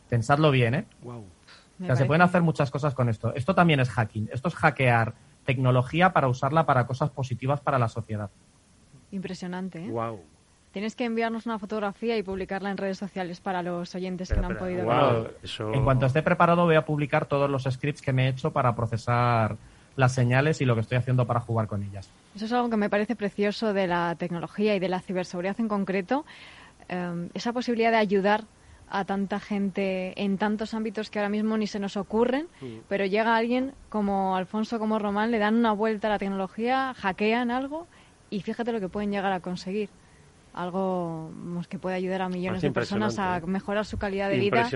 Pensadlo 0.09 0.51
bien, 0.51 0.73
¿eh? 0.73 0.85
Wow. 1.03 1.25
O 1.81 1.85
sea, 1.85 1.97
se 1.97 2.05
pueden 2.05 2.21
hacer 2.21 2.41
muchas 2.41 2.71
cosas 2.71 2.93
con 2.93 3.09
esto. 3.09 3.33
Esto 3.35 3.53
también 3.53 3.81
es 3.81 3.89
hacking. 3.89 4.29
Esto 4.31 4.47
es 4.47 4.55
hackear 4.55 5.15
tecnología 5.43 6.13
para 6.13 6.29
usarla 6.29 6.65
para 6.65 6.87
cosas 6.87 7.09
positivas 7.09 7.59
para 7.59 7.77
la 7.77 7.89
sociedad. 7.89 8.29
Impresionante, 9.11 9.85
¿eh? 9.85 9.89
Wow. 9.89 10.19
Tienes 10.71 10.95
que 10.95 11.05
enviarnos 11.05 11.45
una 11.45 11.57
fotografía 11.57 12.17
y 12.17 12.23
publicarla 12.23 12.69
en 12.69 12.75
redes 12.77 12.97
sociales 12.97 13.39
para 13.39 13.63
los 13.63 13.95
oyentes 13.95 14.29
que 14.29 14.41
no 14.41 14.47
han 14.47 14.57
podido 14.57 14.83
Wow. 14.83 15.23
ver. 15.23 15.37
En 15.73 15.83
cuanto 15.85 16.05
esté 16.05 16.21
preparado, 16.21 16.65
voy 16.65 16.75
a 16.75 16.83
publicar 16.85 17.27
todos 17.27 17.49
los 17.49 17.63
scripts 17.63 18.01
que 18.01 18.11
me 18.11 18.25
he 18.25 18.29
hecho 18.29 18.51
para 18.51 18.75
procesar 18.75 19.57
las 19.95 20.13
señales 20.13 20.59
y 20.59 20.65
lo 20.65 20.75
que 20.75 20.81
estoy 20.81 20.97
haciendo 20.97 21.25
para 21.25 21.39
jugar 21.39 21.67
con 21.67 21.81
ellas. 21.81 22.11
Eso 22.35 22.43
es 22.45 22.51
algo 22.51 22.69
que 22.69 22.75
me 22.75 22.89
parece 22.89 23.15
precioso 23.15 23.71
de 23.71 23.87
la 23.87 24.15
tecnología 24.19 24.75
y 24.75 24.79
de 24.79 24.89
la 24.89 24.99
ciberseguridad 24.99 25.57
en 25.59 25.69
concreto. 25.69 26.25
eh, 26.89 27.29
esa 27.33 27.53
posibilidad 27.53 27.91
de 27.91 27.97
ayudar 27.97 28.43
a 28.87 29.05
tanta 29.05 29.39
gente 29.39 30.13
en 30.21 30.37
tantos 30.37 30.73
ámbitos 30.73 31.09
que 31.09 31.19
ahora 31.19 31.29
mismo 31.29 31.57
ni 31.57 31.67
se 31.67 31.79
nos 31.79 31.97
ocurren, 31.97 32.49
pero 32.87 33.05
llega 33.05 33.35
alguien 33.35 33.73
como 33.89 34.35
Alfonso, 34.35 34.77
como 34.77 34.99
Román, 34.99 35.31
le 35.31 35.39
dan 35.39 35.55
una 35.55 35.71
vuelta 35.71 36.07
a 36.07 36.11
la 36.11 36.19
tecnología, 36.19 36.93
hackean 36.95 37.49
algo 37.49 37.87
y 38.35 38.41
fíjate 38.41 38.73
lo 38.73 38.81
que 38.81 38.89
pueden 38.89 39.11
llegar 39.11 39.31
a 39.31 39.39
conseguir. 39.39 39.89
Algo 40.53 41.31
vamos, 41.33 41.67
que 41.67 41.79
puede 41.79 41.95
ayudar 41.95 42.21
a 42.21 42.29
millones 42.29 42.61
de 42.61 42.71
personas 42.71 43.19
a 43.19 43.37
¿eh? 43.37 43.41
mejorar 43.45 43.85
su 43.85 43.97
calidad 43.97 44.29
de 44.29 44.39
vida 44.39 44.69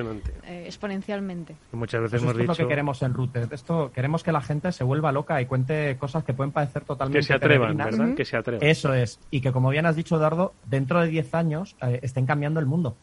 eh, 0.46 0.64
exponencialmente. 0.66 1.56
Muchas 1.72 2.02
veces 2.02 2.22
Pues 2.22 2.24
hemos 2.24 2.32
esto 2.32 2.42
es 2.42 2.48
lo 2.48 2.54
dicho 2.54 2.64
que 2.64 2.70
queremos 2.70 3.02
en 3.02 3.14
Router. 3.14 3.48
Esto 3.52 3.92
queremos 3.94 4.24
que 4.24 4.32
la 4.34 4.42
gente 4.42 4.72
se 4.74 4.84
vuelva 4.84 5.12
loca 5.14 5.42
y 5.42 5.46
cuente 5.46 5.98
cosas 5.98 6.24
que 6.26 6.34
pueden 6.34 6.52
parecer 6.52 6.84
totalmente 6.84 7.20
Que 7.20 7.24
se 7.24 7.34
atrevan. 7.34 7.78
¿verdad? 7.78 8.14
Que 8.16 8.26
se 8.26 8.38
atrevan. 8.38 8.66
Eso 8.66 8.94
es. 8.94 9.20
Y 9.32 9.40
que, 9.40 9.52
como 9.54 9.70
bien 9.70 9.86
has 9.86 9.96
dicho, 9.96 10.18
Dardo, 10.18 10.54
dentro 10.66 11.02
de 11.02 11.08
10 11.08 11.34
años 11.34 11.76
eh, 11.82 12.00
estén 12.02 12.26
cambiando 12.26 12.60
el 12.60 12.66
mundo. 12.66 12.98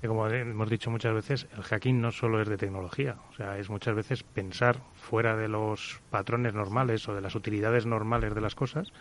que 0.00 0.06
como 0.06 0.28
hemos 0.28 0.70
dicho 0.70 0.90
muchas 0.92 1.12
veces, 1.12 1.48
el 1.56 1.62
hacking 1.62 2.00
no 2.00 2.12
solo 2.12 2.40
es 2.40 2.48
de 2.48 2.56
tecnología, 2.56 3.16
o 3.30 3.34
sea, 3.34 3.58
es 3.58 3.68
muchas 3.68 3.96
veces 3.96 4.22
pensar 4.22 4.78
fuera 4.94 5.36
de 5.36 5.48
los 5.48 6.00
patrones 6.10 6.54
normales 6.54 7.08
o 7.08 7.14
de 7.14 7.20
las 7.20 7.34
utilidades 7.34 7.84
normales 7.84 8.32
de 8.34 8.40
las 8.40 8.54
cosas 8.54 8.92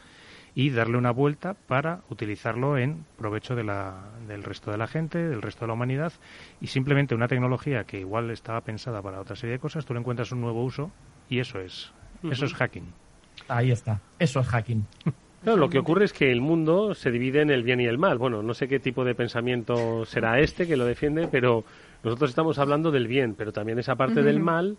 y 0.57 0.71
darle 0.71 0.97
una 0.97 1.11
vuelta 1.11 1.53
para 1.53 2.01
utilizarlo 2.09 2.79
en 2.79 3.05
provecho 3.15 3.55
de 3.55 3.63
la, 3.63 4.09
del 4.27 4.41
resto 4.41 4.71
de 4.71 4.79
la 4.79 4.87
gente, 4.87 5.19
del 5.19 5.43
resto 5.43 5.61
de 5.61 5.67
la 5.67 5.73
humanidad 5.73 6.11
y 6.59 6.65
simplemente 6.65 7.13
una 7.13 7.27
tecnología 7.27 7.83
que 7.83 7.99
igual 7.99 8.31
estaba 8.31 8.61
pensada 8.61 9.03
para 9.03 9.21
otra 9.21 9.35
serie 9.35 9.53
de 9.53 9.59
cosas, 9.59 9.85
tú 9.85 9.93
le 9.93 9.99
encuentras 9.99 10.31
un 10.31 10.41
nuevo 10.41 10.63
uso 10.63 10.89
y 11.29 11.37
eso 11.37 11.59
es, 11.59 11.91
eso 12.23 12.45
es 12.45 12.55
hacking. 12.55 12.85
Ahí 13.47 13.69
está. 13.69 14.01
Eso 14.17 14.39
es 14.39 14.47
hacking. 14.47 14.83
Claro, 15.43 15.59
lo 15.59 15.69
que 15.69 15.77
ocurre 15.77 16.03
es 16.03 16.13
que 16.13 16.31
el 16.31 16.41
mundo 16.41 16.95
se 16.95 17.11
divide 17.11 17.41
en 17.41 17.51
el 17.51 17.61
bien 17.61 17.79
y 17.79 17.85
el 17.85 17.99
mal. 17.99 18.17
Bueno, 18.17 18.41
no 18.41 18.55
sé 18.55 18.67
qué 18.67 18.79
tipo 18.79 19.05
de 19.05 19.13
pensamiento 19.13 20.03
será 20.03 20.39
este 20.39 20.67
que 20.67 20.75
lo 20.75 20.83
defiende, 20.83 21.29
pero 21.31 21.63
nosotros 22.03 22.31
estamos 22.31 22.57
hablando 22.57 22.89
del 22.91 23.07
bien, 23.07 23.35
pero 23.35 23.53
también 23.53 23.77
esa 23.77 23.95
parte 23.95 24.23
del 24.23 24.39
mal, 24.39 24.77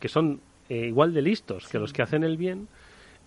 que 0.00 0.08
son 0.08 0.40
eh, 0.68 0.88
igual 0.88 1.14
de 1.14 1.22
listos 1.22 1.68
que 1.68 1.78
los 1.78 1.92
que 1.92 2.02
hacen 2.02 2.24
el 2.24 2.36
bien, 2.36 2.66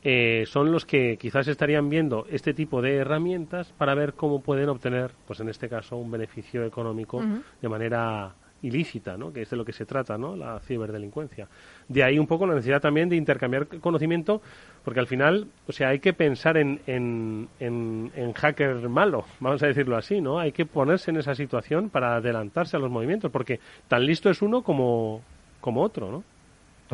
eh, 0.07 0.45
son 0.45 0.71
los 0.71 0.85
que 0.85 1.17
quizás 1.17 1.47
estarían 1.47 1.89
viendo 1.89 2.27
este 2.29 2.53
tipo 2.53 2.79
de 2.79 2.97
herramientas 2.97 3.73
para 3.75 3.95
ver 3.95 4.13
cómo 4.13 4.39
pueden 4.39 4.69
obtener, 4.69 5.09
pues 5.25 5.39
en 5.39 5.49
este 5.49 5.67
caso, 5.67 5.97
un 5.97 6.11
beneficio 6.11 6.63
económico 6.63 7.23
de 7.59 7.67
manera 7.67 8.35
ilícita, 8.61 9.17
¿no? 9.17 9.33
que 9.33 9.41
es 9.41 9.49
de 9.49 9.57
lo 9.57 9.65
que 9.65 9.73
se 9.73 9.87
trata, 9.87 10.15
¿no? 10.15 10.35
la 10.35 10.59
ciberdelincuencia. 10.59 11.47
De 11.87 12.03
ahí 12.03 12.19
un 12.19 12.27
poco 12.27 12.45
la 12.45 12.53
necesidad 12.53 12.79
también 12.79 13.09
de 13.09 13.15
intercambiar 13.15 13.65
conocimiento, 13.79 14.43
porque 14.83 14.99
al 14.99 15.07
final, 15.07 15.47
o 15.67 15.71
sea, 15.71 15.89
hay 15.89 15.97
que 15.97 16.13
pensar 16.13 16.57
en, 16.57 16.81
en, 16.85 17.49
en, 17.59 18.11
en 18.15 18.33
hacker 18.33 18.87
malo, 18.87 19.25
vamos 19.39 19.63
a 19.63 19.67
decirlo 19.67 19.97
así, 19.97 20.21
¿no? 20.21 20.37
Hay 20.37 20.51
que 20.51 20.67
ponerse 20.67 21.09
en 21.09 21.17
esa 21.17 21.33
situación 21.33 21.89
para 21.89 22.17
adelantarse 22.17 22.77
a 22.77 22.79
los 22.79 22.91
movimientos, 22.91 23.31
porque 23.31 23.59
tan 23.87 24.05
listo 24.05 24.29
es 24.29 24.43
uno 24.43 24.61
como, 24.61 25.23
como 25.61 25.81
otro, 25.81 26.11
¿no? 26.11 26.34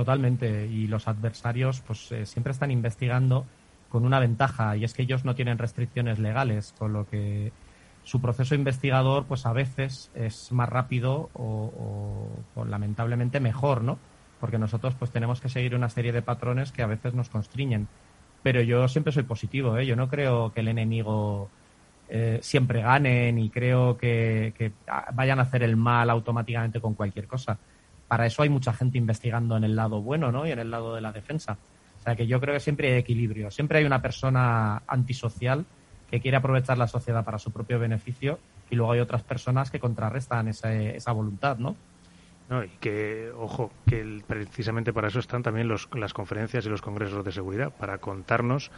Totalmente. 0.02 0.66
Y 0.66 0.88
los 0.88 1.08
adversarios 1.08 1.82
pues 1.82 2.12
eh, 2.12 2.26
siempre 2.26 2.50
están 2.50 2.72
investigando 2.72 3.46
con 3.88 4.04
una 4.04 4.20
ventaja 4.20 4.76
y 4.76 4.84
es 4.84 4.96
que 4.96 5.04
ellos 5.04 5.26
no 5.26 5.36
tienen 5.36 5.60
restricciones 5.60 6.18
legales, 6.18 6.74
con 6.76 6.92
lo 6.92 7.06
que 7.08 7.52
su 8.02 8.20
proceso 8.20 8.56
investigador 8.56 9.26
pues 9.26 9.46
a 9.46 9.54
veces 9.54 10.10
es 10.16 10.52
más 10.52 10.68
rápido 10.70 11.30
o, 11.36 12.32
lamentablemente 12.68 13.40
mejor, 13.40 13.84
¿no? 13.84 14.00
Porque 14.40 14.58
nosotros 14.58 14.96
pues 14.96 15.12
tenemos 15.12 15.40
que 15.40 15.50
seguir 15.50 15.76
una 15.76 15.90
serie 15.90 16.12
de 16.12 16.24
patrones 16.24 16.72
que 16.72 16.82
a 16.82 16.88
veces 16.88 17.14
nos 17.14 17.30
constriñen. 17.30 17.88
Pero 18.42 18.62
yo 18.62 18.88
siempre 18.88 19.14
soy 19.14 19.22
positivo, 19.22 19.78
¿eh? 19.78 19.86
Yo 19.86 19.96
no 19.96 20.10
creo 20.10 20.52
que 20.52 20.62
el 20.62 20.70
enemigo 20.70 21.52
eh, 22.10 22.40
siempre 22.42 22.82
gane 22.82 23.32
ni 23.34 23.52
creo 23.52 23.98
que, 23.98 24.72
vayan 25.14 25.38
a 25.38 25.44
hacer 25.44 25.62
el 25.62 25.78
mal 25.78 26.10
automáticamente 26.10 26.82
con 26.82 26.96
cualquier 26.96 27.28
cosa. 27.28 27.60
Para 28.12 28.26
eso 28.26 28.44
hay 28.44 28.50
mucha 28.50 28.74
gente 28.74 28.98
investigando 28.98 29.56
en 29.56 29.64
el 29.64 29.74
lado 29.74 30.02
bueno, 30.02 30.34
¿no? 30.34 30.46
Y 30.46 30.52
en 30.52 30.60
el 30.60 30.70
lado 30.70 30.94
de 30.94 31.00
la 31.00 31.14
defensa. 31.14 31.58
O 31.98 32.04
sea 32.04 32.14
que 32.14 32.28
yo 32.28 32.42
creo 32.42 32.54
que 32.54 32.60
siempre 32.60 32.92
hay 32.92 33.00
equilibrio. 33.00 33.50
Siempre 33.52 33.78
hay 33.80 33.86
una 33.86 34.02
persona 34.02 34.82
antisocial 34.86 35.66
que 36.10 36.20
quiere 36.20 36.36
aprovechar 36.36 36.78
la 36.78 36.88
sociedad 36.88 37.24
para 37.24 37.40
su 37.40 37.52
propio 37.52 37.80
beneficio 37.80 38.38
y 38.70 38.76
luego 38.76 38.92
hay 38.92 39.00
otras 39.00 39.24
personas 39.24 39.72
que 39.72 39.80
contrarrestan 39.80 40.50
esa, 40.50 40.74
esa 40.74 41.14
voluntad, 41.14 41.58
¿no? 41.58 41.78
No, 42.50 42.66
y 42.66 42.68
que, 42.82 43.32
ojo, 43.34 43.72
que 43.88 44.22
precisamente 44.28 44.92
para 44.92 45.08
eso 45.08 45.20
están 45.20 45.42
también 45.42 45.70
los, 45.70 45.88
las 45.94 46.12
conferencias 46.12 46.66
y 46.66 46.70
los 46.70 46.82
congresos 46.82 47.24
de 47.24 47.32
seguridad, 47.32 47.72
para 47.74 48.00
contarnos 48.00 48.72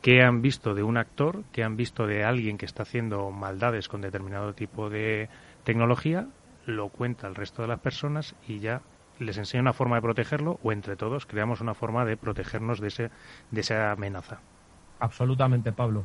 qué 0.00 0.22
han 0.22 0.42
visto 0.42 0.76
de 0.76 0.84
un 0.84 0.96
actor, 0.96 1.42
qué 1.50 1.64
han 1.64 1.76
visto 1.76 2.06
de 2.06 2.22
alguien 2.22 2.56
que 2.56 2.66
está 2.66 2.84
haciendo 2.84 3.32
maldades 3.32 3.88
con 3.88 4.00
determinado 4.00 4.54
tipo 4.54 4.88
de 4.90 5.28
tecnología, 5.64 6.28
lo 6.66 6.88
cuenta 6.90 7.26
el 7.26 7.34
resto 7.34 7.62
de 7.62 7.68
las 7.68 7.80
personas 7.80 8.34
y 8.46 8.58
ya 8.58 8.82
les 9.18 9.38
enseña 9.38 9.62
una 9.62 9.72
forma 9.72 9.96
de 9.96 10.02
protegerlo 10.02 10.58
o 10.62 10.72
entre 10.72 10.94
todos 10.96 11.24
creamos 11.24 11.60
una 11.62 11.72
forma 11.74 12.04
de 12.04 12.16
protegernos 12.18 12.80
de, 12.80 12.88
ese, 12.88 13.10
de 13.50 13.60
esa 13.62 13.92
amenaza. 13.92 14.40
Absolutamente, 15.00 15.72
Pablo. 15.72 16.04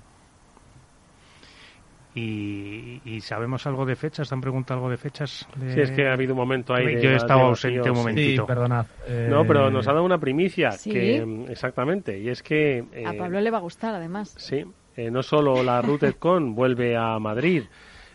Y, 2.13 3.01
y 3.05 3.21
sabemos 3.21 3.65
algo 3.67 3.85
de 3.85 3.95
fechas, 3.95 4.27
¿te 4.27 4.35
han 4.35 4.41
preguntado 4.41 4.79
algo 4.79 4.89
de 4.89 4.97
fechas? 4.97 5.47
de- 5.55 5.73
Sí, 5.73 5.79
es 5.79 5.91
que 5.91 6.09
ha 6.09 6.13
habido 6.13 6.33
un 6.33 6.39
momento 6.39 6.73
ahí. 6.73 6.95
de 6.95 7.01
Yo 7.01 7.09
he 7.11 7.15
estado 7.15 7.39
ausente 7.41 7.89
un 7.89 7.95
momentito. 7.97 8.41
Sí, 8.43 8.47
perdonad. 8.47 8.85
Eh, 9.07 9.27
No, 9.29 9.45
pero 9.45 9.69
nos 9.71 9.87
ha 9.87 9.93
dado 9.93 10.03
una 10.03 10.17
primicia. 10.19 10.71
Sí. 10.71 10.91
Que, 10.91 11.45
exactamente. 11.49 12.19
Y 12.19 12.27
es 12.27 12.43
que. 12.43 12.83
A 13.05 13.13
eh, 13.13 13.17
Pablo 13.17 13.39
le 13.39 13.49
va 13.49 13.59
a 13.59 13.61
gustar, 13.61 13.95
además. 13.95 14.35
Sí, 14.37 14.65
eh, 14.97 15.09
no 15.09 15.23
solo 15.23 15.63
la 15.63 15.81
RootedCon 15.81 16.53
vuelve 16.53 16.97
a 16.97 17.17
Madrid 17.19 17.63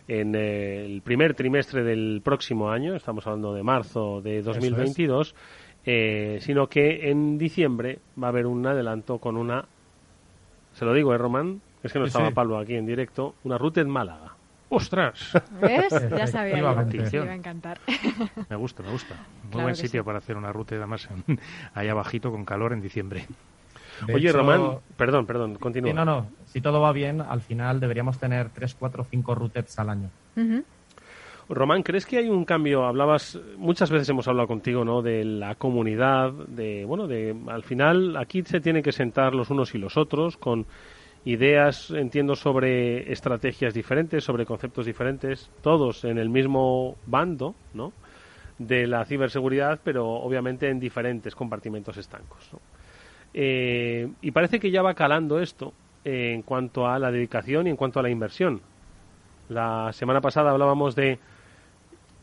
en 0.08 0.34
eh, 0.34 0.84
el 0.84 1.02
primer 1.02 1.34
trimestre 1.34 1.82
del 1.82 2.20
próximo 2.24 2.70
año, 2.70 2.94
estamos 2.94 3.26
hablando 3.26 3.52
de 3.54 3.62
marzo 3.62 4.20
de 4.22 4.42
2022, 4.42 5.34
eh, 5.84 6.38
sino 6.40 6.68
que 6.68 7.10
en 7.10 7.38
diciembre 7.38 7.98
va 8.20 8.28
a 8.28 8.30
haber 8.30 8.46
un 8.46 8.66
adelanto 8.66 9.18
con 9.18 9.36
una, 9.36 9.64
se 10.74 10.84
lo 10.84 10.92
digo, 10.94 11.14
¿eh, 11.14 11.18
Román? 11.18 11.60
Es 11.82 11.92
que 11.92 11.98
no 11.98 12.06
Sí, 12.06 12.10
estaba 12.10 12.28
sí. 12.28 12.34
Pablo 12.34 12.58
aquí 12.58 12.74
en 12.74 12.86
directo, 12.86 13.34
una 13.44 13.58
Rooted 13.58 13.86
Málaga. 13.86 14.32
¡Ostras! 14.68 15.32
¿Ves? 15.60 15.92
Ya 16.10 16.26
sabía 16.26 16.58
yo. 16.58 16.70
Efectivamente. 16.72 17.16
Le 17.18 17.22
iba 17.24 17.32
a 17.32 17.36
encantar. 17.36 17.78
Me 18.48 18.56
gusta, 18.56 18.82
me 18.82 18.90
gusta. 18.90 19.14
Muy 19.14 19.50
Claro 19.52 19.62
buen 19.66 19.74
que 19.76 19.80
sitio 19.82 20.02
sí. 20.02 20.04
para 20.06 20.18
hacer 20.18 20.36
una 20.36 20.52
ruta, 20.52 20.74
además, 20.74 21.08
en- 21.28 21.38
allá 21.74 21.92
abajito 21.92 22.32
con 22.32 22.44
calor 22.44 22.72
en 22.72 22.80
diciembre. 22.80 23.26
De 24.06 24.14
Oye, 24.14 24.28
hecho- 24.28 24.38
Román, 24.38 24.78
perdón, 24.96 25.26
perdón, 25.26 25.54
continúa. 25.56 25.90
Sí, 25.90 25.96
no, 25.96 26.04
no. 26.04 26.26
Si 26.46 26.60
todo 26.60 26.80
va 26.80 26.92
bien, 26.92 27.20
al 27.20 27.40
final 27.40 27.80
deberíamos 27.80 28.18
tener 28.18 28.50
3, 28.50 28.74
4, 28.78 29.04
5 29.04 29.34
routets 29.34 29.78
al 29.78 29.90
año. 29.90 30.10
Román, 31.48 31.82
¿crees 31.84 32.04
que 32.06 32.18
hay 32.18 32.28
un 32.28 32.44
cambio? 32.44 32.84
Hablabas, 32.84 33.38
muchas 33.56 33.90
veces 33.90 34.08
hemos 34.08 34.26
hablado 34.26 34.48
contigo, 34.48 34.84
¿no? 34.84 35.00
De 35.00 35.24
la 35.24 35.54
comunidad, 35.54 36.32
de, 36.32 36.84
bueno, 36.84 37.06
de, 37.06 37.36
al 37.46 37.62
final 37.62 38.16
aquí 38.16 38.42
se 38.42 38.60
tienen 38.60 38.82
que 38.82 38.90
sentar 38.90 39.32
los 39.34 39.48
unos 39.50 39.72
y 39.74 39.78
los 39.78 39.96
otros 39.96 40.36
con 40.36 40.66
ideas, 41.24 41.90
entiendo, 41.90 42.34
sobre 42.34 43.12
estrategias 43.12 43.74
diferentes, 43.74 44.24
sobre 44.24 44.44
conceptos 44.44 44.86
diferentes, 44.86 45.50
todos 45.62 46.04
en 46.04 46.18
el 46.18 46.30
mismo 46.30 46.96
bando, 47.06 47.54
¿no? 47.74 47.92
De 48.58 48.86
la 48.88 49.04
ciberseguridad, 49.04 49.80
pero 49.84 50.06
obviamente 50.08 50.68
en 50.68 50.80
diferentes 50.80 51.34
compartimentos 51.36 51.96
estancos, 51.96 52.48
¿no? 52.52 52.58
Eh, 53.34 54.08
y 54.20 54.30
parece 54.30 54.58
que 54.58 54.70
ya 54.70 54.82
va 54.82 54.94
calando 54.94 55.40
esto 55.40 55.72
eh, 56.04 56.32
en 56.34 56.42
cuanto 56.42 56.86
a 56.86 56.98
la 56.98 57.10
dedicación 57.10 57.66
y 57.66 57.70
en 57.70 57.76
cuanto 57.76 58.00
a 58.00 58.02
la 58.02 58.10
inversión. 58.10 58.60
La 59.48 59.92
semana 59.92 60.20
pasada 60.20 60.50
hablábamos 60.50 60.94
de 60.94 61.18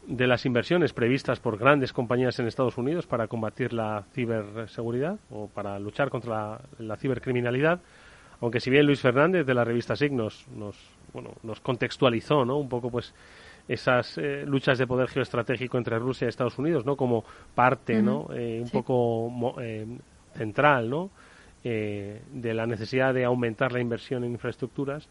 de 0.07 0.27
las 0.27 0.45
inversiones 0.45 0.93
previstas 0.93 1.39
por 1.39 1.57
grandes 1.57 1.93
compañías 1.93 2.37
en 2.39 2.47
Estados 2.47 2.77
Unidos 2.77 3.07
para 3.07 3.27
combatir 3.27 3.73
la 3.73 4.03
ciberseguridad 4.13 5.17
o 5.29 5.47
para 5.47 5.79
luchar 5.79 6.09
contra 6.09 6.59
la, 6.77 6.97
cibercriminalidad. 6.97 7.79
Aunque 8.41 8.59
si 8.59 8.69
bien 8.69 8.85
Luis 8.85 8.99
Fernández 8.99 9.45
de 9.45 9.53
la 9.53 9.63
revista 9.63 9.95
Signos 9.95 10.45
nos, 10.55 10.77
bueno, 11.13 11.31
nos 11.43 11.61
contextualizó 11.61 12.43
¿no? 12.43 12.57
un 12.57 12.67
poco 12.67 12.89
pues 12.89 13.13
esas 13.67 14.17
eh, 14.17 14.43
luchas 14.45 14.77
de 14.77 14.87
poder 14.87 15.07
geoestratégico 15.07 15.77
entre 15.77 15.97
Rusia 15.97 16.25
y 16.25 16.29
Estados 16.29 16.59
Unidos, 16.59 16.85
¿no? 16.85 16.97
Como 16.97 17.23
parte, 17.55 18.01
¿no? 18.01 18.27
Eh, 18.33 18.59
un 18.61 18.69
poco 18.69 19.55
eh, 19.61 19.87
central, 20.33 20.89
¿no? 20.89 21.11
de 21.63 22.53
la 22.53 22.65
necesidad 22.65 23.13
de 23.13 23.23
aumentar 23.23 23.71
la 23.71 23.79
inversión 23.79 24.25
en 24.25 24.31
infraestructuras. 24.31 25.07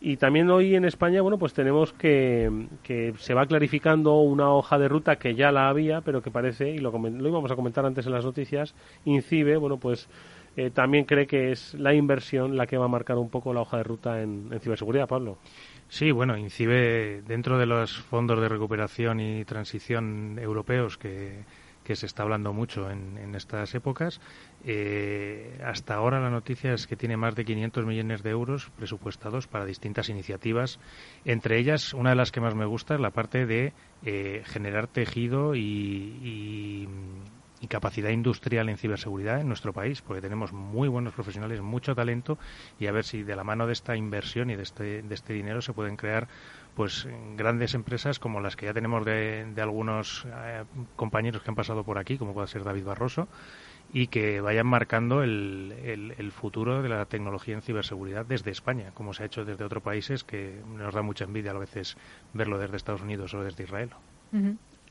Y 0.00 0.16
también 0.16 0.50
hoy 0.50 0.74
en 0.74 0.84
España, 0.84 1.22
bueno, 1.22 1.38
pues 1.38 1.54
tenemos 1.54 1.92
que, 1.92 2.50
que 2.82 3.14
se 3.18 3.34
va 3.34 3.46
clarificando 3.46 4.18
una 4.18 4.50
hoja 4.50 4.76
de 4.80 4.88
ruta 4.88 5.14
que 5.14 5.36
ya 5.36 5.52
la 5.52 5.68
había, 5.68 6.00
pero 6.00 6.20
que 6.20 6.32
parece, 6.32 6.70
y 6.70 6.78
lo, 6.78 6.90
lo 6.90 7.28
íbamos 7.28 7.52
a 7.52 7.54
comentar 7.54 7.86
antes 7.86 8.04
en 8.06 8.12
las 8.12 8.24
noticias, 8.24 8.74
INCIBE, 9.04 9.56
bueno, 9.58 9.76
pues 9.76 10.08
también 10.74 11.04
cree 11.04 11.26
que 11.26 11.52
es 11.52 11.72
la 11.74 11.94
inversión 11.94 12.56
la 12.56 12.66
que 12.66 12.76
va 12.76 12.86
a 12.86 12.88
marcar 12.88 13.16
un 13.16 13.30
poco 13.30 13.54
la 13.54 13.60
hoja 13.60 13.76
de 13.76 13.84
ruta 13.84 14.20
en 14.20 14.50
ciberseguridad, 14.60 15.08
Pablo. 15.08 15.38
Sí, 15.88 16.10
bueno, 16.10 16.36
INCIBE 16.36 17.22
dentro 17.22 17.58
de 17.58 17.66
los 17.66 17.96
fondos 17.98 18.40
de 18.40 18.48
recuperación 18.48 19.20
y 19.20 19.44
transición 19.44 20.38
europeos 20.38 20.98
que, 20.98 21.44
se 21.94 22.06
está 22.06 22.22
hablando 22.22 22.52
mucho 22.52 22.90
en, 22.90 23.34
estas 23.34 23.74
épocas. 23.74 24.20
Eh, 24.64 25.60
hasta 25.64 25.94
ahora 25.94 26.20
la 26.20 26.30
noticia 26.30 26.72
es 26.72 26.86
que 26.86 26.96
tiene 26.96 27.16
más 27.16 27.34
de 27.34 27.44
500 27.44 27.84
millones 27.84 28.22
de 28.22 28.30
euros 28.30 28.70
presupuestados 28.76 29.46
para 29.46 29.64
distintas 29.64 30.08
iniciativas. 30.08 30.78
Entre 31.24 31.58
ellas, 31.58 31.94
una 31.94 32.10
de 32.10 32.16
las 32.16 32.32
que 32.32 32.40
más 32.40 32.54
me 32.54 32.66
gusta 32.66 32.94
es 32.94 33.00
la 33.00 33.10
parte 33.10 33.46
de 33.46 33.72
eh, 34.04 34.42
generar 34.46 34.86
tejido 34.86 35.54
y 35.54 36.88
capacidad 37.68 38.10
industrial 38.10 38.68
en 38.68 38.76
ciberseguridad 38.76 39.40
en 39.40 39.48
nuestro 39.48 39.72
país, 39.72 40.02
porque 40.02 40.20
tenemos 40.20 40.52
muy 40.52 40.88
buenos 40.88 41.14
profesionales, 41.14 41.60
mucho 41.60 41.94
talento 41.94 42.38
y 42.78 42.86
a 42.86 42.92
ver 42.92 43.04
si 43.04 43.22
de 43.22 43.36
la 43.36 43.44
mano 43.44 43.66
de 43.66 43.72
esta 43.72 43.96
inversión 43.96 44.50
y 44.50 44.56
de 44.56 44.62
este, 44.62 45.02
de 45.02 45.14
este 45.14 45.32
dinero 45.32 45.62
se 45.62 45.72
pueden 45.72 45.96
crear 45.96 46.28
pues 46.74 47.06
grandes 47.36 47.74
empresas 47.74 48.18
como 48.18 48.40
las 48.40 48.56
que 48.56 48.66
ya 48.66 48.72
tenemos 48.72 49.04
de, 49.04 49.52
algunos 49.58 50.26
eh, 50.26 50.64
compañeros 50.96 51.42
que 51.42 51.50
han 51.50 51.54
pasado 51.54 51.84
por 51.84 51.98
aquí, 51.98 52.16
como 52.16 52.32
puede 52.32 52.46
ser 52.46 52.64
David 52.64 52.84
Barroso, 52.84 53.28
y 53.92 54.06
que 54.06 54.40
vayan 54.40 54.66
marcando 54.66 55.22
el, 55.22 56.32
futuro 56.34 56.82
de 56.82 56.88
la 56.88 57.04
tecnología 57.04 57.54
en 57.54 57.62
ciberseguridad 57.62 58.24
desde 58.24 58.50
España, 58.50 58.90
como 58.94 59.12
se 59.12 59.22
ha 59.22 59.26
hecho 59.26 59.44
desde 59.44 59.64
otros 59.64 59.82
países, 59.82 60.24
que 60.24 60.60
nos 60.76 60.94
da 60.94 61.02
mucha 61.02 61.24
envidia 61.24 61.50
a 61.50 61.58
veces 61.58 61.96
verlo 62.32 62.58
desde 62.58 62.76
Estados 62.76 63.02
Unidos 63.02 63.34
o 63.34 63.42
desde 63.42 63.64
Israel. 63.64 63.90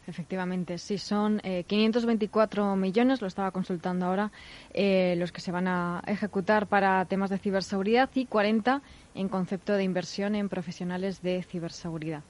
Efectivamente, 0.07 0.79
sí, 0.79 0.97
son 0.97 1.39
524 1.67 2.73
eh, 2.73 2.75
millones, 2.75 3.21
lo 3.21 3.27
estaba 3.27 3.51
consultando 3.51 4.07
ahora, 4.07 4.31
eh, 4.73 5.15
los 5.17 5.31
que 5.31 5.41
se 5.41 5.51
van 5.51 5.67
a 5.67 6.01
ejecutar 6.07 6.65
para 6.65 7.05
temas 7.05 7.29
de 7.29 7.37
ciberseguridad 7.37 8.09
y 8.15 8.25
40 8.25 8.81
en 9.13 9.29
concepto 9.29 9.73
de 9.73 9.83
inversión 9.83 10.33
en 10.33 10.49
profesionales 10.49 11.21
de 11.21 11.43
ciberseguridad. 11.43 12.23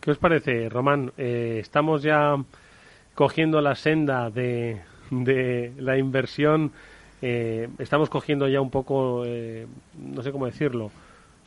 ¿Qué 0.00 0.12
os 0.12 0.18
parece, 0.18 0.70
Román? 0.70 1.12
Eh, 1.18 1.58
estamos 1.60 2.02
ya 2.02 2.36
cogiendo 3.14 3.60
la 3.60 3.74
senda 3.74 4.30
de, 4.30 4.80
de 5.10 5.74
la 5.76 5.98
inversión, 5.98 6.72
estamos 7.20 8.08
cogiendo 8.08 8.48
ya 8.48 8.62
un 8.62 8.70
poco, 8.70 9.26
no 9.98 10.22
sé 10.22 10.32
cómo 10.32 10.46
decirlo, 10.46 10.90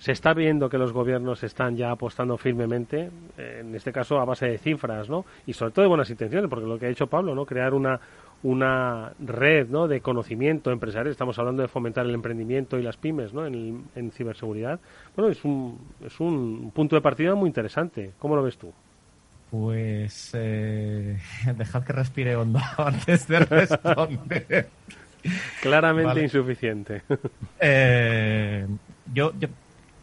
se 0.03 0.11
está 0.11 0.33
viendo 0.33 0.67
que 0.67 0.77
los 0.77 0.91
gobiernos 0.91 1.43
están 1.43 1.77
ya 1.77 1.89
apostando 1.89 2.37
firmemente, 2.37 3.09
en 3.37 3.73
este 3.73 3.93
caso 3.93 4.19
a 4.19 4.25
base 4.25 4.47
de 4.47 4.57
cifras, 4.57 5.07
¿no? 5.07 5.23
Y 5.47 5.53
sobre 5.53 5.71
todo 5.71 5.83
de 5.83 5.87
buenas 5.87 6.09
intenciones, 6.09 6.49
porque 6.49 6.67
lo 6.67 6.77
que 6.77 6.87
ha 6.87 6.89
hecho 6.89 7.07
Pablo, 7.07 7.33
¿no? 7.33 7.45
Crear 7.45 7.73
una, 7.73 8.01
una 8.43 9.13
red 9.17 9.69
¿no? 9.69 9.87
de 9.87 10.01
conocimiento 10.01 10.71
empresarial. 10.71 11.09
Estamos 11.09 11.39
hablando 11.39 11.61
de 11.61 11.69
fomentar 11.69 12.05
el 12.05 12.13
emprendimiento 12.13 12.77
y 12.77 12.83
las 12.83 12.97
pymes 12.97 13.33
¿no? 13.33 13.45
en, 13.45 13.85
en 13.95 14.11
ciberseguridad. 14.11 14.77
Bueno, 15.15 15.31
es 15.31 15.41
un, 15.45 15.79
es 16.05 16.19
un 16.19 16.69
punto 16.75 16.97
de 16.97 17.01
partida 17.01 17.33
muy 17.33 17.47
interesante. 17.47 18.11
¿Cómo 18.19 18.35
lo 18.35 18.43
ves 18.43 18.57
tú? 18.57 18.73
Pues 19.51 20.31
eh, 20.33 21.17
dejad 21.57 21.81
que 21.81 21.93
respire 21.93 22.35
hondo 22.35 22.59
antes 22.77 23.25
de 23.25 23.39
responder. 23.39 24.67
Claramente 25.61 26.21
insuficiente. 26.21 27.03
Eh, 27.57 28.67
yo, 29.13 29.31
yo 29.39 29.47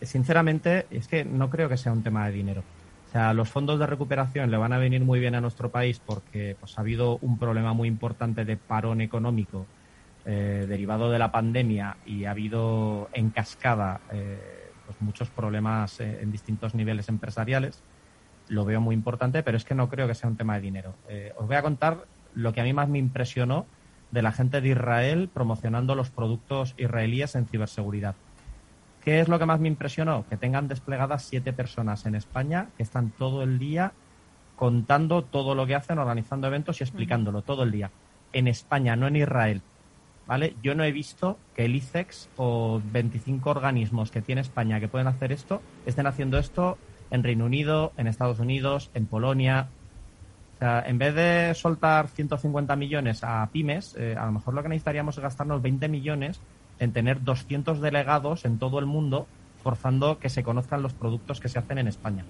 sinceramente, 0.03 0.87
es 0.91 1.09
que 1.09 1.25
no 1.25 1.51
creo 1.51 1.69
que 1.69 1.77
sea 1.77 1.93
un 1.93 2.03
tema 2.03 2.27
de 2.27 2.33
dinero. 2.33 2.63
O 3.11 3.13
sea, 3.13 3.35
los 3.35 3.49
fondos 3.49 3.79
de 3.81 3.87
recuperación 3.87 4.53
le 4.53 4.57
van 4.57 4.73
a 4.73 4.79
venir 4.79 5.03
muy 5.03 5.19
bien 5.19 5.35
a 5.35 5.41
nuestro 5.41 5.69
país 5.71 6.01
porque 6.05 6.57
pues, 6.61 6.79
ha 6.79 6.83
habido 6.83 7.19
un 7.23 7.39
problema 7.39 7.73
muy 7.73 7.89
importante 7.89 8.45
de 8.45 8.57
parón 8.57 9.01
económico 9.01 9.67
eh, 10.25 10.67
derivado 10.69 11.11
de 11.11 11.19
la 11.19 11.33
pandemia 11.33 11.97
y 12.07 12.27
ha 12.27 12.31
habido 12.31 13.09
en 13.13 13.31
cascada 13.31 14.01
eh, 14.13 14.71
pues 14.87 15.01
muchos 15.01 15.29
problemas 15.29 15.99
eh, 15.99 16.21
en 16.23 16.31
distintos 16.31 16.77
niveles 16.77 17.09
empresariales. 17.09 17.83
Lo 18.49 18.65
veo 18.65 18.81
muy 18.81 18.95
importante, 18.95 19.43
pero 19.43 19.57
es 19.57 19.65
que 19.65 19.75
no 19.75 19.89
creo 19.89 20.07
que 20.07 20.15
sea 20.15 20.31
un 20.31 20.37
tema 20.37 20.55
de 20.55 20.61
dinero. 20.61 20.95
os 21.37 21.49
voy 21.49 21.57
a 21.57 21.63
contar 21.63 22.05
lo 22.35 22.53
que 22.53 22.61
a 22.61 22.65
mí 22.65 22.73
más 22.73 22.89
me 22.89 22.99
impresionó 22.99 23.67
de 24.13 24.23
la 24.23 24.31
gente 24.31 24.61
de 24.61 24.69
Israel 24.69 25.29
promocionando 25.33 25.97
los 25.97 26.11
productos 26.11 26.75
israelíes 26.77 27.35
en 27.35 27.47
ciberseguridad. 27.47 28.15
¿Qué 29.03 29.21
es 29.21 29.29
lo 29.29 29.39
que 29.39 29.47
más 29.47 29.61
me 29.61 29.69
impresionó? 29.69 30.27
Que 30.29 30.37
tengan 30.37 30.69
desplegadas 30.69 31.23
siete 31.25 31.53
personas 31.53 32.05
en 32.07 32.15
España 32.15 32.69
que 32.77 32.83
están 32.83 33.11
todo 33.11 33.43
el 33.43 33.59
día 33.59 33.93
contando 34.57 35.25
todo 35.25 35.55
lo 35.55 35.67
que 35.67 35.75
hacen, 35.75 35.99
organizando 35.99 36.47
eventos 36.47 36.81
y 36.81 36.85
explicándolo 36.85 37.41
todo 37.41 37.63
el 37.63 37.71
día. 37.71 37.91
En 38.35 38.47
España, 38.47 38.95
no 38.97 39.07
en 39.07 39.17
Israel. 39.17 39.63
¿Vale? 40.27 40.55
Yo 40.63 40.75
no 40.75 40.85
he 40.85 40.93
visto 40.93 41.39
que 41.57 41.65
el 41.65 41.75
ICEX 41.75 42.29
o 42.37 42.81
25 42.93 43.51
organismos 43.51 44.11
que 44.11 44.21
tiene 44.21 44.43
España 44.43 44.79
que 44.79 44.87
pueden 44.87 45.09
hacer 45.09 45.33
esto 45.33 45.61
estén 45.87 46.07
haciendo 46.07 46.39
esto 46.39 46.79
en 47.11 47.25
Reino 47.25 47.47
Unido, 47.47 47.93
en 47.97 48.07
Estados 48.07 48.39
Unidos, 48.39 48.91
en 48.95 49.07
Polonia. 49.07 49.69
O 50.57 50.59
sea, 50.59 50.85
en 50.87 50.99
vez 50.99 51.15
de 51.15 51.55
soltar 51.55 52.09
150 52.09 52.77
millones 52.77 53.25
a 53.25 53.49
pymes, 53.51 53.97
eh, 53.99 54.15
a 54.17 54.27
lo 54.27 54.33
mejor 54.33 54.55
lo 54.55 54.63
que 54.63 54.69
necesitaríamos 54.69 55.17
es 55.17 55.23
gastarnos 55.23 55.63
20 55.63 55.89
millones 55.89 56.41
en 56.81 56.93
tener 56.93 57.23
200 57.23 57.81
delegados 57.81 58.45
en 58.45 58.59
todo 58.59 58.81
el 58.81 58.87
mundo 58.87 59.29
forzando 59.63 60.19
que 60.19 60.31
se 60.31 60.43
conozcan 60.43 60.83
los 60.83 60.95
productos 60.95 61.39
que 61.39 61.49
se 61.49 61.59
hacen 61.59 61.79
en 61.79 61.87
España. 61.87 62.25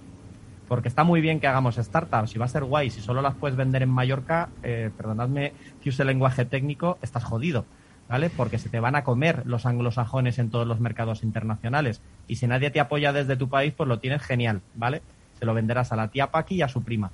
Porque 0.68 0.88
está 0.88 1.04
muy 1.04 1.20
bien 1.20 1.40
que 1.40 1.46
hagamos 1.46 1.76
startups 1.76 2.34
y 2.34 2.38
va 2.38 2.44
a 2.44 2.48
ser 2.48 2.64
guay. 2.64 2.90
Si 2.90 3.00
solo 3.00 3.22
las 3.22 3.34
puedes 3.34 3.56
vender 3.56 3.82
en 3.82 3.88
Mallorca, 3.88 4.50
eh, 4.62 4.90
perdonadme 4.96 5.52
que 5.82 5.88
use 5.88 6.04
lenguaje 6.04 6.44
técnico, 6.44 6.98
estás 7.02 7.24
jodido. 7.24 7.64
¿Vale? 8.08 8.28
Porque 8.28 8.58
se 8.58 8.68
te 8.68 8.80
van 8.80 8.96
a 8.96 9.04
comer 9.04 9.42
los 9.46 9.66
anglosajones 9.66 10.40
en 10.40 10.50
todos 10.50 10.66
los 10.66 10.80
mercados 10.80 11.22
internacionales. 11.22 12.02
Y 12.26 12.36
si 12.36 12.48
nadie 12.48 12.72
te 12.72 12.80
apoya 12.80 13.12
desde 13.12 13.36
tu 13.36 13.48
país, 13.48 13.72
pues 13.76 13.88
lo 13.88 14.00
tienes 14.00 14.20
genial, 14.22 14.62
¿vale? 14.74 15.00
Se 15.38 15.44
lo 15.44 15.54
venderás 15.54 15.92
a 15.92 15.96
la 15.96 16.08
tía 16.08 16.32
Paqui 16.32 16.56
y 16.56 16.62
a 16.62 16.68
su 16.68 16.82
prima. 16.82 17.12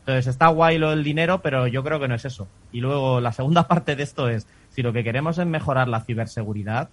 Entonces 0.00 0.26
está 0.26 0.48
guay 0.48 0.78
lo 0.78 0.90
del 0.90 1.04
dinero, 1.04 1.42
pero 1.42 1.68
yo 1.68 1.84
creo 1.84 2.00
que 2.00 2.08
no 2.08 2.16
es 2.16 2.24
eso. 2.24 2.48
Y 2.72 2.80
luego 2.80 3.20
la 3.20 3.30
segunda 3.30 3.68
parte 3.68 3.94
de 3.94 4.02
esto 4.02 4.28
es, 4.28 4.48
si 4.72 4.82
lo 4.82 4.92
que 4.92 5.04
queremos 5.04 5.38
es 5.38 5.46
mejorar 5.46 5.88
la 5.88 6.00
ciberseguridad, 6.00 6.88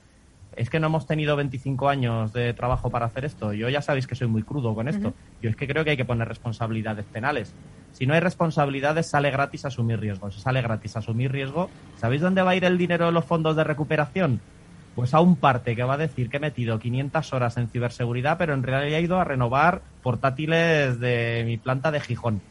es 0.56 0.70
que 0.70 0.80
no 0.80 0.88
hemos 0.88 1.08
tenido 1.08 1.36
25 1.36 1.88
años 1.88 2.34
de 2.34 2.54
trabajo 2.54 2.90
para 2.90 3.06
hacer 3.06 3.24
esto. 3.24 3.54
Yo 3.54 3.70
ya 3.70 3.82
sabéis 3.82 4.08
que 4.08 4.16
soy 4.16 4.28
muy 4.28 4.44
crudo 4.44 4.76
con 4.76 4.88
esto. 4.88 5.14
Yo 5.42 5.50
es 5.50 5.56
que 5.56 5.68
creo 5.68 5.84
que 5.84 5.92
hay 5.92 5.98
que 5.98 6.06
poner 6.06 6.28
responsabilidades 6.28 7.06
penales. 7.06 7.54
Si 7.94 8.06
no 8.06 8.14
hay 8.14 8.20
responsabilidades, 8.20 9.08
sale 9.08 9.32
gratis 9.32 9.66
asumir 9.66 10.00
riesgo. 10.00 10.32
Si 10.32 10.42
sale 10.42 10.62
gratis 10.62 10.98
asumir 10.98 11.32
riesgo, 11.32 11.70
¿sabéis 11.98 12.22
dónde 12.22 12.42
va 12.42 12.52
a 12.52 12.56
ir 12.56 12.66
el 12.66 12.78
dinero 12.78 13.06
de 13.06 13.12
los 13.12 13.24
fondos 13.24 13.56
de 13.56 13.64
recuperación? 13.64 14.42
Pues 14.96 15.14
a 15.14 15.22
un 15.22 15.38
parte 15.38 15.76
que 15.76 15.84
va 15.84 15.94
a 15.94 15.98
decir 15.98 16.30
que 16.30 16.38
he 16.38 16.42
metido 16.42 16.80
500 16.80 17.32
horas 17.34 17.56
en 17.56 17.70
ciberseguridad, 17.70 18.38
pero 18.38 18.54
en 18.54 18.64
realidad 18.64 19.00
he 19.00 19.02
ido 19.02 19.20
a 19.20 19.24
renovar 19.24 19.82
portátiles 20.04 21.00
de 21.00 21.44
mi 21.46 21.58
planta 21.58 21.92
de 21.92 22.02
Gijón. 22.02 22.42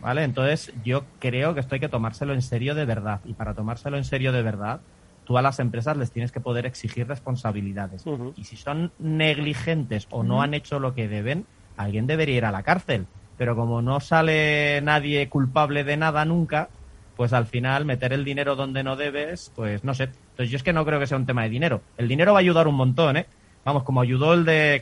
¿Vale? 0.00 0.24
Entonces 0.24 0.72
yo 0.84 1.04
creo 1.18 1.54
que 1.54 1.60
esto 1.60 1.74
hay 1.74 1.80
que 1.80 1.88
tomárselo 1.88 2.34
en 2.34 2.42
serio 2.42 2.74
de 2.74 2.84
verdad. 2.84 3.20
Y 3.24 3.34
para 3.34 3.54
tomárselo 3.54 3.96
en 3.96 4.04
serio 4.04 4.32
de 4.32 4.42
verdad, 4.42 4.80
tú 5.24 5.38
a 5.38 5.42
las 5.42 5.58
empresas 5.58 5.96
les 5.96 6.12
tienes 6.12 6.32
que 6.32 6.40
poder 6.40 6.66
exigir 6.66 7.06
responsabilidades. 7.08 8.04
Y 8.36 8.44
si 8.44 8.56
son 8.56 8.92
negligentes 8.98 10.06
o 10.10 10.22
no 10.22 10.42
han 10.42 10.54
hecho 10.54 10.78
lo 10.78 10.94
que 10.94 11.08
deben, 11.08 11.46
alguien 11.76 12.06
debería 12.06 12.36
ir 12.36 12.44
a 12.44 12.52
la 12.52 12.62
cárcel. 12.62 13.06
Pero 13.36 13.56
como 13.56 13.82
no 13.82 14.00
sale 14.00 14.80
nadie 14.82 15.28
culpable 15.28 15.84
de 15.84 15.96
nada 15.96 16.24
nunca, 16.24 16.68
pues 17.16 17.32
al 17.32 17.46
final 17.46 17.84
meter 17.84 18.12
el 18.12 18.24
dinero 18.24 18.56
donde 18.56 18.82
no 18.82 18.96
debes, 18.96 19.52
pues 19.54 19.82
no 19.84 19.94
sé. 19.94 20.04
Entonces 20.04 20.50
yo 20.50 20.56
es 20.56 20.62
que 20.62 20.72
no 20.72 20.84
creo 20.84 21.00
que 21.00 21.06
sea 21.06 21.16
un 21.16 21.26
tema 21.26 21.42
de 21.42 21.50
dinero. 21.50 21.82
El 21.96 22.08
dinero 22.08 22.32
va 22.32 22.38
a 22.38 22.40
ayudar 22.40 22.68
un 22.68 22.76
montón, 22.76 23.16
¿eh? 23.16 23.26
Vamos, 23.64 23.82
como 23.82 24.00
ayudó 24.00 24.34
el 24.34 24.44
de 24.44 24.80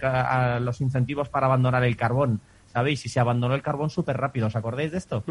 los 0.60 0.80
incentivos 0.82 1.30
para 1.30 1.46
abandonar 1.46 1.84
el 1.84 1.96
carbón 1.96 2.40
¿Sabéis? 2.74 3.06
Y 3.06 3.08
se 3.08 3.20
abandonó 3.20 3.54
el 3.54 3.62
carbón 3.62 3.88
súper 3.88 4.18
rápido. 4.18 4.48
¿Os 4.48 4.56
acordáis 4.56 4.92
de 4.92 4.98
esto? 4.98 5.22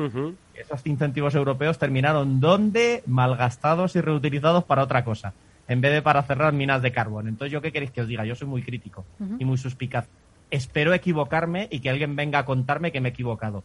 Esos 0.55 0.85
incentivos 0.87 1.35
europeos 1.35 1.77
terminaron 1.77 2.39
donde 2.39 3.03
malgastados 3.05 3.95
y 3.95 4.01
reutilizados 4.01 4.63
para 4.63 4.81
otra 4.81 5.03
cosa, 5.03 5.33
en 5.67 5.81
vez 5.81 5.91
de 5.91 6.01
para 6.01 6.23
cerrar 6.23 6.53
minas 6.53 6.81
de 6.81 6.91
carbón. 6.91 7.27
Entonces, 7.27 7.51
¿yo 7.51 7.61
qué 7.61 7.71
queréis 7.71 7.91
que 7.91 8.01
os 8.01 8.07
diga? 8.07 8.25
Yo 8.25 8.33
soy 8.33 8.47
muy 8.47 8.63
crítico 8.63 9.05
y 9.37 9.45
muy 9.45 9.57
suspicaz. 9.57 10.07
Espero 10.49 10.93
equivocarme 10.93 11.67
y 11.69 11.81
que 11.81 11.89
alguien 11.89 12.15
venga 12.15 12.39
a 12.39 12.45
contarme 12.45 12.91
que 12.91 13.01
me 13.01 13.09
he 13.09 13.11
equivocado. 13.11 13.63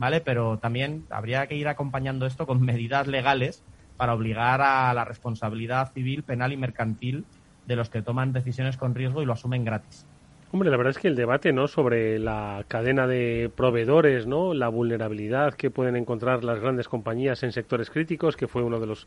¿vale? 0.00 0.22
Pero 0.22 0.58
también 0.58 1.04
habría 1.10 1.46
que 1.46 1.54
ir 1.54 1.68
acompañando 1.68 2.26
esto 2.26 2.46
con 2.46 2.60
medidas 2.64 3.06
legales 3.06 3.62
para 3.96 4.14
obligar 4.14 4.62
a 4.62 4.92
la 4.94 5.04
responsabilidad 5.04 5.92
civil, 5.92 6.24
penal 6.24 6.52
y 6.52 6.56
mercantil 6.56 7.26
de 7.66 7.76
los 7.76 7.90
que 7.90 8.02
toman 8.02 8.32
decisiones 8.32 8.78
con 8.78 8.94
riesgo 8.94 9.22
y 9.22 9.26
lo 9.26 9.34
asumen 9.34 9.64
gratis. 9.64 10.06
Hombre, 10.52 10.70
la 10.70 10.76
verdad 10.76 10.90
es 10.90 10.98
que 10.98 11.06
el 11.06 11.14
debate, 11.14 11.52
¿no? 11.52 11.68
Sobre 11.68 12.18
la 12.18 12.64
cadena 12.66 13.06
de 13.06 13.50
proveedores, 13.54 14.26
¿no? 14.26 14.52
La 14.52 14.68
vulnerabilidad 14.68 15.54
que 15.54 15.70
pueden 15.70 15.94
encontrar 15.94 16.42
las 16.42 16.58
grandes 16.58 16.88
compañías 16.88 17.44
en 17.44 17.52
sectores 17.52 17.88
críticos, 17.88 18.36
que 18.36 18.48
fue 18.48 18.64
uno 18.64 18.80
de 18.80 18.86
los 18.86 19.06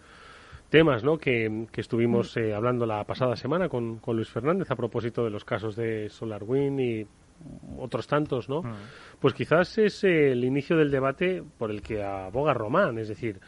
temas, 0.70 1.04
¿no? 1.04 1.18
Que, 1.18 1.68
estuvimos 1.76 2.38
eh, 2.38 2.54
hablando 2.54 2.86
la 2.86 3.04
pasada 3.04 3.36
semana 3.36 3.68
con, 3.68 3.98
con, 3.98 4.16
Luis 4.16 4.30
Fernández 4.30 4.72
a 4.72 4.78
propósito 4.78 5.26
de 5.26 5.32
los 5.32 5.44
casos 5.44 5.76
de 5.76 6.10
SolarWind 6.10 6.80
y 6.80 7.08
otros 7.78 8.08
tantos, 8.08 8.48
¿no? 8.48 8.62
Pues 9.20 9.34
quizás 9.34 9.78
es 9.78 10.04
el 10.06 10.44
inicio 10.44 10.78
del 10.78 10.92
debate 10.92 11.44
por 11.58 11.72
el 11.72 11.82
que 11.82 12.02
aboga 12.02 12.54
Román, 12.54 12.98
es 12.98 13.10
decir, 13.10 13.40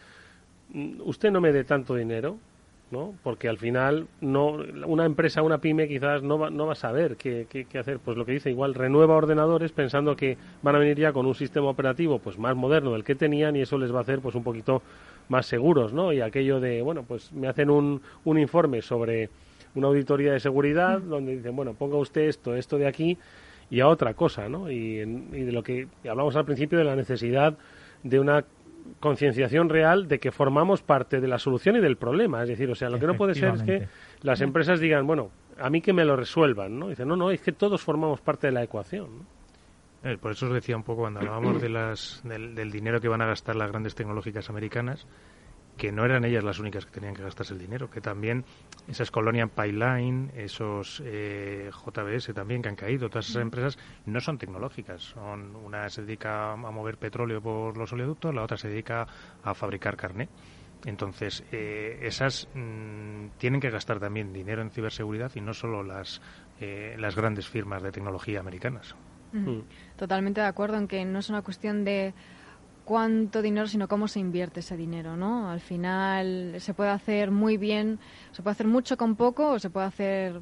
mm, 0.69 1.01
usted 1.05 1.31
no 1.31 1.39
me 1.39 1.51
dé 1.51 1.63
tanto 1.63 1.95
dinero, 1.95 2.37
¿no? 2.95 3.13
Porque 3.23 3.49
al 3.49 3.57
final 3.57 4.07
no 4.21 4.57
una 4.87 5.05
empresa, 5.05 5.41
una 5.41 5.57
pyme 5.57 5.87
quizás 5.87 6.23
no 6.23 6.39
va, 6.39 6.49
no 6.49 6.65
va 6.65 6.71
a 6.71 6.75
saber 6.75 7.17
qué, 7.17 7.45
qué, 7.49 7.77
hacer. 7.77 7.99
Pues 7.99 8.15
lo 8.17 8.25
que 8.25 8.31
dice, 8.31 8.49
igual 8.49 8.73
renueva 8.73 9.15
ordenadores 9.15 9.73
pensando 9.73 10.15
que 10.15 10.37
van 10.61 10.75
a 10.75 10.79
venir 10.79 10.97
ya 10.97 11.11
con 11.11 11.25
un 11.25 11.35
sistema 11.35 11.67
operativo 11.67 12.19
pues 12.19 12.39
más 12.39 12.55
moderno 12.55 12.93
del 12.93 13.03
que 13.03 13.15
tenían 13.15 13.55
y 13.57 13.61
eso 13.61 13.77
les 13.77 13.93
va 13.93 13.99
a 13.99 14.01
hacer 14.01 14.21
pues 14.21 14.35
un 14.35 14.43
poquito 14.43 14.81
más 15.27 15.45
seguros, 15.45 15.91
¿no? 15.91 16.13
Y 16.13 16.21
aquello 16.21 16.61
de, 16.61 16.81
bueno, 16.81 17.03
pues 17.03 17.33
me 17.33 17.47
hacen 17.49 17.69
un, 17.69 18.01
un 18.23 18.39
informe 18.39 18.81
sobre 18.81 19.29
una 19.73 19.87
auditoría 19.87 20.31
de 20.31 20.39
seguridad 20.39 20.99
donde 21.01 21.35
dicen, 21.35 21.55
bueno, 21.55 21.73
ponga 21.73 21.97
usted 21.97 22.21
esto, 22.21 22.55
esto 22.55 22.77
de 22.77 22.87
aquí 22.87 23.17
y 23.69 23.81
a 23.81 23.89
otra 23.89 24.13
cosa, 24.13 24.47
¿no? 24.47 24.71
Y, 24.71 24.99
y 24.99 25.41
de 25.41 25.51
lo 25.51 25.63
que 25.63 25.87
hablamos 26.07 26.35
al 26.37 26.45
principio 26.45 26.77
de 26.77 26.85
la 26.85 26.95
necesidad 26.95 27.57
de 28.03 28.19
una 28.19 28.45
concienciación 28.99 29.69
real 29.69 30.07
de 30.07 30.19
que 30.19 30.31
formamos 30.31 30.81
parte 30.81 31.19
de 31.19 31.27
la 31.27 31.39
solución 31.39 31.75
y 31.75 31.79
del 31.79 31.97
problema. 31.97 32.43
Es 32.43 32.49
decir, 32.49 32.69
o 32.69 32.75
sea, 32.75 32.89
lo 32.89 32.99
que 32.99 33.07
no 33.07 33.15
puede 33.15 33.35
ser 33.35 33.55
es 33.55 33.63
que 33.63 33.87
las 34.21 34.41
empresas 34.41 34.79
digan, 34.79 35.05
bueno, 35.07 35.31
a 35.59 35.69
mí 35.69 35.81
que 35.81 35.93
me 35.93 36.05
lo 36.05 36.15
resuelvan, 36.15 36.77
¿no? 36.79 36.89
Dicen, 36.89 37.07
no, 37.07 37.15
no, 37.15 37.31
es 37.31 37.41
que 37.41 37.51
todos 37.51 37.81
formamos 37.81 38.21
parte 38.21 38.47
de 38.47 38.53
la 38.53 38.63
ecuación. 38.63 39.25
Eh, 40.03 40.17
por 40.19 40.31
eso 40.31 40.45
os 40.45 40.53
decía 40.53 40.75
un 40.75 40.83
poco 40.83 41.01
cuando 41.01 41.19
hablábamos 41.19 41.61
de 41.61 41.69
las, 41.69 42.21
del 42.23 42.71
dinero 42.71 43.01
que 43.01 43.07
van 43.07 43.21
a 43.21 43.25
gastar 43.25 43.55
las 43.55 43.71
grandes 43.71 43.95
tecnológicas 43.95 44.49
americanas, 44.49 45.07
que 45.77 45.91
no 45.91 46.05
eran 46.05 46.23
ellas 46.23 46.43
las 46.43 46.59
únicas 46.59 46.85
que 46.85 46.91
tenían 46.91 47.13
que 47.13 47.23
gastarse 47.23 47.53
el 47.53 47.59
dinero, 47.59 47.89
que 47.89 48.01
también 48.01 48.45
esas 48.87 49.11
Colonial 49.11 49.49
Pipeline, 49.49 50.31
esos 50.35 51.01
eh, 51.05 51.69
JBS 51.71 52.33
también 52.33 52.61
que 52.61 52.69
han 52.69 52.75
caído, 52.75 53.09
todas 53.09 53.29
esas 53.29 53.41
empresas 53.41 53.77
no 54.05 54.19
son 54.21 54.37
tecnológicas. 54.37 55.01
Son, 55.01 55.55
una 55.55 55.89
se 55.89 56.03
dedica 56.03 56.53
a 56.53 56.55
mover 56.55 56.97
petróleo 56.97 57.41
por 57.41 57.77
los 57.77 57.91
oleoductos, 57.91 58.33
la 58.33 58.43
otra 58.43 58.57
se 58.57 58.69
dedica 58.69 59.07
a 59.43 59.53
fabricar 59.53 59.97
carne. 59.97 60.29
Entonces, 60.85 61.43
eh, 61.51 61.99
esas 62.03 62.47
mm, 62.53 63.27
tienen 63.37 63.59
que 63.59 63.71
gastar 63.71 63.99
también 63.99 64.33
dinero 64.33 64.61
en 64.61 64.69
ciberseguridad 64.69 65.31
y 65.35 65.41
no 65.41 65.53
solo 65.53 65.83
las, 65.83 66.21
eh, 66.59 66.95
las 66.99 67.15
grandes 67.15 67.47
firmas 67.47 67.81
de 67.81 67.91
tecnología 67.91 68.39
americanas. 68.39 68.95
Totalmente 69.97 70.39
de 70.39 70.47
acuerdo 70.47 70.77
en 70.77 70.87
que 70.87 71.03
no 71.03 71.19
es 71.19 71.29
una 71.29 71.41
cuestión 71.41 71.83
de 71.83 72.13
cuánto 72.85 73.41
dinero, 73.41 73.67
sino 73.67 73.87
cómo 73.87 74.07
se 74.07 74.19
invierte 74.19 74.61
ese 74.61 74.77
dinero, 74.77 75.17
¿no? 75.17 75.49
Al 75.49 75.59
final 75.59 76.55
se 76.59 76.73
puede 76.73 76.91
hacer 76.91 77.31
muy 77.31 77.57
bien, 77.57 77.99
se 78.31 78.41
puede 78.41 78.53
hacer 78.53 78.67
mucho 78.67 78.95
con 78.95 79.15
poco 79.15 79.51
o 79.51 79.59
se 79.59 79.69
puede 79.69 79.87
hacer 79.87 80.41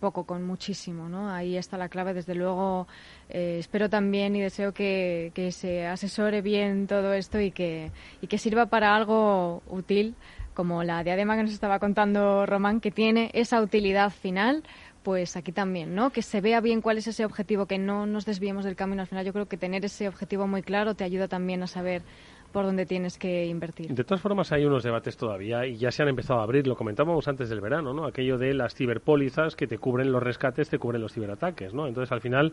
poco 0.00 0.24
con 0.24 0.44
muchísimo, 0.44 1.08
¿no? 1.08 1.30
Ahí 1.30 1.56
está 1.56 1.76
la 1.76 1.88
clave, 1.88 2.14
desde 2.14 2.34
luego. 2.34 2.86
Eh, 3.28 3.56
espero 3.58 3.88
también 3.88 4.36
y 4.36 4.40
deseo 4.40 4.72
que, 4.72 5.32
que, 5.34 5.52
se 5.52 5.86
asesore 5.86 6.42
bien 6.42 6.86
todo 6.86 7.12
esto 7.12 7.40
y 7.40 7.50
que, 7.50 7.90
y 8.20 8.26
que 8.26 8.38
sirva 8.38 8.66
para 8.66 8.94
algo 8.94 9.62
útil, 9.68 10.14
como 10.54 10.82
la 10.82 11.04
diadema 11.04 11.36
que 11.36 11.42
nos 11.42 11.52
estaba 11.52 11.78
contando 11.78 12.46
Román, 12.46 12.80
que 12.80 12.90
tiene 12.90 13.30
esa 13.34 13.60
utilidad 13.60 14.10
final 14.10 14.62
pues 15.06 15.36
aquí 15.36 15.52
también, 15.52 15.94
¿no? 15.94 16.10
Que 16.10 16.20
se 16.20 16.40
vea 16.40 16.60
bien 16.60 16.80
cuál 16.80 16.98
es 16.98 17.06
ese 17.06 17.24
objetivo, 17.24 17.66
que 17.66 17.78
no 17.78 18.06
nos 18.06 18.26
desviemos 18.26 18.64
del 18.64 18.74
camino. 18.74 19.02
Al 19.02 19.06
final 19.06 19.24
yo 19.24 19.32
creo 19.32 19.46
que 19.46 19.56
tener 19.56 19.84
ese 19.84 20.08
objetivo 20.08 20.48
muy 20.48 20.62
claro 20.62 20.96
te 20.96 21.04
ayuda 21.04 21.28
también 21.28 21.62
a 21.62 21.68
saber 21.68 22.02
por 22.50 22.64
dónde 22.64 22.86
tienes 22.86 23.16
que 23.16 23.46
invertir. 23.46 23.94
De 23.94 24.02
todas 24.02 24.20
formas, 24.20 24.50
hay 24.50 24.64
unos 24.64 24.82
debates 24.82 25.16
todavía 25.16 25.64
y 25.64 25.76
ya 25.76 25.92
se 25.92 26.02
han 26.02 26.08
empezado 26.08 26.40
a 26.40 26.42
abrir, 26.42 26.66
lo 26.66 26.74
comentábamos 26.74 27.28
antes 27.28 27.48
del 27.48 27.60
verano, 27.60 27.94
¿no? 27.94 28.04
Aquello 28.04 28.36
de 28.36 28.52
las 28.52 28.74
ciberpólizas 28.74 29.54
que 29.54 29.68
te 29.68 29.78
cubren 29.78 30.10
los 30.10 30.20
rescates, 30.20 30.68
te 30.68 30.80
cubren 30.80 31.00
los 31.00 31.12
ciberataques, 31.12 31.72
¿no? 31.72 31.86
Entonces, 31.86 32.10
al 32.10 32.20
final, 32.20 32.52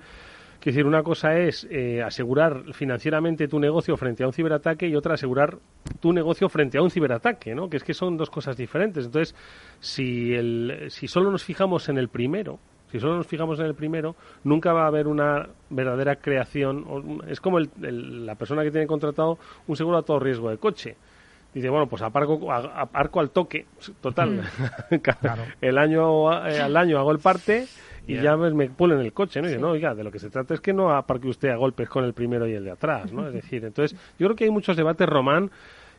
quiero 0.64 0.78
decir, 0.78 0.88
una 0.88 1.04
cosa 1.04 1.38
es 1.38 1.68
eh, 1.70 2.02
asegurar 2.02 2.74
financieramente 2.74 3.50
tu 3.50 3.60
negocio 3.60 3.98
frente 3.98 4.24
a 4.24 4.28
un 4.28 4.32
ciberataque 4.32 4.88
y 4.88 4.96
otra 4.96 5.16
asegurar 5.16 5.58
tu 6.00 6.14
negocio 6.14 6.48
frente 6.48 6.78
a 6.78 6.82
un 6.82 6.90
ciberataque, 6.90 7.54
¿no? 7.54 7.70
Que 7.70 7.76
es 7.76 7.84
que 7.84 7.94
son 7.94 8.16
dos 8.16 8.30
cosas 8.30 8.56
diferentes. 8.56 9.06
Entonces, 9.06 9.36
si, 9.82 10.34
el, 10.34 10.86
si 10.88 11.10
solo 11.10 11.32
nos 11.32 11.44
fijamos 11.44 11.90
en 11.90 11.98
el 11.98 12.08
primero, 12.08 12.60
si 12.90 12.98
solo 12.98 13.18
nos 13.18 13.28
fijamos 13.28 13.60
en 13.60 13.66
el 13.66 13.76
primero, 13.76 14.16
nunca 14.46 14.72
va 14.72 14.86
a 14.86 14.88
haber 14.88 15.08
una 15.08 15.50
verdadera 15.70 16.16
creación. 16.16 17.20
Es 17.28 17.42
como 17.42 17.60
la 17.60 18.36
persona 18.36 18.64
que 18.64 18.72
tiene 18.72 18.88
contratado 18.88 19.38
un 19.68 19.76
seguro 19.76 19.98
a 19.98 20.04
todo 20.04 20.20
riesgo 20.20 20.50
de 20.50 20.60
coche. 20.60 20.96
Dice, 21.54 21.68
bueno, 21.68 21.88
pues 21.88 22.02
aparco, 22.02 22.52
aparco 22.52 23.20
al 23.20 23.32
toque, 23.32 23.66
total. 24.00 24.44
Mm. 24.90 24.96
el 25.62 25.78
año, 25.78 26.48
eh, 26.48 26.62
al 26.62 26.78
año 26.78 27.00
hago 27.00 27.12
el 27.12 27.20
parte 27.20 27.68
y 28.08 28.22
ya 28.22 28.36
me 28.36 28.70
pulen 28.70 29.00
el 29.00 29.14
coche, 29.14 29.42
¿no? 29.42 29.48
Y 29.48 29.52
dice, 29.52 29.62
no, 29.62 29.70
oiga, 29.70 29.96
de 29.96 30.04
lo 30.04 30.12
que 30.12 30.20
se 30.20 30.30
trata 30.30 30.54
es 30.54 30.62
que 30.62 30.74
no 30.74 30.92
aparque 30.92 31.28
usted 31.28 31.50
a 31.50 31.56
golpes 31.56 31.90
con 31.90 32.04
el 32.04 32.14
primero 32.14 32.48
y 32.48 32.54
el 32.54 32.64
de 32.64 32.72
atrás, 32.72 33.12
¿no? 33.12 33.28
Es 33.28 33.34
decir, 33.34 33.64
entonces, 33.64 33.98
yo 34.20 34.28
creo 34.28 34.36
que 34.36 34.44
hay 34.46 34.52
muchos 34.52 34.76
debates, 34.76 35.08
Román, 35.08 35.52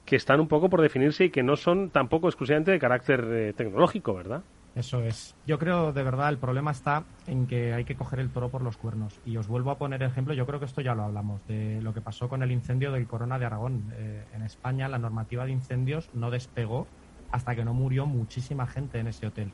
que 0.05 0.17
están 0.17 0.41
un 0.41 0.49
poco 0.49 0.69
por 0.69 0.83
definirse 0.83 1.25
y 1.25 1.31
que 1.31 1.43
no 1.43 1.57
son 1.57 1.91
tampoco 1.91 2.29
exclusivamente 2.29 2.71
de 2.73 2.79
carácter 2.79 3.25
eh, 3.31 3.53
tecnológico, 3.55 4.15
¿verdad? 4.15 4.43
Eso 4.75 5.01
es. 5.03 5.37
Yo 5.47 5.59
creo 5.59 5.93
de 5.93 6.03
verdad 6.03 6.29
el 6.29 6.39
problema 6.39 6.73
está 6.73 7.05
en 7.29 7.47
que 7.47 7.73
hay 7.73 7.85
que 7.85 7.95
coger 7.95 8.19
el 8.19 8.31
toro 8.31 8.49
por 8.49 8.61
los 8.61 8.77
cuernos. 8.77 9.21
Y 9.25 9.37
os 9.37 9.47
vuelvo 9.47 9.71
a 9.71 9.79
poner 9.79 10.03
ejemplo, 10.03 10.35
yo 10.35 10.47
creo 10.47 10.59
que 10.59 10.67
esto 10.67 10.81
ya 10.81 10.95
lo 10.95 11.05
hablamos, 11.05 11.47
de 11.47 11.81
lo 11.81 11.95
que 11.95 12.01
pasó 12.01 12.29
con 12.29 12.43
el 12.43 12.51
incendio 12.51 12.91
del 12.91 13.07
Corona 13.07 13.39
de 13.39 13.47
Aragón. 13.47 13.93
Eh, 13.95 14.25
en 14.35 14.43
España 14.43 14.89
la 14.89 14.99
normativa 14.99 15.45
de 15.45 15.53
incendios 15.53 16.11
no 16.13 16.31
despegó 16.31 16.89
hasta 17.31 17.55
que 17.55 17.65
no 17.65 17.73
murió 17.73 18.07
muchísima 18.07 18.67
gente 18.67 18.99
en 18.99 19.07
ese 19.07 19.29
hotel. 19.29 19.53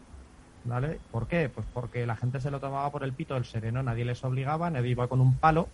¿Vale? 0.64 0.98
¿Por 1.10 1.26
qué? 1.26 1.48
Pues 1.48 1.66
porque 1.72 2.06
la 2.06 2.16
gente 2.16 2.40
se 2.40 2.50
lo 2.50 2.60
tomaba 2.60 2.90
por 2.90 3.02
el 3.02 3.12
pito 3.12 3.34
del 3.34 3.44
sereno, 3.44 3.82
nadie 3.82 4.04
les 4.04 4.22
obligaba, 4.24 4.70
nadie 4.70 4.90
iba 4.90 5.08
con 5.08 5.20
un 5.20 5.34
palo 5.34 5.68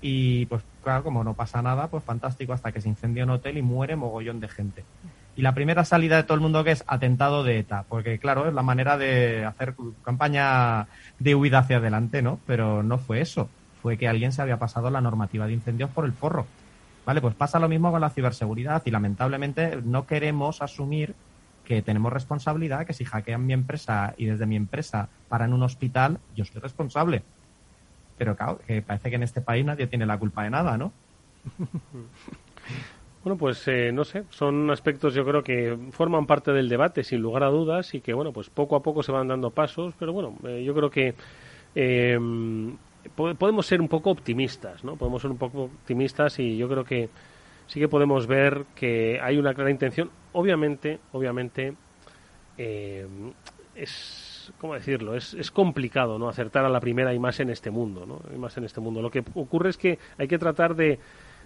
y 0.00 0.46
pues 0.46 0.62
claro, 0.82 1.02
como 1.02 1.24
no 1.24 1.34
pasa 1.34 1.62
nada, 1.62 1.88
pues 1.88 2.04
fantástico, 2.04 2.52
hasta 2.52 2.70
que 2.72 2.80
se 2.80 2.88
incendia 2.88 3.24
un 3.24 3.30
hotel 3.30 3.58
y 3.58 3.62
muere 3.62 3.96
mogollón 3.96 4.40
de 4.40 4.48
gente. 4.48 4.84
Y 5.34 5.42
la 5.42 5.54
primera 5.54 5.84
salida 5.84 6.16
de 6.16 6.22
todo 6.24 6.34
el 6.34 6.40
mundo 6.40 6.64
que 6.64 6.72
es 6.72 6.84
atentado 6.86 7.44
de 7.44 7.58
ETA, 7.60 7.84
porque 7.88 8.18
claro, 8.18 8.48
es 8.48 8.54
la 8.54 8.62
manera 8.62 8.98
de 8.98 9.44
hacer 9.44 9.74
campaña 10.04 10.88
de 11.18 11.34
huida 11.34 11.60
hacia 11.60 11.78
adelante, 11.78 12.22
¿no? 12.22 12.38
Pero 12.46 12.82
no 12.82 12.98
fue 12.98 13.20
eso, 13.20 13.48
fue 13.82 13.96
que 13.96 14.08
alguien 14.08 14.32
se 14.32 14.42
había 14.42 14.58
pasado 14.58 14.90
la 14.90 15.00
normativa 15.00 15.46
de 15.46 15.52
incendios 15.54 15.90
por 15.90 16.04
el 16.04 16.12
forro. 16.12 16.46
Vale, 17.06 17.20
pues 17.20 17.34
pasa 17.34 17.58
lo 17.58 17.68
mismo 17.68 17.90
con 17.90 18.00
la 18.00 18.10
ciberseguridad 18.10 18.82
y 18.84 18.90
lamentablemente 18.90 19.80
no 19.82 20.06
queremos 20.06 20.60
asumir 20.60 21.14
que 21.68 21.82
tenemos 21.82 22.12
responsabilidad, 22.12 22.86
que 22.86 22.94
si 22.94 23.04
hackean 23.04 23.46
mi 23.46 23.52
empresa 23.52 24.14
y 24.16 24.24
desde 24.24 24.46
mi 24.46 24.56
empresa 24.56 25.08
paran 25.28 25.52
un 25.52 25.62
hospital, 25.62 26.18
yo 26.34 26.44
soy 26.44 26.60
responsable 26.60 27.22
pero 28.18 28.36
claro, 28.36 28.58
que 28.66 28.82
parece 28.82 29.08
que 29.08 29.16
en 29.16 29.22
este 29.22 29.40
país 29.40 29.64
nadie 29.64 29.86
tiene 29.86 30.04
la 30.04 30.18
culpa 30.18 30.42
de 30.42 30.50
nada, 30.50 30.76
¿no? 30.76 30.92
Bueno, 33.24 33.36
pues 33.36 33.66
eh, 33.66 33.90
no 33.92 34.04
sé, 34.04 34.24
son 34.30 34.70
aspectos 34.70 35.12
yo 35.12 35.24
creo 35.24 35.42
que 35.42 35.76
forman 35.90 36.24
parte 36.24 36.52
del 36.52 36.68
debate 36.68 37.02
sin 37.02 37.20
lugar 37.20 37.42
a 37.42 37.48
dudas 37.48 37.92
y 37.94 38.00
que 38.00 38.14
bueno, 38.14 38.32
pues 38.32 38.48
poco 38.48 38.76
a 38.76 38.82
poco 38.82 39.02
se 39.02 39.10
van 39.10 39.26
dando 39.26 39.50
pasos, 39.50 39.92
pero 39.98 40.12
bueno, 40.12 40.36
eh, 40.44 40.62
yo 40.64 40.72
creo 40.72 40.88
que 40.88 41.14
eh, 41.74 42.16
podemos 43.16 43.66
ser 43.66 43.80
un 43.80 43.88
poco 43.88 44.10
optimistas, 44.10 44.84
¿no? 44.84 44.94
Podemos 44.94 45.20
ser 45.20 45.32
un 45.32 45.36
poco 45.36 45.64
optimistas 45.64 46.38
y 46.38 46.56
yo 46.56 46.68
creo 46.68 46.84
que 46.84 47.10
sí 47.68 47.78
que 47.78 47.88
podemos 47.88 48.26
ver 48.26 48.64
que 48.74 49.20
hay 49.22 49.38
una 49.38 49.54
clara 49.54 49.70
intención. 49.70 50.10
Obviamente, 50.32 50.98
obviamente, 51.12 51.74
es 53.76 54.52
¿cómo 54.58 54.74
decirlo? 54.74 55.14
Es, 55.14 55.34
es 55.34 55.50
complicado, 55.50 56.18
¿no? 56.18 56.28
Acertar 56.28 56.64
a 56.64 56.68
la 56.68 56.80
primera 56.80 57.12
y 57.12 57.18
más 57.18 57.40
en 57.40 57.50
este 57.50 57.70
mundo, 57.70 58.06
¿no? 58.06 58.20
Y 58.34 58.38
más 58.38 58.56
en 58.56 58.64
este 58.64 58.80
mundo. 58.80 59.02
Lo 59.02 59.10
que 59.10 59.22
ocurre 59.34 59.70
es 59.70 59.76
que 59.76 59.98
hay 60.16 60.26
que 60.26 60.38
tratar 60.38 60.74
de, 60.74 60.98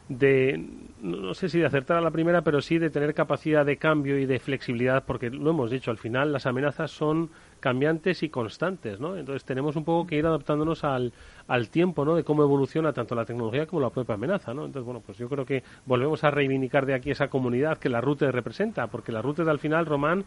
de, 0.09 0.65
no 1.01 1.35
sé 1.35 1.49
si 1.49 1.59
de 1.59 1.67
acertar 1.67 1.97
a 1.99 2.01
la 2.01 2.11
primera, 2.11 2.43
pero 2.43 2.61
sí 2.61 2.79
de 2.79 2.91
tener 2.91 3.15
capacidad 3.15 3.67
de 3.67 3.77
cambio 3.77 4.19
y 4.19 4.27
de 4.27 4.39
flexibilidad, 4.39 5.05
porque 5.05 5.31
lo 5.31 5.51
hemos 5.51 5.71
dicho, 5.71 5.91
al 5.91 5.99
final 5.99 6.33
las 6.33 6.47
amenazas 6.47 6.91
son 6.91 7.31
cambiantes 7.63 8.25
y 8.25 8.29
constantes, 8.29 8.99
¿no? 8.99 9.17
Entonces 9.17 9.45
tenemos 9.45 9.77
un 9.77 9.85
poco 9.85 10.07
que 10.09 10.17
ir 10.17 10.27
adaptándonos 10.27 10.83
al, 10.83 11.13
al 11.47 11.69
tiempo, 11.69 12.05
¿no? 12.05 12.17
De 12.17 12.25
cómo 12.25 12.43
evoluciona 12.43 12.93
tanto 12.93 13.15
la 13.15 13.25
tecnología 13.25 13.67
como 13.67 13.81
la 13.81 13.91
propia 13.91 14.17
amenaza, 14.17 14.53
¿no? 14.53 14.67
Entonces, 14.67 14.85
bueno, 14.85 15.01
pues 15.01 15.17
yo 15.17 15.29
creo 15.29 15.47
que 15.47 15.63
volvemos 15.87 16.25
a 16.25 16.33
reivindicar 16.33 16.85
de 16.85 16.95
aquí 16.95 17.13
esa 17.13 17.29
comunidad 17.29 17.79
que 17.79 17.89
la 17.89 18.01
RUTE 18.01 18.33
representa, 18.33 18.89
porque 18.89 19.13
la 19.13 19.23
RUTE 19.23 19.43
al 19.43 19.61
final, 19.61 19.87
Román, 19.87 20.25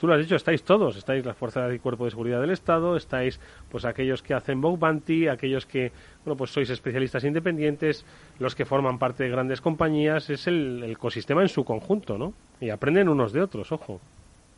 tú 0.00 0.06
lo 0.06 0.14
has 0.14 0.20
dicho, 0.20 0.34
estáis 0.34 0.62
todos, 0.62 0.96
estáis 0.96 1.26
las 1.26 1.36
fuerzas 1.36 1.74
y 1.74 1.78
cuerpo 1.78 2.06
de 2.06 2.10
seguridad 2.10 2.40
del 2.40 2.50
Estado, 2.50 2.96
estáis 2.96 3.38
pues 3.70 3.84
aquellos 3.84 4.22
que 4.22 4.32
hacen 4.32 4.62
bug 4.62 4.78
bounty, 4.78 5.28
aquellos 5.28 5.66
que, 5.66 5.92
bueno, 6.24 6.38
pues 6.38 6.50
sois 6.50 6.70
especialistas 6.70 7.22
independientes, 7.24 8.06
los 8.38 8.54
que 8.54 8.64
forman 8.64 8.98
parte 8.98 9.24
de 9.24 9.30
grandes 9.30 9.60
compañías, 9.60 10.30
es 10.30 10.46
el, 10.46 10.84
ecosistema 10.84 11.42
en 11.42 11.48
su 11.48 11.64
conjunto, 11.64 12.16
¿no? 12.16 12.32
Y 12.62 12.70
aprenden 12.70 13.10
unos 13.10 13.34
de 13.34 13.42
otros, 13.42 13.72
ojo. 13.72 14.00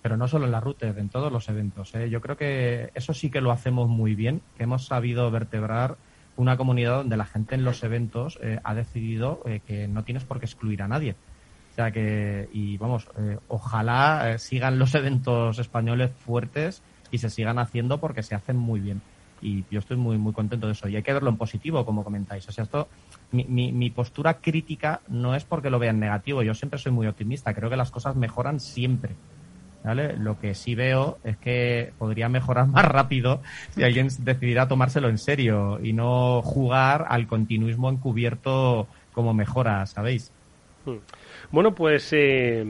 Pero 0.03 0.17
no 0.17 0.29
solo 0.29 0.47
en 0.47 0.53
la 0.53 0.61
ruta, 0.61 0.87
en 0.87 1.09
todos 1.09 1.31
los 1.31 1.49
eventos. 1.49 1.95
¿eh? 1.95 2.09
Yo 2.09 2.21
creo 2.21 2.37
que 2.37 2.91
eso 2.95 3.13
sí 3.13 3.31
que 3.31 3.41
lo 3.41 3.53
hacemos 3.53 3.89
muy 3.89 4.15
bien, 4.15 4.41
que 4.57 4.65
hemos 4.65 4.87
sabido 4.87 5.31
vertebrar 5.31 5.97
una 6.37 6.57
comunidad 6.57 6.99
donde 6.99 7.17
la 7.17 7.27
gente 7.27 7.55
en 7.55 7.65
los 7.65 7.83
eventos 7.83 8.39
eh, 8.43 8.59
ha 8.65 8.75
decidido 8.75 9.43
eh, 9.45 9.61
que 9.67 9.89
no 9.89 10.05
tienes 10.05 10.25
por 10.25 10.39
qué 10.39 10.47
excluir 10.47 10.83
a 10.83 10.89
nadie. 10.89 11.17
O 11.73 11.75
sea 11.75 11.91
que, 11.93 12.49
y 12.53 12.77
vamos, 12.79 13.09
ojalá 13.47 14.37
sigan 14.39 14.79
los 14.79 14.95
eventos 14.97 15.59
españoles 15.61 16.11
fuertes 16.11 16.83
y 17.13 17.19
se 17.19 17.31
sigan 17.31 17.61
haciendo 17.61 17.99
porque 17.99 18.25
se 18.25 18.35
hacen 18.35 18.57
muy 18.57 18.81
bien. 18.81 19.01
Y 19.43 19.65
yo 19.71 19.79
estoy 19.79 19.97
muy, 19.97 20.19
muy 20.19 20.33
contento 20.33 20.67
de 20.67 20.73
eso. 20.73 20.89
Y 20.89 20.97
hay 20.97 21.03
que 21.03 21.13
verlo 21.13 21.31
en 21.31 21.37
positivo, 21.37 21.85
como 21.87 22.05
comentáis. 22.05 22.47
O 22.49 22.53
sea, 22.53 22.65
esto, 22.65 22.89
mi, 23.33 23.45
mi, 23.45 23.73
mi 23.73 23.91
postura 23.91 24.35
crítica 24.35 25.01
no 25.09 25.35
es 25.35 25.45
porque 25.45 25.71
lo 25.71 25.79
vean 25.79 25.99
negativo. 25.99 26.43
Yo 26.43 26.55
siempre 26.55 26.79
soy 26.79 26.93
muy 26.93 27.07
optimista. 27.07 27.55
Creo 27.55 27.71
que 27.71 27.77
las 27.77 27.91
cosas 27.91 28.17
mejoran 28.17 28.61
siempre. 28.61 29.15
Lo 29.83 30.39
que 30.39 30.55
sí 30.55 30.75
veo 30.75 31.19
es 31.25 31.37
que 31.39 31.93
podría 31.99 32.29
mejorar 32.29 32.67
más 32.69 32.85
rápido 32.85 33.43
si 33.75 33.83
alguien 33.83 34.09
decidiera 34.21 34.69
tomárselo 34.69 35.09
en 35.09 35.19
serio 35.19 35.81
y 35.83 35.93
no 35.93 36.43
jugar 36.43 37.07
al 37.09 37.27
continuismo 37.27 37.91
encubierto 37.91 38.87
como 39.13 39.35
mejora, 39.35 39.87
¿sabéis? 39.87 40.33
Hmm. 40.85 40.97
Bueno, 41.51 41.75
pues 41.75 42.09
eh, 42.13 42.65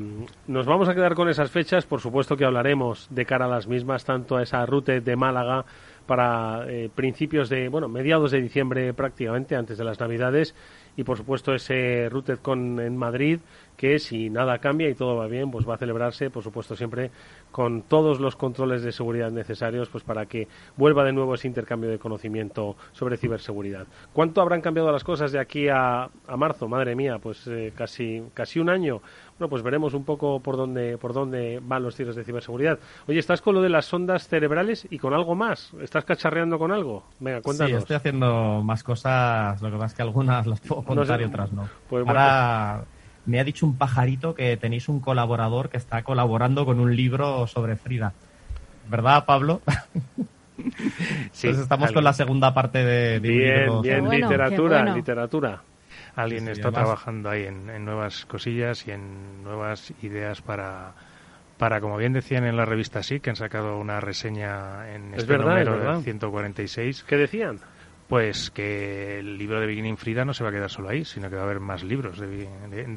nos 0.47 0.67
vamos 0.67 0.89
a 0.89 0.95
quedar 0.95 1.15
con 1.15 1.29
esas 1.29 1.51
fechas. 1.51 1.85
Por 1.87 2.01
supuesto 2.01 2.37
que 2.37 2.45
hablaremos 2.45 3.09
de 3.11 3.27
cara 3.27 3.45
a 3.45 3.49
las 3.49 3.67
mismas, 3.67 4.05
tanto 4.05 4.37
a 4.37 4.43
esa 4.43 4.65
ruta 4.67 4.99
de 4.99 5.17
Málaga 5.17 5.65
para 6.07 6.65
eh, 6.67 6.91
principios 6.93 7.49
de, 7.49 7.69
bueno, 7.69 7.89
mediados 7.89 8.33
de 8.33 8.43
diciembre 8.43 8.93
prácticamente, 8.95 9.55
antes 9.55 9.79
de 9.79 9.85
las 9.85 10.01
Navidades, 10.01 10.57
y 10.97 11.05
por 11.05 11.17
supuesto 11.17 11.55
ese 11.55 12.11
con 12.43 12.81
en 12.81 12.97
Madrid 12.97 13.39
que 13.77 13.99
si 13.99 14.29
nada 14.29 14.59
cambia 14.59 14.89
y 14.89 14.95
todo 14.95 15.17
va 15.17 15.27
bien, 15.27 15.51
pues 15.51 15.69
va 15.69 15.75
a 15.75 15.79
celebrarse, 15.79 16.31
por 16.31 16.43
supuesto, 16.43 16.77
siempre 16.77 17.11
con 17.51 17.83
todos 17.83 18.21
los 18.21 18.37
controles 18.37 18.83
de 18.83 18.93
seguridad 18.93 19.31
necesarios 19.31 19.89
pues 19.89 20.05
para 20.05 20.27
que 20.27 20.49
vuelva 20.77 21.05
de 21.05 21.13
nuevo 21.13 21.35
ese 21.35 21.49
intercambio 21.49 21.91
de 21.91 21.99
conocimiento 21.99 22.77
sobre 22.93 23.17
ciberseguridad. 23.17 23.87
¿Cuánto 24.13 24.41
habrán 24.41 24.61
cambiado 24.61 24.93
las 24.93 25.05
cosas 25.05 25.33
de 25.33 25.41
aquí 25.41 25.69
a, 25.69 26.11
marzo? 26.37 26.69
Madre 26.69 26.95
mía, 26.95 27.19
pues 27.23 27.47
eh, 27.47 27.73
casi, 27.75 28.23
casi 28.35 28.61
un 28.61 28.69
año. 28.69 29.01
Bueno, 29.39 29.49
pues 29.49 29.63
veremos 29.63 29.95
un 29.95 30.05
poco 30.05 30.41
por 30.41 30.57
dónde, 30.57 30.99
por 30.99 31.15
dónde 31.15 31.61
van 31.63 31.83
los 31.83 31.97
tiros 31.97 32.15
de 32.15 32.25
ciberseguridad. 32.25 32.79
Oye, 33.09 33.19
¿estás 33.19 33.41
con 33.41 33.55
lo 33.55 33.63
de 33.63 33.71
las 33.71 33.87
sondas 33.87 34.29
cerebrales 34.29 34.87
y 34.91 34.99
con 34.99 35.15
algo 35.15 35.35
más? 35.35 35.73
¿Estás 35.81 36.05
cacharreando 36.05 36.59
con 36.59 36.71
algo? 36.71 37.05
Venga, 37.19 37.41
cuéntanos. 37.41 37.71
Sí, 37.71 37.77
estoy 37.79 37.97
haciendo 37.97 38.63
más 38.63 38.83
cosas, 38.83 39.61
lo 39.63 39.71
que 39.71 39.77
pasa 39.77 39.87
es 39.87 39.95
que 39.95 40.03
algunas 40.03 40.47
las 40.47 40.61
puedo 40.61 40.83
contar 40.83 41.21
y 41.23 41.25
otras 41.25 41.53
no. 41.53 41.67
Pues 41.89 42.07
Ahora 42.07 42.85
me 43.31 43.41
ha 43.41 43.45
dicho 43.45 43.65
un 43.65 43.77
pajarito 43.77 44.35
que 44.35 44.57
tenéis 44.57 44.89
un 44.89 45.01
colaborador 45.01 45.71
que 45.71 45.77
está 45.77 46.03
colaborando 46.03 46.67
con 46.67 46.81
un 46.81 46.95
libro 46.95 47.47
sobre 47.47 47.77
Frida. 47.77 48.13
¿Verdad, 48.89 49.25
Pablo? 49.25 49.63
sí, 51.33 51.47
Entonces 51.47 51.59
estamos 51.63 51.93
con 51.93 52.05
la 52.05 52.13
segunda 52.13 52.53
parte 52.53 52.85
de, 52.85 53.21
bien, 53.21 53.81
Bien, 53.83 54.09
literatura, 54.09 54.95
literatura. 54.95 55.63
Alguien 56.17 56.49
está 56.49 56.73
trabajando 56.73 57.31
ahí 57.31 57.45
en, 57.45 57.85
nuevas 57.85 58.27
cosillas 58.27 58.87
y 58.89 58.91
en 58.91 59.45
nuevas 59.45 59.93
ideas 60.03 60.43
para, 60.43 60.93
para, 61.57 61.81
como 61.81 61.97
bien 61.97 62.13
decían 62.13 62.45
en 62.45 62.57
la 62.57 62.65
revista 62.65 63.03
Sí, 63.05 63.21
que 63.21 63.31
han 63.31 63.37
sacado 63.37 63.79
una 63.79 64.01
reseña 64.01 64.93
en 64.93 65.15
este 65.15 65.39
número 65.39 65.79
de 65.79 66.03
146. 66.03 67.05
¿Qué 67.05 67.17
decían? 67.17 67.61
Pues 68.11 68.51
que 68.51 69.21
el 69.21 69.39
libro 69.39 69.61
de 69.61 69.69
Beginning 69.69 69.97
Frida 69.97 70.25
no 70.25 70.35
se 70.35 70.43
va 70.43 70.51
a 70.51 70.53
quedar 70.53 70.69
solo 70.69 70.89
ahí, 70.89 71.05
sino 71.05 71.31
que 71.31 71.37
va 71.37 71.43
a 71.43 71.45
haber 71.45 71.61
más 71.61 71.85
libros 71.85 72.21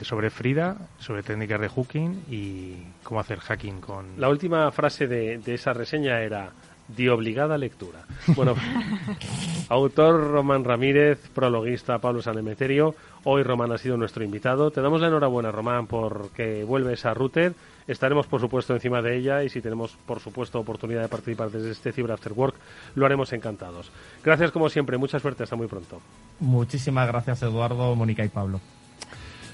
sobre 0.01 0.31
Frida, 0.31 0.75
sobre 0.97 1.21
técnicas 1.21 1.61
de 1.61 1.67
hooking 1.67 2.23
y 2.31 2.77
cómo 3.03 3.19
hacer 3.19 3.39
hacking 3.39 3.79
con... 3.79 4.19
La 4.19 4.27
última 4.27 4.71
frase 4.71 5.05
de, 5.05 5.39
esa 5.45 5.71
reseña 5.71 6.19
era 6.21 6.51
de 6.87 7.11
obligada 7.11 7.59
lectura. 7.59 8.07
Bueno, 8.35 8.55
autor 9.69 10.31
Román 10.31 10.63
Ramírez, 10.63 11.29
prologuista 11.29 11.99
Pablo 11.99 12.23
Sanemeterio. 12.23 12.95
Hoy 13.25 13.43
Román 13.43 13.71
ha 13.71 13.77
sido 13.77 13.97
nuestro 13.97 14.23
invitado. 14.23 14.71
Te 14.71 14.81
damos 14.81 15.01
la 15.01 15.07
enhorabuena, 15.07 15.51
Román, 15.51 15.87
porque 15.87 16.63
vuelves 16.63 17.05
a 17.05 17.13
Router 17.13 17.53
Estaremos, 17.87 18.27
por 18.27 18.39
supuesto, 18.39 18.73
encima 18.73 19.01
de 19.01 19.17
ella 19.17 19.43
y 19.43 19.49
si 19.49 19.61
tenemos, 19.61 19.97
por 20.05 20.19
supuesto, 20.19 20.59
oportunidad 20.59 21.01
de 21.01 21.09
participar 21.09 21.51
desde 21.51 21.71
este 21.71 21.91
Cyber 21.91 22.11
After 22.11 22.31
Work, 22.33 22.55
lo 22.95 23.05
haremos 23.05 23.33
encantados. 23.33 23.91
Gracias, 24.23 24.51
como 24.51 24.69
siempre. 24.69 24.97
Mucha 24.97 25.19
suerte. 25.19 25.43
Hasta 25.43 25.55
muy 25.55 25.67
pronto. 25.67 25.99
Muchísimas 26.39 27.07
gracias, 27.07 27.41
Eduardo, 27.43 27.95
Mónica 27.95 28.23
y 28.23 28.29
Pablo. 28.29 28.61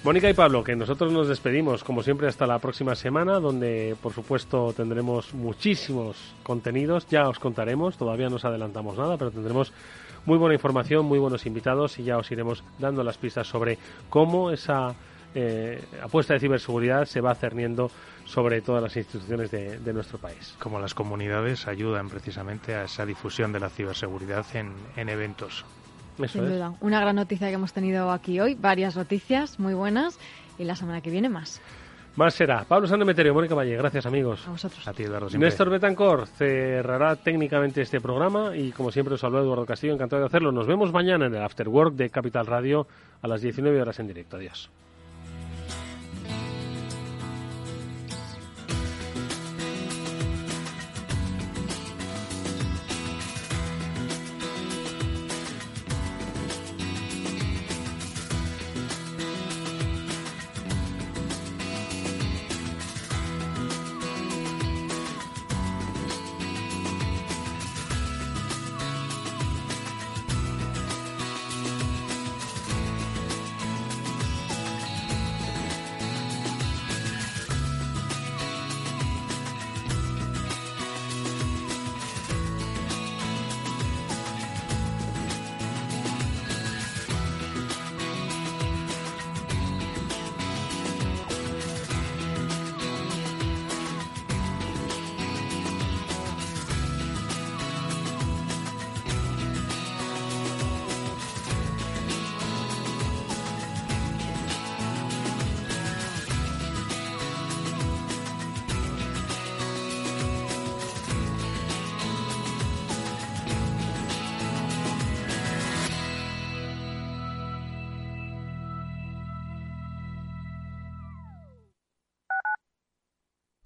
Mónica 0.03 0.29
y 0.29 0.33
Pablo, 0.33 0.63
que 0.63 0.77
nosotros 0.77 1.11
nos 1.11 1.27
despedimos, 1.27 1.83
como 1.83 2.03
siempre, 2.03 2.27
hasta 2.27 2.47
la 2.47 2.59
próxima 2.59 2.95
semana, 2.95 3.39
donde, 3.39 3.97
por 4.01 4.13
supuesto, 4.13 4.71
tendremos 4.71 5.33
muchísimos 5.33 6.15
contenidos. 6.43 7.05
Ya 7.09 7.27
os 7.27 7.37
contaremos, 7.37 7.97
todavía 7.97 8.29
no 8.29 8.37
os 8.37 8.45
adelantamos 8.45 8.97
nada, 8.97 9.17
pero 9.17 9.31
tendremos 9.31 9.73
muy 10.29 10.37
buena 10.37 10.53
información, 10.53 11.07
muy 11.07 11.17
buenos 11.17 11.47
invitados 11.47 11.97
y 11.97 12.03
ya 12.03 12.19
os 12.19 12.29
iremos 12.29 12.63
dando 12.77 13.03
las 13.03 13.17
pistas 13.17 13.47
sobre 13.47 13.79
cómo 14.11 14.51
esa 14.51 14.93
eh, 15.33 15.81
apuesta 16.03 16.35
de 16.35 16.39
ciberseguridad 16.39 17.05
se 17.05 17.19
va 17.19 17.33
cerniendo 17.33 17.89
sobre 18.25 18.61
todas 18.61 18.83
las 18.83 18.95
instituciones 18.95 19.49
de, 19.49 19.91
nuestro 19.91 20.19
país. 20.19 20.55
Como 20.59 20.79
las 20.79 20.93
comunidades 20.93 21.67
ayudan 21.67 22.09
precisamente 22.09 22.75
a 22.75 22.83
esa 22.83 23.07
difusión 23.07 23.51
de 23.51 23.59
la 23.59 23.69
ciberseguridad 23.69 24.45
en, 24.53 25.09
eventos. 25.09 25.65
Sin 26.27 26.47
duda. 26.47 26.75
Una 26.79 27.01
gran 27.01 27.15
noticia 27.15 27.47
que 27.47 27.55
hemos 27.55 27.73
tenido 27.73 28.11
aquí 28.11 28.39
hoy, 28.39 28.53
varias 28.53 28.95
noticias 28.95 29.59
muy 29.59 29.73
buenas 29.73 30.19
y 30.59 30.63
la 30.63 30.75
semana 30.75 31.01
que 31.01 31.09
viene 31.09 31.29
más. 31.29 31.59
Más 32.15 32.33
será. 32.33 32.65
Pablo 32.65 32.87
Sandemeterio, 32.87 33.33
Mónica 33.33 33.55
Valle, 33.55 33.77
gracias 33.77 34.05
amigos. 34.05 34.45
A 34.47 34.51
vosotros. 34.51 34.87
A 34.87 34.93
ti, 34.93 35.03
Eduardo. 35.03 35.29
Néstor 35.37 35.69
Betancor 35.69 36.27
cerrará 36.27 37.15
técnicamente 37.15 37.81
este 37.81 38.01
programa 38.01 38.55
y 38.55 38.71
como 38.71 38.91
siempre 38.91 39.15
os 39.15 39.23
habló 39.23 39.39
Eduardo 39.39 39.65
Castillo, 39.65 39.93
encantado 39.93 40.21
de 40.21 40.25
hacerlo. 40.27 40.51
Nos 40.51 40.67
vemos 40.67 40.91
mañana 40.91 41.27
en 41.27 41.35
el 41.35 41.41
After 41.41 41.69
Work 41.69 41.95
de 41.95 42.09
Capital 42.09 42.45
Radio 42.45 42.87
a 43.21 43.27
las 43.27 43.41
19 43.41 43.81
horas 43.81 43.99
en 43.99 44.07
directo. 44.07 44.37
Adiós. 44.37 44.69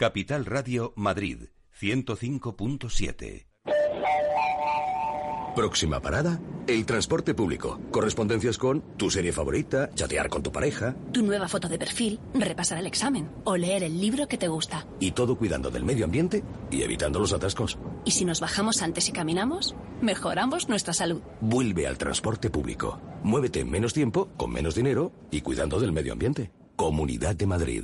Capital 0.04 0.45
Radio 0.45 0.91
Madrid 0.97 1.43
105.7 1.80 3.47
Próxima 5.56 6.01
parada, 6.01 6.41
el 6.68 6.86
transporte 6.86 7.34
público. 7.34 7.80
Correspondencias 7.89 8.58
con 8.58 8.82
tu 8.97 9.10
serie 9.10 9.32
favorita, 9.32 9.89
chatear 9.95 10.28
con 10.28 10.43
tu 10.43 10.51
pareja. 10.51 10.93
Tu 11.14 11.24
nueva 11.24 11.47
foto 11.47 11.70
de 11.70 11.80
perfil, 11.80 12.20
repasar 12.34 12.80
el 12.80 12.86
examen 12.86 13.32
o 13.45 13.56
leer 13.56 13.82
el 13.82 14.01
libro 14.01 14.28
que 14.28 14.38
te 14.38 14.49
gusta. 14.49 14.86
Y 14.99 15.12
todo 15.12 15.38
cuidando 15.38 15.72
del 15.72 15.86
medio 15.86 16.04
ambiente 16.04 16.43
y 16.70 16.82
evitando 16.82 17.20
los 17.20 17.32
atascos. 17.32 17.78
Y 18.04 18.12
si 18.12 18.26
nos 18.26 18.41
bajamos 18.41 18.82
antes 18.82 19.08
y 19.08 19.14
caminamos, 19.14 19.74
mejoramos 20.01 20.68
nuestra 20.68 20.91
salud. 20.91 21.22
Vuelve 21.39 21.88
al 21.88 21.97
transporte 21.97 22.49
público. 22.49 22.99
Muévete 23.24 23.62
en 23.62 23.72
menos 23.72 23.93
tiempo, 23.93 24.28
con 24.36 24.51
menos 24.51 24.76
dinero 24.76 25.14
y 25.32 25.39
cuidando 25.39 25.80
del 25.80 25.93
medio 25.93 26.12
ambiente. 26.12 26.51
Comunidad 26.76 27.38
de 27.38 27.47
Madrid. 27.47 27.84